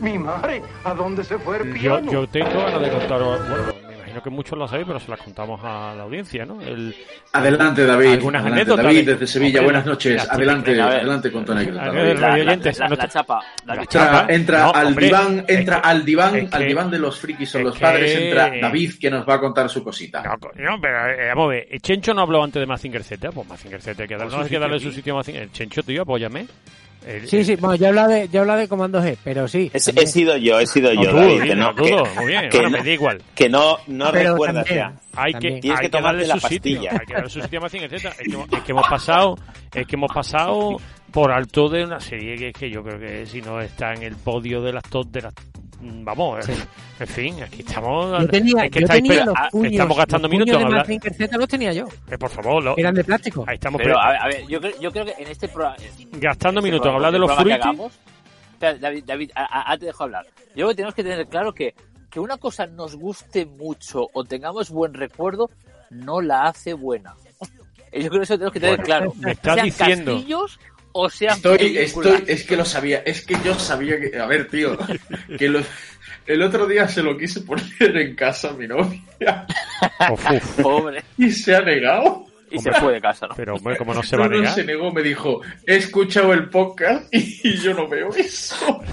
[0.00, 2.12] Mi madre, ¿a dónde se fue el Yo, piano?
[2.12, 3.74] yo tengo ganas de contar, bueno,
[4.14, 6.60] imagino que muchos lo sabéis, pero se las contamos a la audiencia, ¿no?
[6.60, 6.94] El,
[7.32, 8.12] Adelante, David.
[8.12, 9.58] Algunas Adelante, anécdotas David, de- desde Sevilla.
[9.60, 10.28] Hombre, Buenas noches.
[10.30, 10.80] Adelante, ver.
[10.80, 11.84] adelante con tu anécdota.
[11.86, 11.98] David.
[12.18, 13.40] La, la- la- la chapa.
[13.66, 14.26] la chapa.
[14.32, 17.18] Entra, No, al hombre, diván, entra que- al diván, es al que- diván de los
[17.18, 20.22] frikis es los padres, que- entra David que nos va a contar su cosita.
[20.22, 23.48] No, no, pero eh, vamos a ver, Chencho no habló antes de Mazinger Z, pues
[23.48, 25.50] Mazinger Z, hay que darle, no hay su que darle sitio su sitio a Mazinger.
[25.50, 26.46] Chencho, tío, apóyame.
[27.06, 29.46] El- Sí, sí, bueno, yo he hablado de, yo he hablado de Comando G, pero
[29.48, 29.70] sí.
[29.74, 31.90] He, sido yo, he sido No, yo, tú, David, sí, que no, no, tú que,
[31.96, 33.22] no, muy bien, que bueno, no- me da igual.
[33.34, 34.86] que no, no Pero recuerdas también.
[34.88, 35.00] ya.
[35.16, 35.54] Hay que, También.
[35.76, 38.08] Hay que que darle su sitio, hay que darle su sitio a Mazinger Z.
[38.08, 39.38] Es que, hemos- es que hemos pasado,
[39.74, 40.76] es que hemos pasado
[41.12, 44.16] por alto de una serie que, que yo creo que si no está en el
[44.16, 45.34] podio de las top de las
[45.80, 46.48] mm, vamos,
[47.00, 49.96] en fin, aquí estamos Yo tenía, es que yo estáis- tenía los ah, puños, estamos
[49.96, 50.76] gastando los puños minutos en de.
[50.76, 51.86] Mazinger Z los tenía yo.
[52.10, 53.44] Eh, por favor, lo- Eran de plástico.
[53.46, 55.76] ahí estamos Pero, a ver, a ver, yo creo, yo creo que en este programa.
[56.12, 57.30] gastando este minutos hablar de el los
[58.52, 60.26] Espera, David, David, a- a- antes te dejo hablar.
[60.26, 61.74] Yo creo que tenemos que tener claro que,
[62.10, 65.50] que una cosa nos guste mucho o tengamos buen recuerdo
[65.90, 67.14] no la hace buena.
[67.92, 69.12] Yo creo que eso tenemos que tener Bueno, claro.
[69.20, 70.58] me estás sean diciendo- castillos
[70.96, 74.48] o sean Estoy, estoy, es que lo sabía, es que yo sabía que, a ver,
[74.48, 74.76] tío,
[75.38, 75.60] que lo-
[76.26, 77.64] el otro día se lo quise poner
[77.96, 79.46] en casa a mi novia.
[80.62, 81.02] Pobre.
[81.18, 82.24] y se ha negado.
[82.50, 83.34] Y se fue de casa, ¿no?
[83.34, 84.54] Pero hombre, como no se va a No, no, negar.
[84.54, 88.80] se negó, me dijo, he escuchado el podcast y yo no veo eso.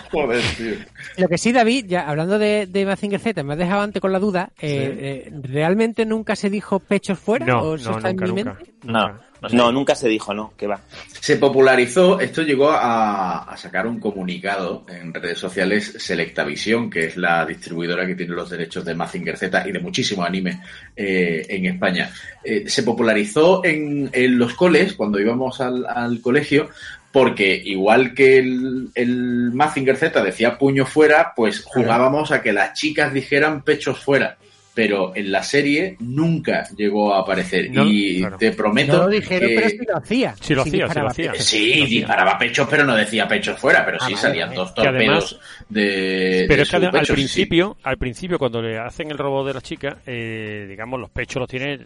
[0.10, 0.74] Joder, tío.
[1.18, 4.12] Lo que sí, David, ya hablando de, de Mazinger Z, me has dejado antes con
[4.12, 4.50] la duda.
[4.60, 7.46] eh, eh, ¿Realmente nunca se dijo pechos fuera?
[7.46, 8.58] No, ¿O eso no, está en nunca?
[8.84, 9.26] No.
[9.52, 10.80] No, nunca se dijo, no, que va.
[11.20, 17.16] Se popularizó, esto llegó a, a sacar un comunicado en redes sociales Selectavisión, que es
[17.16, 20.62] la distribuidora que tiene los derechos de Mazinger Z y de muchísimo anime
[20.96, 22.10] eh, en España.
[22.42, 26.70] Eh, se popularizó en, en los coles, cuando íbamos al, al colegio,
[27.16, 32.74] porque igual que el, el Mazinger Z decía puño fuera, pues jugábamos a que las
[32.74, 34.36] chicas dijeran pechos fuera.
[34.76, 37.70] Pero en la serie nunca llegó a aparecer.
[37.70, 38.36] No, y claro.
[38.36, 39.54] te prometo No lo dijeron, que...
[39.56, 40.34] pero sí lo hacía.
[40.38, 41.32] Sí lo hacía, sí lo disparaba hacía.
[41.32, 41.46] pechos.
[41.46, 44.60] Sí, disparaba pechos, pero no decía pechos fuera, pero Ah, sí salían vale.
[44.60, 45.40] dos Que además- torpedos
[45.70, 46.44] de.
[46.46, 47.12] Pero de es que al pecho, sí, sí.
[47.14, 51.40] principio, al principio cuando le hacen el robot de la chica, eh, digamos, los pechos
[51.40, 51.78] los tiene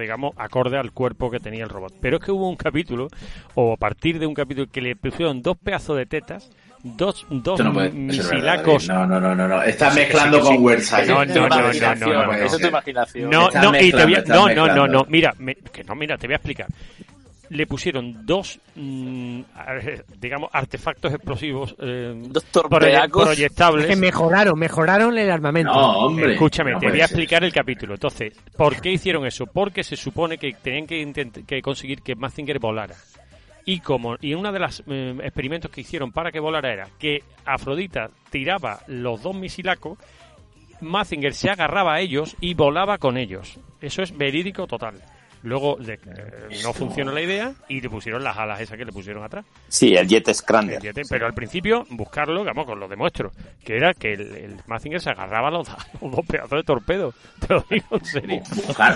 [0.00, 1.92] digamos, acorde al cuerpo que tenía el robot.
[2.00, 3.08] Pero es que hubo un capítulo,
[3.56, 6.50] o a partir de un capítulo, que le pusieron dos pedazos de tetas
[6.82, 8.88] dos, dos no puede misilacos.
[8.88, 9.62] No, no, no, no, no.
[9.62, 10.56] Estás mezclando Sí, sí, sí.
[10.56, 11.08] con Versailles.
[11.08, 12.68] No, no, no, no, no, no, Eso es tu no.
[12.68, 13.30] imaginación.
[13.30, 16.16] No, no, y te voy a- no, no, no, no, mira, me- que no, mira,
[16.18, 16.66] te voy a explicar.
[17.50, 23.24] Le pusieron dos, mm, ar- digamos, artefactos explosivos eh, proye- torpeacos.
[23.26, 23.86] proyectables.
[23.86, 26.08] Que mejoraron, mejoraron el armamento.
[26.30, 27.10] Escúchame, no te voy a ser.
[27.10, 27.92] explicar el capítulo.
[27.92, 29.44] Entonces, ¿por qué hicieron eso?
[29.44, 32.94] Porque se supone que tenían que, que conseguir que Mazinger volara.
[33.64, 37.22] Y como y uno de los eh, experimentos que hicieron para que volara era que
[37.44, 39.98] Afrodita tiraba los dos misilacos,
[40.80, 43.60] Mazinger se agarraba a ellos y volaba con ellos.
[43.80, 45.00] Eso es verídico total.
[45.44, 48.92] Luego de- eh, no funcionó la idea y le pusieron las alas esas que le
[48.92, 49.44] pusieron atrás.
[49.68, 50.76] Sí, el Jet Scrander.
[50.76, 53.32] El Yeti, Pero al principio, buscarlo, vamos, os lo demuestro,
[53.64, 55.68] que era que el, el Mazinger se agarraba a los,
[56.00, 57.12] los dos pedazos de torpedo.
[57.46, 58.42] Te lo digo en serio.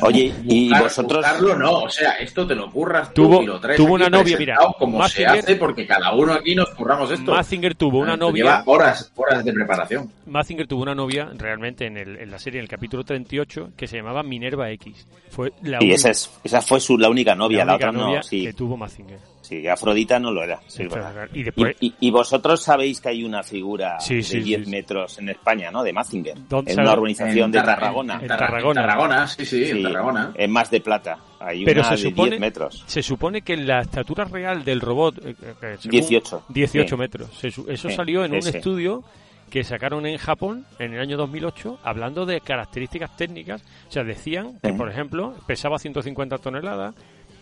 [0.02, 1.16] Oye, y Buscar- vosotros...
[1.24, 4.08] buscarlo no, o sea, esto te lo curras tú Tuvo- y lo traes tuvo una
[4.08, 7.32] novia, mira, como Mazinger- se hace porque cada uno aquí nos curramos esto.
[7.32, 8.44] Mazinger tuvo una novia.
[8.44, 10.10] Lleva horas, horas de preparación.
[10.26, 13.86] Mazinger tuvo una novia realmente en, el- en la serie, en el capítulo 38, que
[13.86, 15.06] se llamaba Minerva X.
[15.30, 17.92] Fue la Y única- esa, es, esa fue su, la única novia, la, única otra
[18.00, 18.22] novia no.
[18.22, 18.44] Sí.
[18.44, 19.18] que tuvo Mazinger.
[19.40, 20.56] Sí, Afrodita no lo era.
[20.66, 21.14] sí, es Esto es verdad.
[21.14, 21.34] verdad.
[21.36, 24.70] Y después- y, y vosotros sabéis que hay una figura Sí, de sí, 10 sí.
[24.70, 25.84] metros en España, ¿no?
[25.84, 26.34] De Mazinger.
[26.48, 28.18] ¿Dónde En una urbanización En de Tarra- Tarragona.
[28.20, 30.32] en Tarra- en Tarragona, sí, sí, en Tarragona.
[30.34, 31.18] Es más de plata.
[31.38, 32.84] Hay Pero una se de supone, 10 metros.
[32.86, 35.18] se supone que la estatura real del robot...
[35.24, 36.42] eh, eh, según- 18.
[36.48, 37.00] 18 Sí.
[37.00, 37.30] metros.
[37.38, 39.04] Se eso Sí, salió en un estudio
[39.50, 43.62] que sacaron en Japón en el año 2008 hablando de características técnicas.
[43.88, 46.94] O sea, decían que, por ejemplo, pesaba 150 toneladas,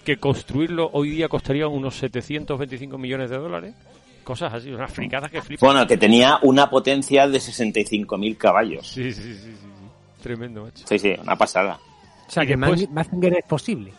[0.05, 3.75] que construirlo hoy día costaría unos 725 millones de dólares.
[4.23, 5.67] Cosas así, unas fricadas que flipan.
[5.69, 8.87] Bueno, que tenía una potencia de 65.000 caballos.
[8.89, 9.67] Sí, sí, sí, sí, sí.
[10.23, 10.87] Tremendo, macho.
[10.87, 11.79] Sí, sí, una pasada.
[12.27, 13.93] O sea, Y que después- Ma- Mazinger es posible.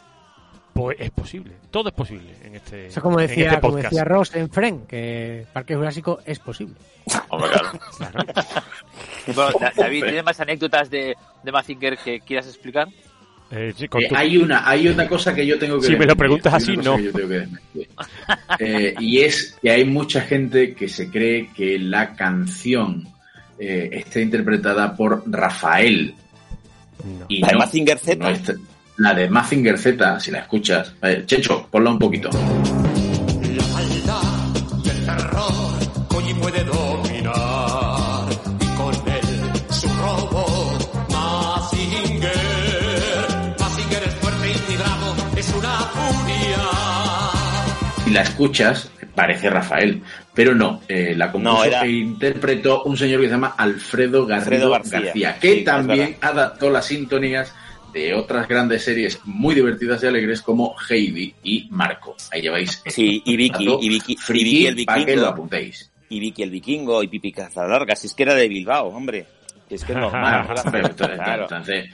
[0.75, 3.91] Pues es posible, todo es posible en este, Eso como decía, este como podcast.
[3.93, 6.75] decía Ross en Friend, que Parque Jurásico es posible.
[7.29, 7.49] Hombre,
[7.97, 8.25] claro.
[9.33, 12.89] Bueno, David, ¿tienes más anécdotas de, de Mazinger que quieras explicar?
[13.51, 15.95] Eh, sí, con Eh, tu- hay una hay una cosa que yo tengo que Si
[15.95, 16.97] me lo preguntas así, no.
[16.97, 17.89] que yo tengo que desmentir.
[18.59, 23.07] Eh, y es que hay mucha gente que se cree que la canción
[23.59, 26.15] eh, está interpretada por Rafael.
[27.29, 28.15] Y ¿La de no, Mazinger Z?
[28.17, 28.55] no está-
[28.97, 30.93] la de Mazinger Z, si la escuchas.
[31.01, 32.29] Eh, Checho, ponla un poquito.
[32.31, 34.21] La maldad
[34.83, 38.29] y el terror Koji puede dominar
[38.61, 42.31] y con él su robot Mazinger.
[43.59, 46.57] Mazinger es fuerte y bravo, es una furia.
[48.05, 50.01] Si la escuchas, parece Rafael.
[50.33, 54.25] Pero no, eh, la compuso No, era- e interpretó un señor que se llama Alfredo
[54.25, 55.39] Garrido Alfredo García, García.
[55.39, 57.53] que Sí, también adaptó las sintonías
[57.95, 62.17] de otras grandes series muy divertidas y alegres como Heidi y Marco.
[62.29, 62.83] Ahí lleváis.
[62.87, 65.27] Sí, y Vicky, y Vicky, y Vicky el para que lo vikingo.
[65.29, 65.91] apuntéis.
[66.09, 67.95] Y Vicky el vikingo y Pipi Cazalarga.
[67.95, 69.25] Si es que era de Bilbao, hombre.
[69.69, 70.45] Es que es normal.
[70.71, 71.43] Pero entonces, Claro.
[71.43, 71.89] entonces,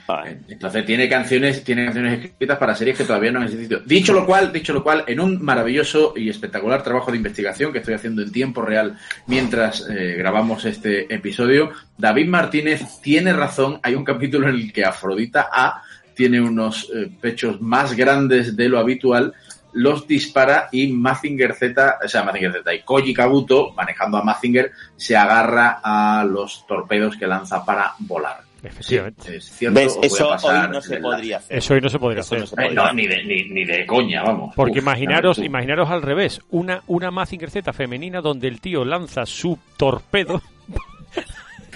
[0.48, 3.80] entonces tiene canciones, tiene canciones escritas para series que todavía no han existido.
[3.86, 7.78] Dicho lo cual, dicho lo cual, en un maravilloso y espectacular trabajo de investigación que
[7.78, 8.98] estoy haciendo en tiempo real
[9.28, 13.78] mientras eh, grabamos este episodio, David Martínez tiene razón.
[13.84, 15.82] Hay un capítulo en el que Afrodita A
[16.14, 19.34] tiene unos eh, pechos más grandes de lo habitual
[19.72, 24.70] los dispara y Mazinger Z, o sea, Mazinger Z y Koji Kabuto, manejando a Mazinger,
[24.96, 28.40] se agarra a los torpedos que lanza para volar.
[28.62, 29.36] Efectivamente.
[29.36, 29.98] Es cierto, ¿Ves?
[30.02, 31.58] Eso hoy no se podría hacer.
[31.58, 32.40] Eso hoy no se podría Eso hacer.
[32.40, 34.54] no se podría no, ni de, ni, ni de coña, vamos.
[34.54, 39.26] Porque Uf, imaginaros, imaginaros al revés, una, una Mazinger Z femenina donde el tío lanza
[39.26, 40.42] su torpedo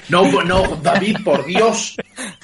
[0.08, 1.96] No, no, David, por Dios.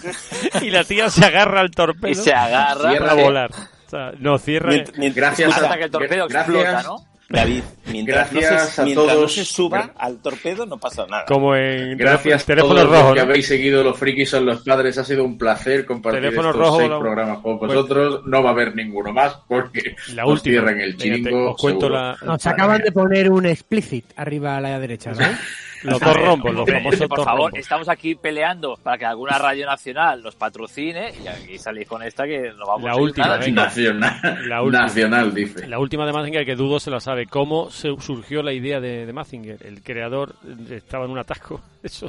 [0.62, 2.98] y la tía se agarra al torpedo Y se agarra.
[2.98, 3.50] para volar.
[3.86, 4.72] O sea, no cierra.
[4.72, 6.56] Mient- Gracias Hasta que el torpedo gracias.
[6.56, 7.06] explota, ¿no?
[7.28, 9.34] David, mientras, no Gracias se, a mientras no todos.
[9.34, 11.24] se suba al torpedo no pasa nada.
[11.24, 13.02] Como en Gracias a teléfono todos rojo.
[13.04, 13.30] los que ¿no?
[13.30, 14.98] habéis seguido Los Frikis son los padres.
[14.98, 18.20] Ha sido un placer compartir Teléfono estos rojo, seis la- programas con vosotros.
[18.26, 20.52] No va a haber ninguno más porque La os última.
[20.60, 21.52] cierren el chiringo.
[21.52, 25.18] os cuento la, Nos acaban de poner un explicit arriba a la derecha, ¿no?
[25.82, 27.58] los dos rombos, los famosos por favor, rombos.
[27.60, 32.24] estamos aquí peleando para que alguna radio nacional nos patrocine y aquí salís con esta
[32.24, 33.64] que no vamos La a ir última, nada, venga.
[33.64, 34.82] Nacional, La última.
[34.82, 35.66] nacional, dice.
[35.68, 37.26] La última de Mazinger que dudo se la sabe.
[37.26, 39.58] ¿Cómo se surgió la idea de, de Mazinger?
[39.66, 40.34] El creador
[40.70, 41.60] estaba en un atasco.
[41.82, 42.06] Eso,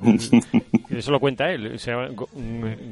[0.90, 1.78] eso lo cuenta él.
[1.80, 2.28] Se llama Go-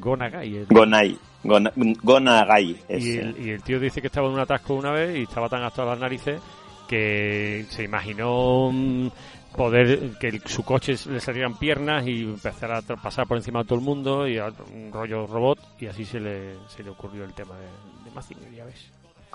[0.01, 0.65] Gonagai.
[0.69, 1.16] Gonai.
[1.44, 2.77] Gona- Gonagai.
[2.89, 5.48] Y el, y el tío dice que estaba en un atasco una vez y estaba
[5.48, 6.40] tan hasta las narices
[6.89, 9.09] que se imaginó mm,
[9.56, 13.64] poder que el- su coche le salieran piernas y empezar a pasar por encima de
[13.66, 17.24] todo el mundo y a- un rollo robot y así se le, se le ocurrió
[17.24, 17.66] el tema de,
[18.05, 18.90] de Mazinger, ya ves.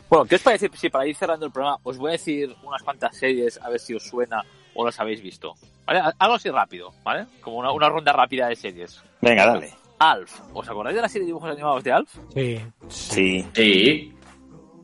[0.10, 2.82] Bueno, ¿qué os parece si para ir cerrando el programa os voy a decir unas
[2.84, 4.44] cuantas series a ver si os suena
[4.74, 5.54] o las habéis visto?
[5.86, 6.02] ¿Vale?
[6.20, 7.26] Algo así rápido, ¿vale?
[7.42, 9.04] Como una, una ronda rápida de series.
[9.22, 9.72] Venga, dale.
[10.00, 10.40] Alf.
[10.54, 12.16] ¿Os acordáis de la serie de dibujos animados de Alf?
[12.34, 12.60] Sí.
[12.88, 13.46] Sí.
[13.54, 14.16] Sí.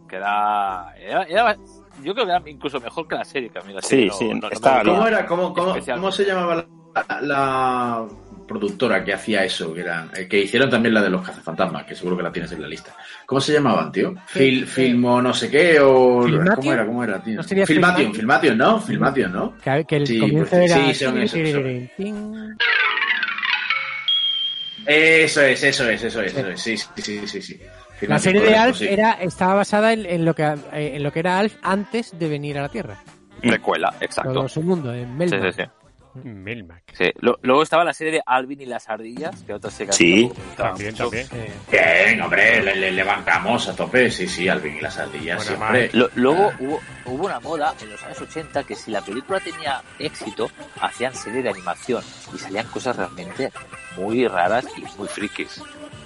[0.10, 1.58] Que era, era, era-
[2.04, 4.14] yo creo que era incluso mejor que la serie, que a mí la Sí, no-
[4.14, 4.70] sí, no- no gustó.
[4.86, 5.26] ¿Cómo era?
[5.26, 8.06] ¿Cómo, cómo, cómo se llamaba la, la
[8.48, 9.74] productora que hacía eso?
[9.74, 12.52] Que, era, eh, que hicieron también la de los cazafantasmas, que seguro que la tienes
[12.52, 12.96] en la lista.
[13.26, 14.14] ¿Cómo se llamaban, tío?
[14.28, 16.24] Fil, filmo no sé qué o...
[16.24, 16.56] ¿Filmation?
[16.56, 16.86] ¿Cómo era?
[16.86, 17.36] ¿Cómo era, tío?
[17.36, 18.16] ¿No sería Filmation, Filmation?
[18.16, 18.80] Filmation, ¿no?
[18.82, 19.58] Filmation, ¿no?
[19.64, 20.86] Que, que el Sí, comienzo pues, era...
[20.88, 22.70] sí, son esos, son.
[24.88, 26.62] Eso es, eso es, eso es, eso es.
[26.62, 27.42] Sí, sí, sí, sí.
[27.42, 27.60] sí.
[28.02, 28.88] La serie de Alf sí.
[28.88, 32.28] era, estaba basada en, en lo que, eh, en lo que era Alf antes de
[32.30, 32.98] venir a la Tierra.
[33.42, 34.34] Precuela, exacto.
[34.34, 35.54] Todo su mundo, en Melmac.
[35.54, 35.70] sí, sí.
[36.24, 36.84] Melmac.
[37.20, 40.32] Lo- Luego estaba la serie de Alvin y las ardillas, que otra serie que Sí.
[40.56, 41.04] También, mucho.
[41.10, 41.28] también.
[41.70, 44.10] Bien, hombre, le, le, le bancamos a tope.
[44.10, 45.52] Sí, sí, Alvin y las ardillas.
[45.94, 49.82] Lo- luego hubo, hubo una moda en los años 80 que si la película tenía
[50.00, 50.50] éxito,
[50.80, 52.02] hacían serie de animación
[52.34, 53.52] y salían cosas realmente
[53.98, 55.62] muy raras y muy frikis.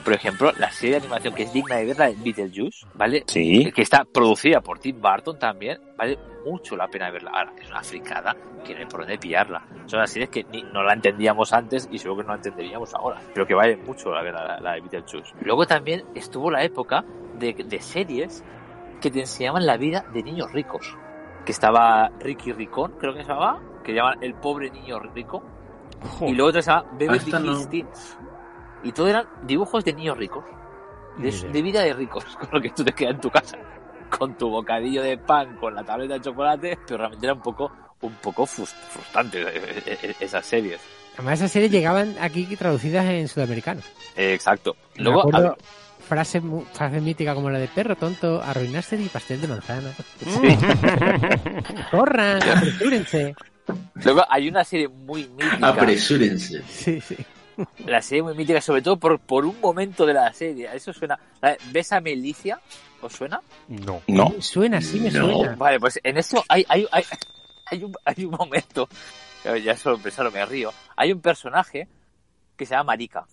[0.09, 3.23] Por ejemplo, la serie de animación que es digna de ver, la de Beetlejuice, ¿vale?
[3.27, 3.71] Sí.
[3.71, 7.29] Que está producida por Tim Burton también, vale mucho la pena verla.
[7.29, 9.67] Ahora, es una fricada que no hay por dónde pillarla.
[9.85, 12.91] Son las series que ni, no la entendíamos antes y seguro que no la entenderíamos
[12.95, 13.21] ahora.
[13.35, 15.31] Pero que vale mucho la ver la, la de Beetlejuice.
[15.41, 17.05] Luego también estuvo la época
[17.37, 18.43] de, de series
[18.99, 20.97] que te enseñaban la vida de niños ricos.
[21.45, 25.43] Que estaba Ricky Ricón, creo que se llamaba, que llaman El pobre niño rico.
[26.21, 27.51] Y luego otra se llama Beverly esta no.
[27.51, 28.17] Hills Teens.
[28.83, 30.43] Y todo eran dibujos de niños ricos.
[31.17, 33.57] De, vida de ricos, con lo que tú te quedas en tu casa.
[34.17, 37.71] Con tu bocadillo de pan, con la tableta de chocolate, pero realmente era un poco,
[38.01, 39.47] un poco frus- frustrante eh,
[39.85, 40.79] eh, eh, esas series.
[41.15, 43.81] Además, esas series llegaban aquí traducidas en sudamericano.
[44.15, 44.75] Eh, exacto.
[44.97, 45.57] Me Luego, acuerdo a-
[46.07, 46.41] frase,
[46.73, 49.91] frase mítica como la de perro tonto, arruinaste mi pastel de manzana.
[51.91, 53.35] Corran, apresúrense.
[54.03, 55.67] luego hay una serie muy mítica.
[55.67, 56.63] Apresúrense.
[56.69, 57.17] Sí, sí.
[57.85, 60.69] La serie muy mítica, sobre todo por, por un momento de la serie.
[60.73, 61.19] Eso suena.
[61.71, 62.59] ¿Ves a Melicia?
[63.01, 63.41] ¿Os suena?
[63.67, 64.01] No.
[64.07, 64.29] No.
[64.29, 65.25] Me suena, sí me No.
[65.33, 65.55] suena.
[65.55, 67.03] Vale, pues en esto hay, hay, hay,
[67.71, 68.87] hay, un, hay un momento,
[69.63, 71.87] ya solo pensarlo me río, hay un personaje
[72.57, 73.25] que se llama Marica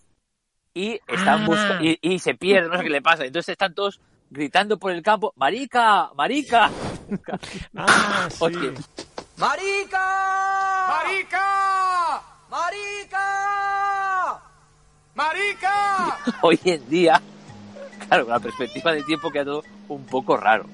[0.73, 1.45] y están Ah.
[1.45, 3.99] busca- y, y se pierde, no sé qué le pasa, entonces están todos
[4.29, 6.69] gritando por el campo, Marica, Marica.
[7.75, 8.37] Ah, sí.
[8.39, 8.73] Oye,
[9.37, 10.87] ¡Marica!
[10.87, 12.21] ¡Marica!
[12.49, 13.46] ¡Marica!
[15.17, 16.15] ¡Marica!
[16.41, 17.19] hoy en día,
[18.07, 20.65] claro, con la perspectiva del tiempo queda todo un poco raro.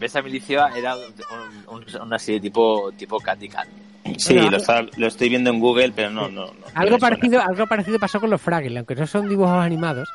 [0.00, 0.68] ¿Ves a Milicia?
[0.76, 3.72] Era un- un- una serie tipo, tipo Candy Candy.
[4.18, 6.52] Sí, Bueno, lo, está- lo estoy viendo en Google, pero no, no, no.
[6.74, 6.98] Algo suena.
[6.98, 10.08] parecido, algo parecido pasó con los Fraggles, aunque no son dibujos animados,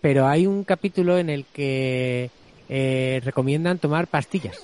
[0.00, 2.30] pero hay un capítulo en el que
[2.68, 4.56] eh, recomiendan tomar pastillas.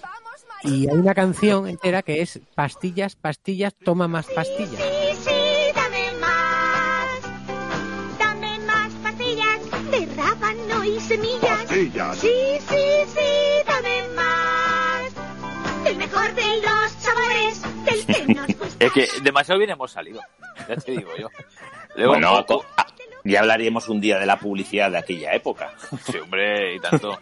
[0.65, 4.81] Y hay una canción entera que es pastillas, pastillas, toma más pastillas.
[11.83, 12.29] Sí,
[12.69, 12.77] sí,
[13.09, 15.13] sí, dame más.
[15.85, 18.85] El mejor de los sabores, del que nos gusta.
[18.85, 20.21] Es que demasiado bien hemos salido,
[20.69, 21.29] ya te digo yo.
[21.97, 22.87] Luego, Bueno, co- ah,
[23.25, 25.73] ya hablaríamos un día de la publicidad de aquella época.
[26.05, 27.19] Sí, hombre, y tanto.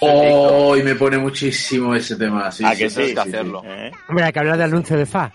[0.00, 2.52] Oh, y me pone muchísimo ese tema.
[2.52, 3.14] Sí, ¿A sí, que sí, sí?
[3.14, 3.28] que sí.
[3.28, 3.62] hacerlo.
[3.66, 3.90] ¿Eh?
[4.08, 5.32] Hombre, hay que hablar de anuncio de Fa.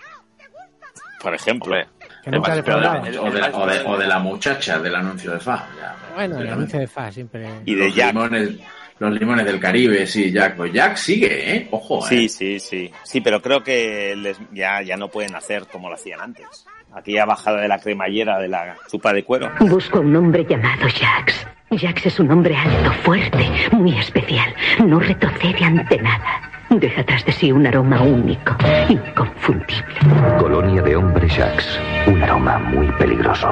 [1.22, 1.74] Por ejemplo.
[1.74, 1.88] Hombre,
[2.24, 2.80] Que nunca pero- O
[3.30, 5.68] de, la, o, de, o de la muchacha del anuncio de Fa.
[5.78, 5.96] ya.
[6.14, 7.46] Bueno, el anuncio de Fa siempre.
[7.64, 8.12] Y de los Jack.
[8.12, 8.50] Limones,
[8.98, 10.56] los limones del Caribe, sí, Jack.
[10.56, 11.68] Pues Jack sigue, ¿eh?
[11.70, 12.28] Ojo, Sí, ¿eh?
[12.28, 12.90] sí, sí.
[13.04, 16.46] Sí, pero creo que les, ya, ya no pueden hacer como lo hacían antes.
[16.92, 19.50] Aquella bajada de la cremallera de la chupa de cuero.
[19.60, 21.46] Busco a un hombre llamado Jax.
[21.70, 24.52] Jax es un hombre alto, fuerte, muy especial.
[24.84, 26.50] No retrocede ante nada.
[26.68, 28.56] Deja tras de sí un aroma único,
[28.88, 29.84] inconfundible.
[30.38, 31.80] Colonia de hombres Jacks.
[32.08, 33.48] Un aroma muy peligroso.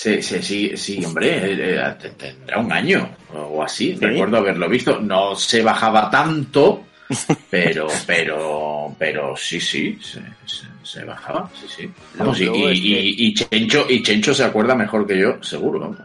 [0.00, 3.94] Sí, sí, sí, sí, hombre, eh, eh, te- tendrá un año o así.
[3.96, 5.00] Recuerdo haberlo visto.
[5.00, 6.84] No se bajaba tanto,
[7.50, 11.90] pero, pero, pero sí, sí, se, se- se bajaba, sí, sí.
[12.14, 15.96] Vamos, y, y, y- y Chencho, y Chencho se acuerda mejor que yo, seguro.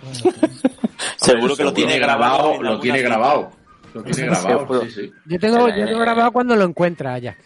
[1.16, 3.50] Seguro que lo tiene grabado lo tiene grabado.
[3.94, 5.12] Lo tiene grabado, sí, sí.
[5.26, 7.36] Yo tengo, yo tengo grabado cuando lo encuentra Jack.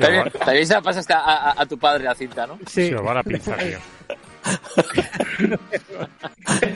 [0.00, 2.58] También, también se la pasaste a, a- a tu padre la cinta, ¿no?
[2.66, 2.86] Sí.
[2.86, 3.78] se lo va la pinza, tío.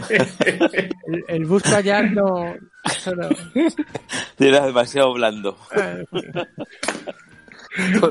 [0.09, 1.49] El, el
[1.83, 2.55] Jack no.
[2.55, 3.29] no-
[4.39, 5.57] Era demasiado blando.
[5.71, 6.23] Pues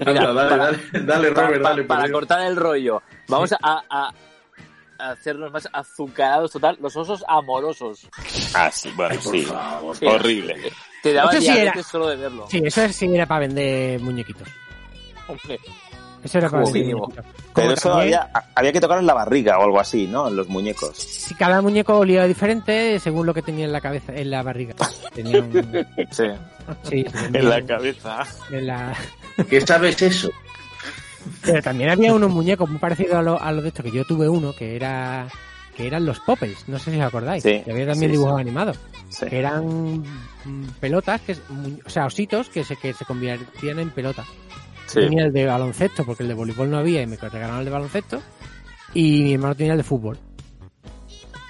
[0.06, 3.58] mira, Anda, dale, para- dale, dale, para, Robert, dale, para cortar el rollo, vamos a,
[3.62, 4.14] a-
[5.00, 6.78] a hacernos más azucarados total.
[6.82, 8.08] Los osos amorosos.
[8.54, 9.42] Ah, sí, bueno, Ay, por sí.
[9.44, 9.96] favor.
[10.06, 10.72] Horrible.
[11.02, 12.48] Te daba Eso sí diabetes era- solo de verlo.
[12.50, 14.48] Sí, eso sí era para vender muñequitos.
[15.28, 15.60] Hombre,
[16.24, 17.12] Eso era Como mínimo.
[17.54, 20.28] Pero eso también- había, había que tocar en la barriga o algo así, ¿no?
[20.30, 20.98] En los muñecos.
[20.98, 24.74] Si cada muñeco olía diferente según lo que tenía en la cabeza, en la barriga.
[25.14, 25.52] Tenía un...
[26.12, 26.24] Sí.
[26.84, 28.24] Sí, tenía En la un- cabeza.
[28.52, 28.96] en la-
[29.50, 30.30] ¿Qué sabes eso?
[31.42, 34.04] Pero también había unos muñecos muy parecidos a los a lo de esto que yo
[34.06, 35.28] tuve uno que era
[35.76, 37.42] que eran los Poppers, no sé si os acordáis.
[37.44, 38.42] Sí, que había también sí, dibujos sí.
[38.42, 38.78] animados.
[39.10, 39.26] Sí.
[39.26, 39.66] Que eran
[40.46, 41.36] mm, pelotas, que,
[41.86, 44.24] o sea, ositos que se, que se convertían en pelota.
[44.94, 45.00] Sí.
[45.00, 47.72] Tenía el de baloncesto, porque el de voleibol no había y me regalaron el de
[47.72, 48.22] baloncesto.
[48.94, 50.18] Y mi hermano tenía el de fútbol.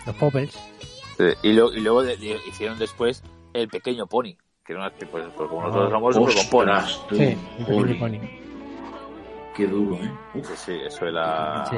[0.06, 0.54] Los Poppers.
[1.18, 4.36] Sí, Y, luego, y luego de- de- hicieron después el pequeño pony.
[4.66, 6.82] Que era una, pues, pues, como nosotros somos super con pony.
[7.10, 8.20] Tú, Sí, un pequeño pony.
[9.56, 10.12] Qué duro, ¿eh?
[10.36, 11.66] Sí, sí, eso era.
[11.66, 11.78] Sí.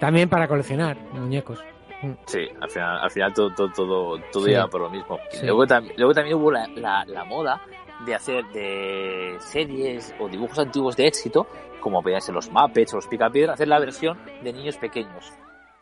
[0.00, 1.60] También para coleccionar muñecos.
[2.02, 2.10] Mm.
[2.26, 4.50] Sí, al final, al final todo, todo, todo, todo Sí.
[4.50, 5.18] iba por lo mismo.
[5.42, 7.62] Luego, tam- luego también hubo la, la, la moda
[8.06, 11.46] de hacer de series o dibujos antiguos de éxito,
[11.80, 15.32] como podían ser los Muppets o los Picapiedra, hacer la versión de niños pequeños.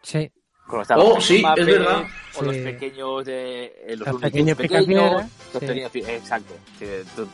[0.02, 0.30] Sí.
[0.66, 2.04] Como Oh, los sí, es verdad.
[2.36, 5.24] O los pequeños de eh, los, Los pequeños pequeños.
[5.52, 6.00] Los sí.
[6.06, 6.54] exacto.
[6.78, 6.86] Sí,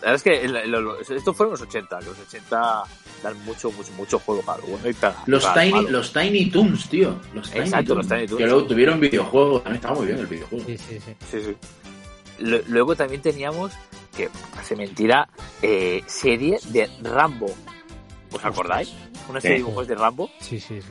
[0.02, 2.82] la es que el- el- el- esto fueron los 80, que los 80
[3.22, 4.94] dan mucho, mucho, mucho juego para bueno y
[5.26, 5.90] Los para Tiny, malo.
[5.90, 7.16] los Tiny Toons, tío.
[7.34, 8.18] Los Tiny Exacto, los Toons.
[8.20, 8.38] Tiny Toons.
[8.42, 9.62] Que luego tuvieron videojuegos.
[9.62, 10.64] También estaba muy bien el videojuego.
[10.64, 11.14] Sí, sí, sí.
[11.30, 11.56] Sí, sí.
[12.40, 13.72] Lu- Luego también teníamos,
[14.18, 15.28] que parece mentira,
[15.62, 17.54] eh, serie de Rambo.
[18.32, 18.92] ¿Os acordáis?
[19.28, 20.28] Una serie de dibujos de Rambo.
[20.40, 20.88] Sí, sí, sí.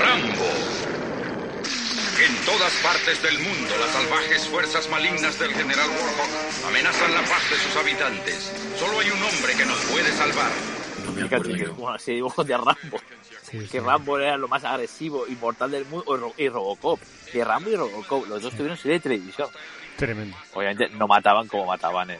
[0.00, 0.48] Rambo.
[2.24, 7.50] En todas partes del mundo, las salvajes fuerzas malignas del general Warhawk amenazan la paz
[7.50, 8.52] de sus habitantes.
[8.78, 10.50] Solo hay un hombre que nos puede salvar.
[11.14, 12.98] Fíjate que una serie de dibujos de Rambo.
[13.70, 16.32] que Rambo era lo más agresivo y mortal del mundo.
[16.38, 16.98] Y Robocop.
[17.30, 19.48] Que Rambo y Robocop, los dos tuvieron serie de televisión.
[19.96, 20.36] Tremendo.
[20.54, 22.18] Obviamente no mataban como mataban en,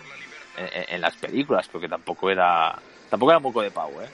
[0.57, 2.78] en- en las películas, porque tampoco era
[3.11, 4.09] tampoco era moco de pavo, ¿eh?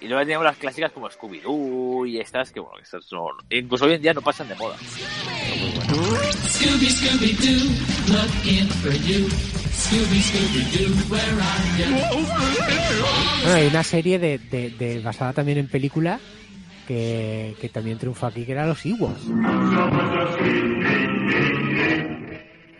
[0.00, 3.30] Y luego teníamos las clásicas como Scooby-Doo y estas que, bueno, estas son...
[3.48, 4.76] Incluso hoy en día no pasan de moda.
[13.42, 16.20] Bueno, hay una serie de, de- de- basada también en película
[16.86, 19.22] que, que también triunfó aquí, que era Los Ewoks.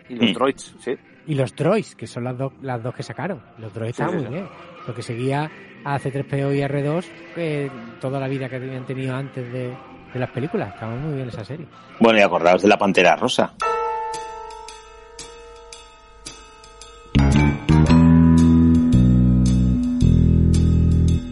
[0.09, 0.97] Y los droids, sí.
[1.27, 3.41] Y los droids, que son las, dos las dos que sacaron.
[3.59, 4.43] Los droids Sí, estaban sí, muy sí.
[4.43, 4.49] bien.
[4.85, 5.51] Porque seguía
[5.85, 7.05] a C3PO y R2
[7.37, 7.71] eh,
[8.01, 9.69] toda la vida que habían tenido antes de,
[10.13, 10.75] de las películas.
[10.75, 11.67] Estaba muy bien esa serie.
[12.01, 13.55] Bueno, y acordaos de la Pantera Rosa.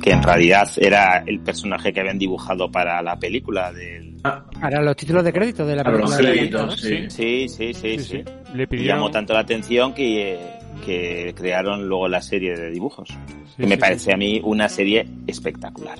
[0.02, 4.11] Que en realidad era el personaje que habían dibujado para la película del...
[4.24, 6.06] Ahora los títulos de crédito de la película.
[6.08, 7.10] los créditos, sí.
[7.10, 8.24] Sí, sí, sí, sí.
[8.54, 10.38] Le Y pidieron- llamó tanto la atención que,
[10.84, 13.08] que crearon luego la serie de dibujos.
[13.56, 14.12] que sí, me parece sí.
[14.12, 15.98] a mí una serie espectacular.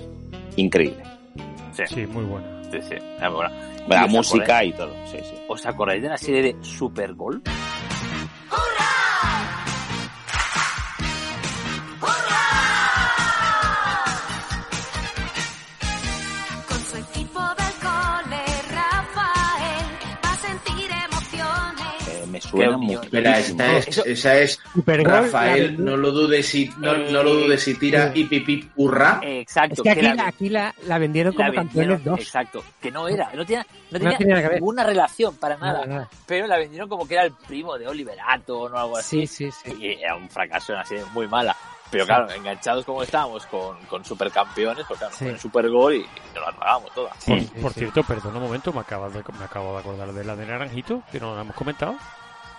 [0.55, 1.03] Increíble.
[1.87, 2.47] Sí, muy buena.
[2.71, 2.95] Sí, sí.
[3.19, 3.49] Bueno.
[3.89, 4.93] La ¿Y os música acordáis- y todo.
[5.11, 5.35] Sí, sí.
[5.47, 7.41] ¿Os acordáis de la serie de Supergol?
[22.57, 23.01] Suena Qué mucho.
[23.03, 27.63] Espera, esa es, esa es Rafael, la- no lo dudes si, no, no lo dudes
[27.63, 29.19] si tira y pipip hurra.
[29.23, 29.75] Exacto.
[29.75, 31.67] Es que aquí, la- la, aquí la, la vendieron la como vendieron-
[31.97, 32.19] campeones 2.
[32.19, 34.53] Exacto, que no era, no tenía, no No tenía, tenía que ver.
[34.53, 36.09] ninguna relación para nada, Nada, nada.
[36.25, 39.25] pero la vendieron como que era el primo de Oliver Atom o algo así.
[39.27, 39.75] Sí, sí, sí.
[39.79, 41.55] Y era un fracaso, una serie muy mala.
[41.91, 42.07] Pero Sí.
[42.07, 45.25] claro, enganchados como estábamos con, con supercampeones, pues claro, Sí.
[45.25, 47.15] con el supergol y, y nos la pagamos todas.
[47.23, 50.35] Por, por cierto, perdona un momento, me acabo, de, me acabo de acordar de la
[50.35, 51.95] de Naranjito, que no la hemos comentado.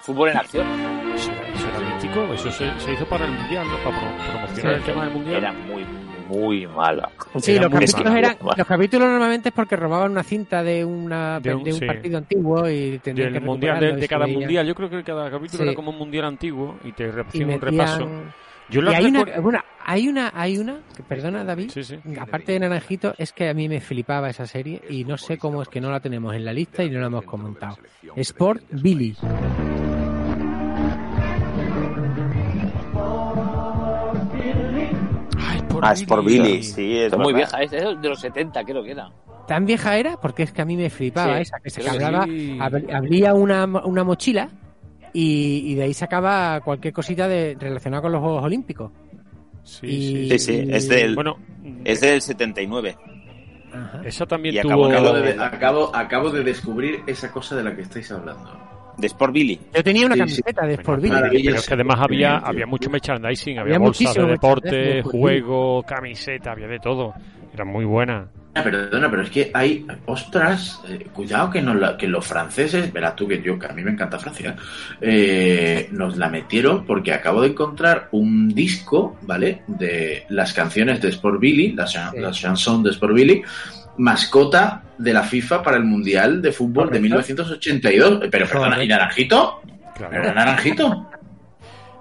[0.04, 0.66] Fútbol en acción.
[1.14, 3.76] Eso era, eso era mítico, eso se, se hizo para el Mundial, ¿no?
[3.78, 4.78] para pro- promocionar Sí.
[4.78, 5.36] el tema del Mundial.
[5.36, 5.84] Era muy,
[6.28, 7.10] muy mala.
[7.38, 8.18] Sí, Era los muy capítulos, mala.
[8.18, 11.86] eran, los capítulos normalmente es porque robaban una cinta de, una, De de un- sí.
[11.86, 15.68] partido antiguo y tendrían que mundial de, cada mundial, yo creo que cada capítulo Sí.
[15.68, 18.08] era como un mundial antiguo y te hacían un repaso.
[18.70, 21.70] Yo y hay una, bueno, hay una, hay una, que perdona David,
[22.18, 25.60] aparte de Naranjito, es que a mí me flipaba esa serie y no sé cómo
[25.60, 27.76] es que no la tenemos en la lista y no la hemos comentado.
[28.16, 29.14] Sport Billy.
[35.84, 37.50] Ah, es por Billy, sí, es Es muy verdad.
[37.58, 39.10] vieja, es es de los 70 creo que era.
[39.46, 42.24] Tan vieja era porque es que a mí me flipaba Sí, esa, que se hablaba,
[42.24, 42.58] sí.
[42.92, 44.48] abría una, una mochila
[45.12, 48.90] y, y de ahí sacaba cualquier cosita de, relacionada con los Juegos Olímpicos.
[49.82, 51.36] Y- Sí, sí, es del, Bueno,
[51.84, 52.96] es del 79.
[54.04, 54.86] Esa también Y tuvo...
[54.86, 58.50] acabó Acabo de, acabo, acabo de descubrir esa cosa de la que estáis hablando.
[58.96, 59.60] De Sport Billy.
[59.74, 61.16] Yo tenía una Sí, camiseta de Sport Billy.
[61.44, 66.52] Pero es que además había, había mucho merchandising, había, Había bolsas de deporte, juego, camiseta,
[66.52, 67.12] había de todo.
[67.52, 68.28] Era muy buena.
[68.52, 73.16] Perdona, pero es que hay, ostras, eh, cuidado que, nos la- que los franceses, verás
[73.16, 74.54] tú que yo, que a mí me encanta Francia,
[75.00, 79.62] eh, nos la metieron porque acabo de encontrar un disco, ¿vale?
[79.66, 83.42] De las canciones de Sport Billy, las, las chansons de Sport Billy,
[83.98, 88.28] mascota de la FIFA para el Mundial de Fútbol de 1982.
[88.30, 89.60] Pero perdona, ¿y Naranjito?
[89.98, 91.10] ¿Pero era Naranjito?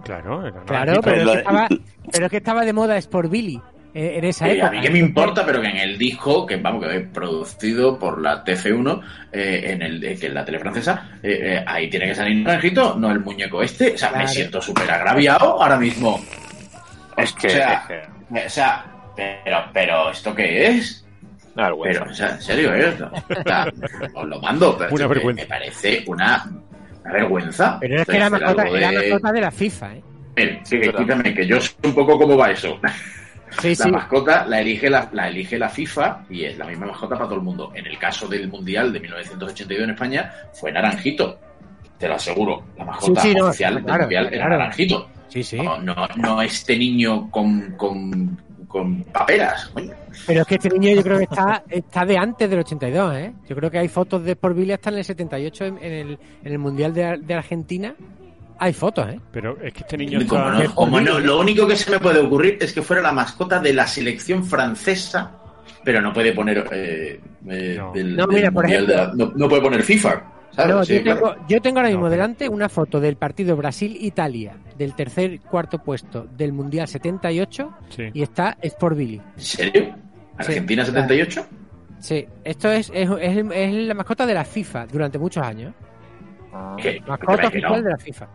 [0.03, 1.67] Claro, era Claro, pero es, que estaba,
[2.11, 3.61] pero es que estaba de moda Sport Billy
[3.93, 4.67] eh, en esa Eh, época.
[4.67, 7.97] a mí que me importa, pero que en el disco, que vamos, que es producido
[7.97, 9.01] por la TF1,
[9.31, 12.43] eh, en el de- que es la tele francesa, eh, eh, ahí tiene que salir
[12.43, 13.93] naranjito, no el muñeco este.
[13.93, 16.19] O sea, me siento súper agraviado ahora mismo.
[17.15, 17.47] Es que.
[17.47, 21.02] O sea, es que- o sea, pero, pero, ¿esto qué es?
[21.55, 21.99] Una vergüenza.
[22.01, 22.93] Pero, o sea, en serio, ¿eh?
[23.29, 23.67] O sea,
[24.15, 24.77] os lo mando.
[24.77, 25.41] pero Una vergüenza.
[25.43, 26.45] Me parece una,
[27.03, 27.77] una vergüenza.
[27.79, 30.03] Pero es que era mascota, era de- mascota de la FIFA, ¿eh?
[30.35, 32.79] Eh, sí, que quítame, que yo sé un poco cómo va eso.
[33.61, 33.91] Sí, la sí.
[33.91, 37.35] mascota la elige la, la elige la FIFA y es la misma mascota para todo
[37.37, 37.71] el mundo.
[37.75, 41.37] En el caso del Mundial de 1982 en España fue Naranjito.
[41.99, 42.63] Te lo aseguro.
[42.79, 44.49] La mascota Sí, sí, no, oficial claro, del Mundial era.
[44.49, 45.07] Naranjito.
[45.27, 45.57] Sí, sí.
[45.57, 48.41] No, no, no este niño con, con,
[48.73, 49.69] con paperas.
[49.71, 49.91] coño.
[50.25, 53.33] Pero es que este niño yo creo que está, está de antes del 82, ¿eh?
[53.47, 56.19] Yo creo que hay fotos de Sport Billy hasta en el 78 en, en el,
[56.43, 57.93] en el Mundial de, de Argentina.
[58.57, 59.19] Hay fotos, ¿eh?
[59.31, 60.53] Pero es que este niño está...
[60.63, 63.59] no, como no, lo único que se me puede ocurrir es que fuera la mascota
[63.59, 65.31] de la selección francesa,
[65.83, 67.19] pero no puede poner eh,
[67.49, 70.23] eh, del, No, mira, por Mundial de la- ejemplo- no, no puede poner FIFA.
[70.55, 70.75] ¿Sabes?
[70.75, 71.19] No, Sí, yo, claro.
[71.33, 76.25] tengo, yo tengo ahora mismo delante una foto del partido Brasil-Italia, del tercer cuarto puesto
[76.35, 78.03] del Mundial 78, Sí.
[78.13, 79.21] y está Sport Billy.
[79.35, 79.95] ¿En serio?
[80.37, 81.45] ¿Argentina Sí, 78?
[81.99, 85.73] Sí, esto es, es, es- es la mascota de la FIFA durante muchos años.
[86.77, 87.01] ¿Qué?
[87.07, 87.67] Mascota Que no.
[87.69, 88.27] oficial de la FIFA.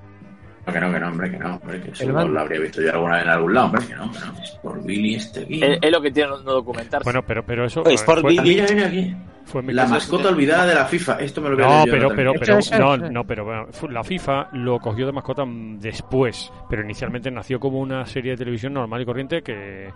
[0.66, 2.82] No, que no, que no, hombre, que no, hombre, que eso El lo, habría visto
[2.82, 4.42] yo alguna vez en algún lado, hombre, que no, que no.
[4.42, 5.62] Es por Billy este aquí.
[5.64, 7.04] Es, es lo que tiene no, no documentarse.
[7.04, 7.84] Bueno, pero, pero eso...
[7.86, 9.16] Es por fue- Billy.
[9.48, 11.14] Fue mi La caso- mascota olvidada de la FIFA.
[11.20, 12.32] Esto me lo voy a No, yo pero, pero,
[12.78, 17.58] no, no, pero bueno, la FIFA lo cogió de mascota mm, después, pero inicialmente nació
[17.58, 19.88] como una serie de televisión normal y corriente que,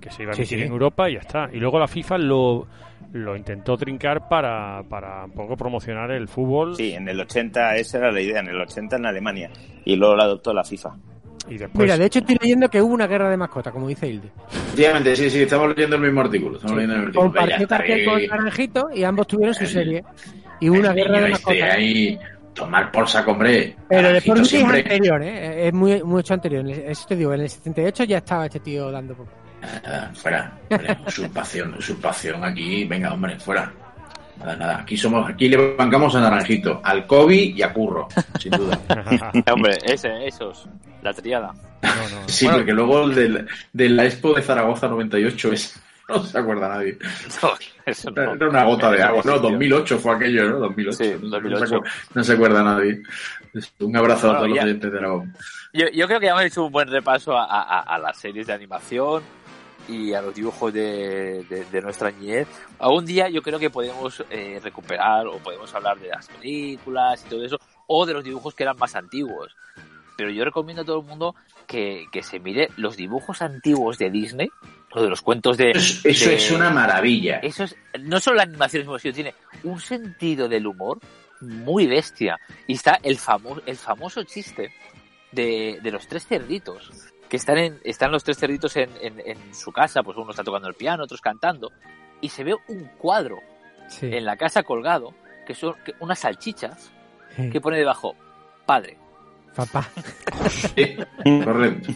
[0.00, 0.64] que se iba a Sí, emitir sí.
[0.64, 1.48] en Europa y ya está.
[1.52, 2.66] Y luego la FIFA lo,
[3.12, 7.98] lo intentó trincar para, para un poco promocionar el fútbol Sí, en el 80 esa
[7.98, 9.50] era la idea, en el 80 en Alemania.
[9.84, 10.96] Y luego la adoptó la FIFA.
[11.48, 11.82] Y después...
[11.84, 14.30] Mira, de hecho estoy leyendo que hubo una guerra de mascota, como dice Hilde.
[14.50, 16.56] Efectivamente, sí, sí, estamos leyendo el mismo artículo.
[16.56, 17.40] Estamos leyendo el mismo artículo.
[17.42, 18.26] Compartió cartel con ahí.
[18.28, 20.04] Naranjito y ambos tuvieron su serie.
[20.60, 21.74] Y hubo una El guerra de este mascotas.
[21.76, 22.18] ahí,
[22.54, 23.76] tomar por saco, hombre.
[23.88, 25.68] Pero después es siempre- anterior, ¿eh?
[25.68, 26.60] Es muy, mucho anterior.
[26.62, 29.14] En el- Eso te digo, en el 78 ya estaba este tío dando.
[29.14, 29.26] por-
[29.84, 30.52] Nada, fuera.
[30.70, 32.84] Hombre, usurpación, usurpación aquí.
[32.84, 33.72] Venga, hombre, fuera.
[34.38, 34.78] Nada, nada.
[34.80, 38.08] Aquí somos, aquí le bancamos a Naranjito, al Kobe y a Curro,
[38.38, 38.78] sin duda.
[39.52, 40.68] Hombre, ese, esos.
[41.02, 41.52] La triada.
[42.26, 42.58] Sí, Bueno.
[42.58, 45.82] porque luego el del- de la Expo de Zaragoza 98 es.
[46.08, 46.96] No se acuerda nadie.
[47.84, 49.22] Eso Era una gota de agua.
[49.24, 50.58] No, 2008 fue aquello, ¿no?
[50.60, 50.96] 2008.
[50.96, 51.64] Sí, No, se 2008.
[51.64, 53.02] acuerda, no se acuerda nadie.
[53.80, 55.34] Un abrazo a todos los oyentes de Aragón.
[55.72, 58.46] Yo, yo creo que ya hemos hecho un buen repaso a, a- a las series
[58.46, 59.20] de animación
[59.88, 62.48] y a los dibujos de, de- de nuestra niñez.
[62.78, 67.28] Algún día yo creo que podemos eh, recuperar o podemos hablar de las películas y
[67.28, 69.54] todo eso, o de los dibujos que eran más antiguos.
[70.16, 71.34] Pero yo recomiendo a todo el mundo
[71.66, 74.48] que, que se mire los dibujos antiguos de Disney,
[74.92, 75.72] o de los cuentos de...
[75.72, 77.36] Eso, eso de- es una maravilla.
[77.40, 79.34] eso es, no solo la animación, sino tiene
[79.64, 80.98] un sentido del humor
[81.42, 82.40] muy bestia.
[82.66, 84.72] Y está el, famo el famoso chiste
[85.32, 86.90] de, de los tres cerditos.
[87.28, 90.44] Que están, en, están los tres cerditos en, en- en su casa, pues uno está
[90.44, 91.72] tocando el piano, otros cantando.
[92.20, 93.38] Y se ve un cuadro
[93.88, 94.06] Sí.
[94.12, 95.14] en la casa colgado,
[95.46, 96.92] que son que- unas salchichas,
[97.36, 97.50] Sí.
[97.50, 98.14] que pone debajo,
[98.64, 98.96] padre.
[99.54, 99.88] Papá.
[101.44, 101.92] Correcto.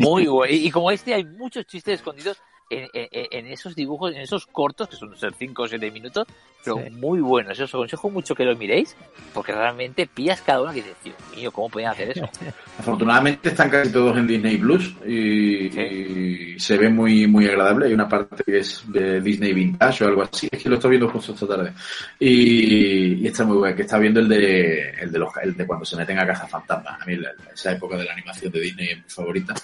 [0.00, 0.52] Muy bueno.
[0.52, 4.46] Y, y como este hay muchos chistes escondidos en, en- en esos dibujos, en esos
[4.46, 6.26] cortos, que son 5 o 7 minutos,
[6.74, 6.90] pero Sí.
[6.96, 7.58] muy buenos.
[7.60, 8.94] Os aconsejo mucho que los miréis,
[9.32, 12.28] porque realmente pillas cada uno que dices, Dios mío, ¿cómo pueden hacer eso?
[12.78, 17.86] Afortunadamente están casi todos en Disney Plus y, y se ve muy muy agradable.
[17.86, 20.48] Hay una parte que es de Disney Vintage o algo así.
[20.50, 21.72] Es que lo estoy viendo justo esta tarde.
[22.18, 23.74] Y, y está muy bueno.
[23.76, 26.46] Que está viendo el de el de, los, el de cuando se meten a casa
[26.46, 26.98] fantasma.
[27.00, 29.54] A mí la- esa época de la animación de Disney es mi favorita.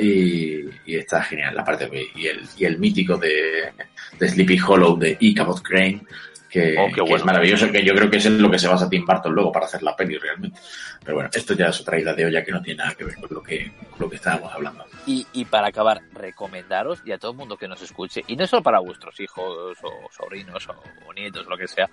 [0.00, 3.72] Y, y está genial la parte y el, y el mítico de,
[4.18, 6.02] de Sleepy Hollow de Ichabod Crane.
[6.50, 7.16] Que, Oh, que bueno.
[7.16, 9.52] es maravilloso, que yo creo que es en lo que se basa Tim Burton luego
[9.52, 10.58] para hacer la peli realmente.
[11.04, 13.14] Pero bueno, esto ya es otra idea de olla que no tiene nada que ver
[13.16, 14.84] con lo que, con lo que estábamos hablando.
[15.06, 18.46] Y, y para acabar, recomendaros y a todo el mundo que nos escuche, y no
[18.46, 21.88] solo para vuestros hijos o sobrinos o, o nietos, lo que sea,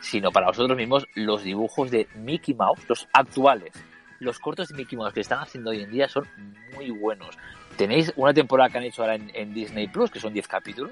[0.00, 3.72] sino para vosotros mismos, los dibujos de Mickey Mouse, los actuales.
[4.18, 6.26] Los cortos de Mickey Mouse que están haciendo hoy en día son
[6.74, 7.38] muy buenos.
[7.76, 10.90] Tenéis una temporada que han hecho ahora en, en Disney Plus, que son 10 capítulos.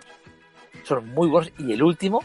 [0.85, 1.53] Son muy buenos.
[1.59, 2.23] Y el último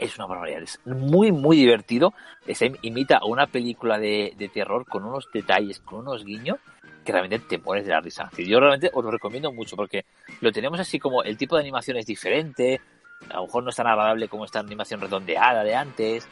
[0.00, 0.62] es una barbaridad.
[0.62, 2.14] Es muy, muy divertido.
[2.52, 6.58] Se imita a una película de, de terror con unos detalles, con unos guiños
[7.04, 8.30] que realmente te mueres de la risa.
[8.36, 10.04] Yo realmente os lo recomiendo mucho porque
[10.40, 12.80] lo tenemos así como el tipo de animación es diferente,
[13.28, 16.26] a lo mejor no es tan agradable como esta animación redondeada de antes,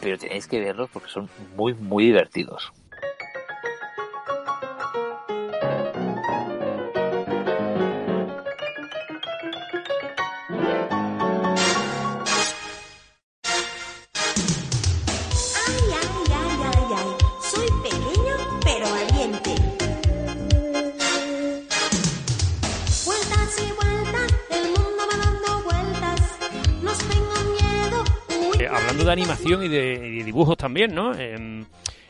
[0.00, 2.72] pero tenéis que verlos porque son muy, muy divertidos.
[29.06, 31.14] De animación y de, y de dibujos también, ¿no?
[31.14, 31.64] Em,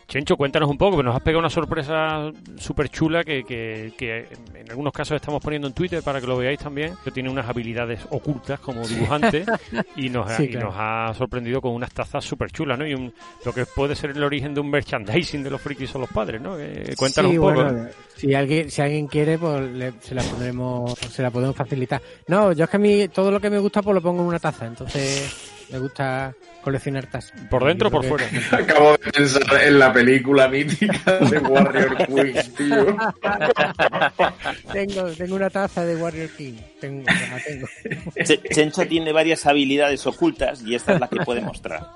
[0.09, 4.29] Chencho, cuéntanos un poco, que nos has pegado una sorpresa súper chula que, que- que
[4.55, 7.49] en algunos casos estamos poniendo en Twitter para que lo veáis también, que tiene unas
[7.49, 9.45] habilidades ocultas como dibujante
[9.97, 12.87] y nos, ha- Sí, y nos ha sorprendido con unas tazas súper chulas, ¿no?
[12.87, 13.13] Y un-
[13.45, 16.41] lo que puede ser el origen de un merchandising de los frikis o los padres,
[16.41, 16.57] ¿no?
[16.57, 17.65] Eh, cuéntanos Sí, un poco.
[17.65, 22.01] bueno, si alguien, si alguien quiere, pues le- se la pondremos, se la podemos facilitar.
[22.29, 24.29] No, yo es que a mí todo lo que me gusta, pues lo pongo en
[24.29, 24.67] una taza.
[24.67, 26.33] Entonces, me gusta
[26.63, 27.33] coleccionar tazas.
[27.49, 28.27] ¿Por dentro o por que- fuera?
[28.53, 32.97] Acabo de pensar en la película mítica de Warrior Queen, tío.
[34.73, 36.55] tengo, tengo una taza de Warrior King.
[36.81, 37.67] Tengo, la tengo.
[38.17, 41.87] Ch- Chencho tiene varias habilidades ocultas y esta es la que puede mostrar.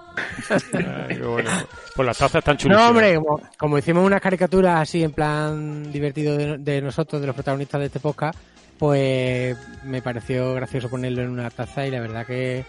[0.72, 1.50] Ay, qué bueno.
[1.96, 2.84] Pues las tazas están chulísimas.
[2.84, 7.26] No, hombre, como, como hicimos unas caricaturas así en plan divertido de, de nosotros, de
[7.26, 8.38] los protagonistas de este podcast,
[8.78, 12.64] pues me pareció gracioso ponerlo en una taza y la verdad que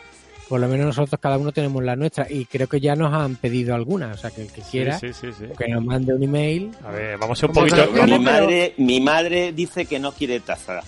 [0.51, 3.37] por lo menos nosotros cada uno tenemos la nuestra y creo que ya nos han
[3.37, 5.53] pedido algunas, o sea que el que quiera Sí, sí, sí, sí.
[5.57, 6.71] que nos mande un email.
[6.83, 7.89] A ver, vamos a ser un poquito...
[8.05, 10.81] Mi madre, mi madre dice que no quiere taza.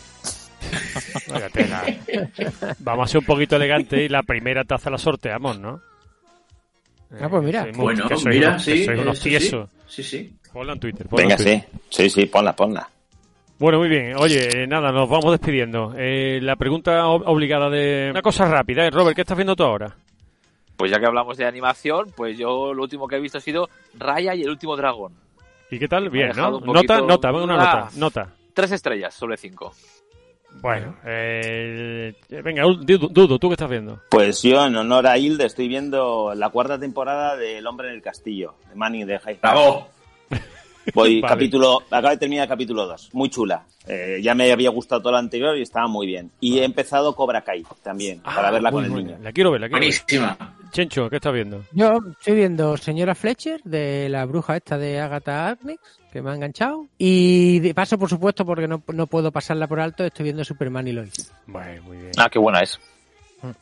[1.30, 1.82] Vaya tela.
[2.80, 5.80] Vamos a ser un poquito elegantes y la primera taza la sorteamos, ¿no?
[7.22, 7.66] Ah, pues mira.
[7.74, 9.30] Bueno, que sois mira, que sí, unos eso sí.
[9.30, 9.70] tiesos.
[9.88, 10.34] Sí, sí.
[10.52, 11.08] Ponla en Twitter.
[11.08, 11.68] ponla Venga, en Twitter.
[11.90, 12.04] sí.
[12.04, 12.90] Sí, sí, ponla, ponla.
[13.64, 14.18] Bueno, muy bien.
[14.18, 15.94] Oye, nada, nos vamos despidiendo.
[15.98, 18.10] Eh, la pregunta ob- obligada de...
[18.12, 18.90] Una cosa rápida, ¿eh?
[18.90, 19.96] Robert, ¿qué estás viendo tú ahora?
[20.76, 23.70] Pues ya que hablamos de animación, pues yo lo último que he visto ha sido
[23.98, 25.14] Raya y el último dragón.
[25.72, 26.10] ¿Y qué tal?
[26.10, 26.60] Bien, ¿no?
[26.60, 27.58] Nota, poquito- nota, venga, una Ah.
[27.86, 28.34] nota, nota.
[28.54, 29.72] Tres estrellas sobre cinco.
[30.62, 32.14] Bueno, eh,
[32.44, 33.98] venga, Dudo, Dudo, ¿tú qué estás viendo?
[34.10, 37.96] Pues yo, en honor a Hilde, estoy viendo la cuarta temporada de El hombre en
[37.96, 39.40] el castillo, de Manny de High.
[39.42, 39.88] ¡Bravo!
[40.94, 41.34] Voy Vale.
[41.34, 43.64] capítulo, acabo de terminar el capítulo 2, muy chula.
[43.88, 46.32] Eh, ya me había gustado todo lo anterior y estaba muy bien.
[46.40, 49.18] Y he empezado Cobra Kai también, para verla muy con el niño.
[49.22, 49.94] La quiero ver, la quiero ver.
[50.08, 50.56] Buenísima.
[50.72, 51.64] Chencho, ¿qué estás viendo?
[51.72, 55.78] Yo estoy viendo Señora Fletcher de la bruja esta de Agatha Harkness,
[56.12, 56.88] que me ha enganchado.
[56.98, 60.88] Y de paso, por supuesto, porque no, no puedo pasarla por alto, estoy viendo Superman
[60.88, 61.32] y Lois.
[61.46, 62.12] Bueno, muy bien.
[62.18, 62.80] Ah, qué buena es.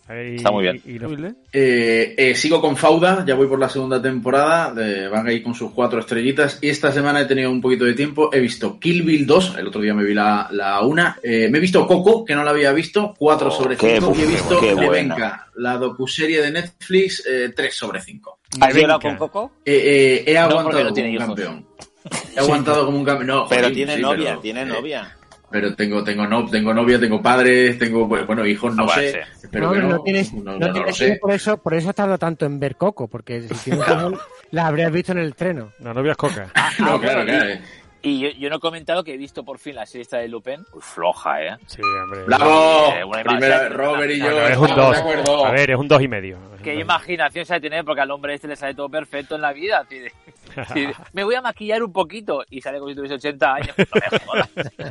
[0.08, 0.82] Ahí- Está muy bien.
[0.86, 1.34] ¿Y, y lo- Wilde?
[1.52, 5.54] Eh, eh, sigo con Fauda, ya voy por la segunda temporada, de, van ahí con
[5.56, 9.04] sus cuatro estrellitas y esta semana he tenido un poquito de tiempo, he visto Kill
[9.04, 12.24] Bill 2, el otro día me vi la, la una, eh, me he visto Coco,
[12.24, 14.62] que no la había visto, 4 Oh, sobre qué 5 y he visto.
[14.62, 18.40] Levenka, la docuserie de Netflix, eh, 3 sobre 5.
[18.60, 19.00] ¿Has Venga.
[19.00, 19.52] con Coco?
[19.66, 21.26] Eh, eh, he aguantado no como un hijos.
[21.28, 21.66] campeón.
[22.36, 23.28] He aguantado como un campeón.
[23.28, 25.16] No, Pero tiene sí, novia, pero, tiene eh, novia.
[25.52, 29.12] Pero tengo, tengo, no, tengo novia, tengo padres, tengo, bueno, hijos, no Ah, sé.
[29.12, 29.88] vale, Espero no, que no.
[29.90, 31.06] no tienes, no, no no, no tienes lo sé.
[31.08, 34.14] hijos, por eso, por eso tarda tanto en ver Coco, porque si tienes hijos,
[34.52, 35.74] la habrías visto en el estreno.
[35.80, 36.52] La novia es Coca.
[36.80, 37.60] No, Ah, claro, claro.
[38.04, 40.28] Y yo, yo no he comentado que he visto por fin la serie esta de
[40.28, 40.66] Lupin.
[40.74, 41.58] Uy, floja, ¿eh?
[41.68, 42.24] Sí, hombre.
[42.26, 42.94] ¡Bravo!
[42.96, 44.98] Eh, Primera, Robert y yo Bueno, es un estamos de 2.
[44.98, 45.46] acuerdo.
[45.46, 46.40] A ver, es un 2 y medio.
[46.64, 49.42] Qué imaginación se ha de tener porque al hombre este le sale todo perfecto en
[49.42, 49.86] la vida.
[49.88, 50.00] tío.
[51.14, 53.76] Me voy a maquillar un poquito y sale como si tuviese 80 años.
[53.78, 53.86] No
[54.34, 54.82] me.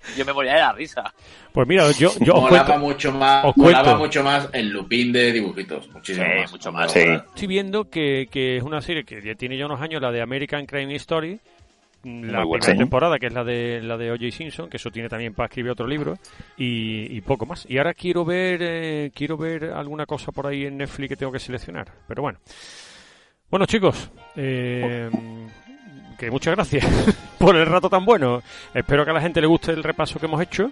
[0.16, 1.12] Yo me moría de la risa.
[1.52, 3.98] Pues mira, yo, yo os molaba cuento, mucho más, os molaba cuento.
[3.98, 6.50] mucho más el Lupin de dibujitos, muchísimo Sí, más.
[6.52, 6.92] mucho más.
[6.92, 7.00] Sí.
[7.00, 10.22] estoy viendo que, que es una serie que ya tiene ya unos años, la de
[10.22, 11.40] American Crime Story,
[12.04, 12.60] la primera.
[12.62, 12.76] Sí.
[12.78, 14.30] temporada, que es la de la de O.J.
[14.30, 16.16] Simpson, que eso tiene también para escribir otro libro,
[16.56, 17.66] y, y poco más.
[17.68, 21.32] Y ahora quiero ver eh, quiero ver alguna cosa por ahí en Netflix que tengo
[21.32, 21.88] que seleccionar.
[22.08, 22.38] Pero bueno.
[23.50, 25.10] Bueno, chicos, eh,
[26.18, 26.86] que muchas gracias
[27.38, 28.42] por el rato tan bueno.
[28.74, 30.70] Espero que a la gente le guste el repaso que hemos hecho.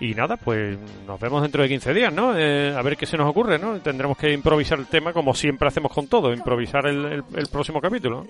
[0.00, 0.76] Y nada, pues
[1.06, 2.36] nos vemos dentro de 15 días, ¿no?
[2.36, 3.78] Eh, a ver qué se nos ocurre, ¿no?
[3.78, 7.80] Tendremos que improvisar el tema como siempre hacemos con todo, improvisar el, el- el próximo
[7.80, 8.26] capítulo.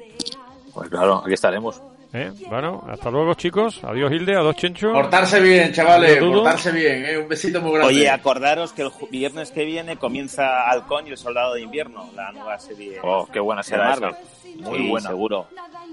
[0.75, 1.83] Pues claro, aquí estaremos.
[2.15, 2.31] ¿Eh?
[2.49, 3.83] Bueno, hasta luego, chicos.
[3.85, 4.37] Adiós, Hilde.
[4.37, 4.93] Adiós, Chencho.
[4.93, 7.17] Portarse bien, chavales, portarse bien, ¿eh?
[7.19, 7.95] un besito muy grande.
[7.95, 12.31] Oye, acordaros que el viernes que viene comienza Halcón y el Soldado de Invierno, la
[12.33, 12.99] nueva serie.
[13.03, 14.11] Oh, qué buena será esa.
[14.59, 15.09] Muy Sí, buena.
[15.09, 15.47] Seguro,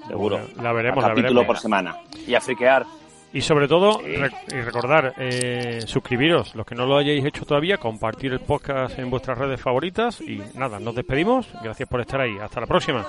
[0.07, 0.37] seguro.
[0.39, 1.45] Bueno, la veremos, A la capítulo veremos.
[1.45, 1.95] por semana.
[2.27, 2.85] Y a friquear.
[3.31, 7.77] Y sobre todo, re- y recordar, eh, suscribiros, los que no lo hayáis hecho todavía,
[7.77, 10.19] compartir el podcast en vuestras redes favoritas.
[10.19, 11.47] Y nada, nos despedimos.
[11.63, 12.37] Gracias por estar ahí.
[12.41, 13.05] Hasta la próxima.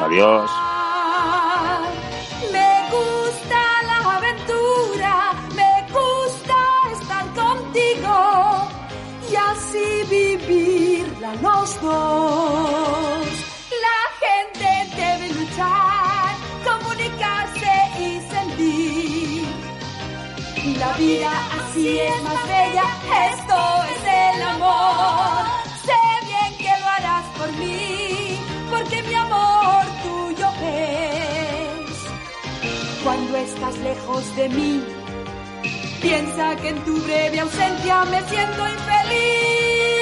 [0.00, 0.50] Adiós.
[7.74, 13.26] Y así vivirla los dos.
[13.86, 16.34] La gente debe luchar,
[16.64, 19.46] comunicarse y sentir.
[20.78, 22.84] La vida así es más bella,
[23.32, 23.58] esto
[23.94, 24.02] es
[24.34, 25.46] el amor.
[25.84, 28.38] Sé bien que lo harás por mí,
[28.70, 31.98] porque mi amor tuyo es.
[33.04, 34.82] Cuando estás lejos de mí,
[36.00, 39.99] piensa que en tu breve ausencia me siento infeliz.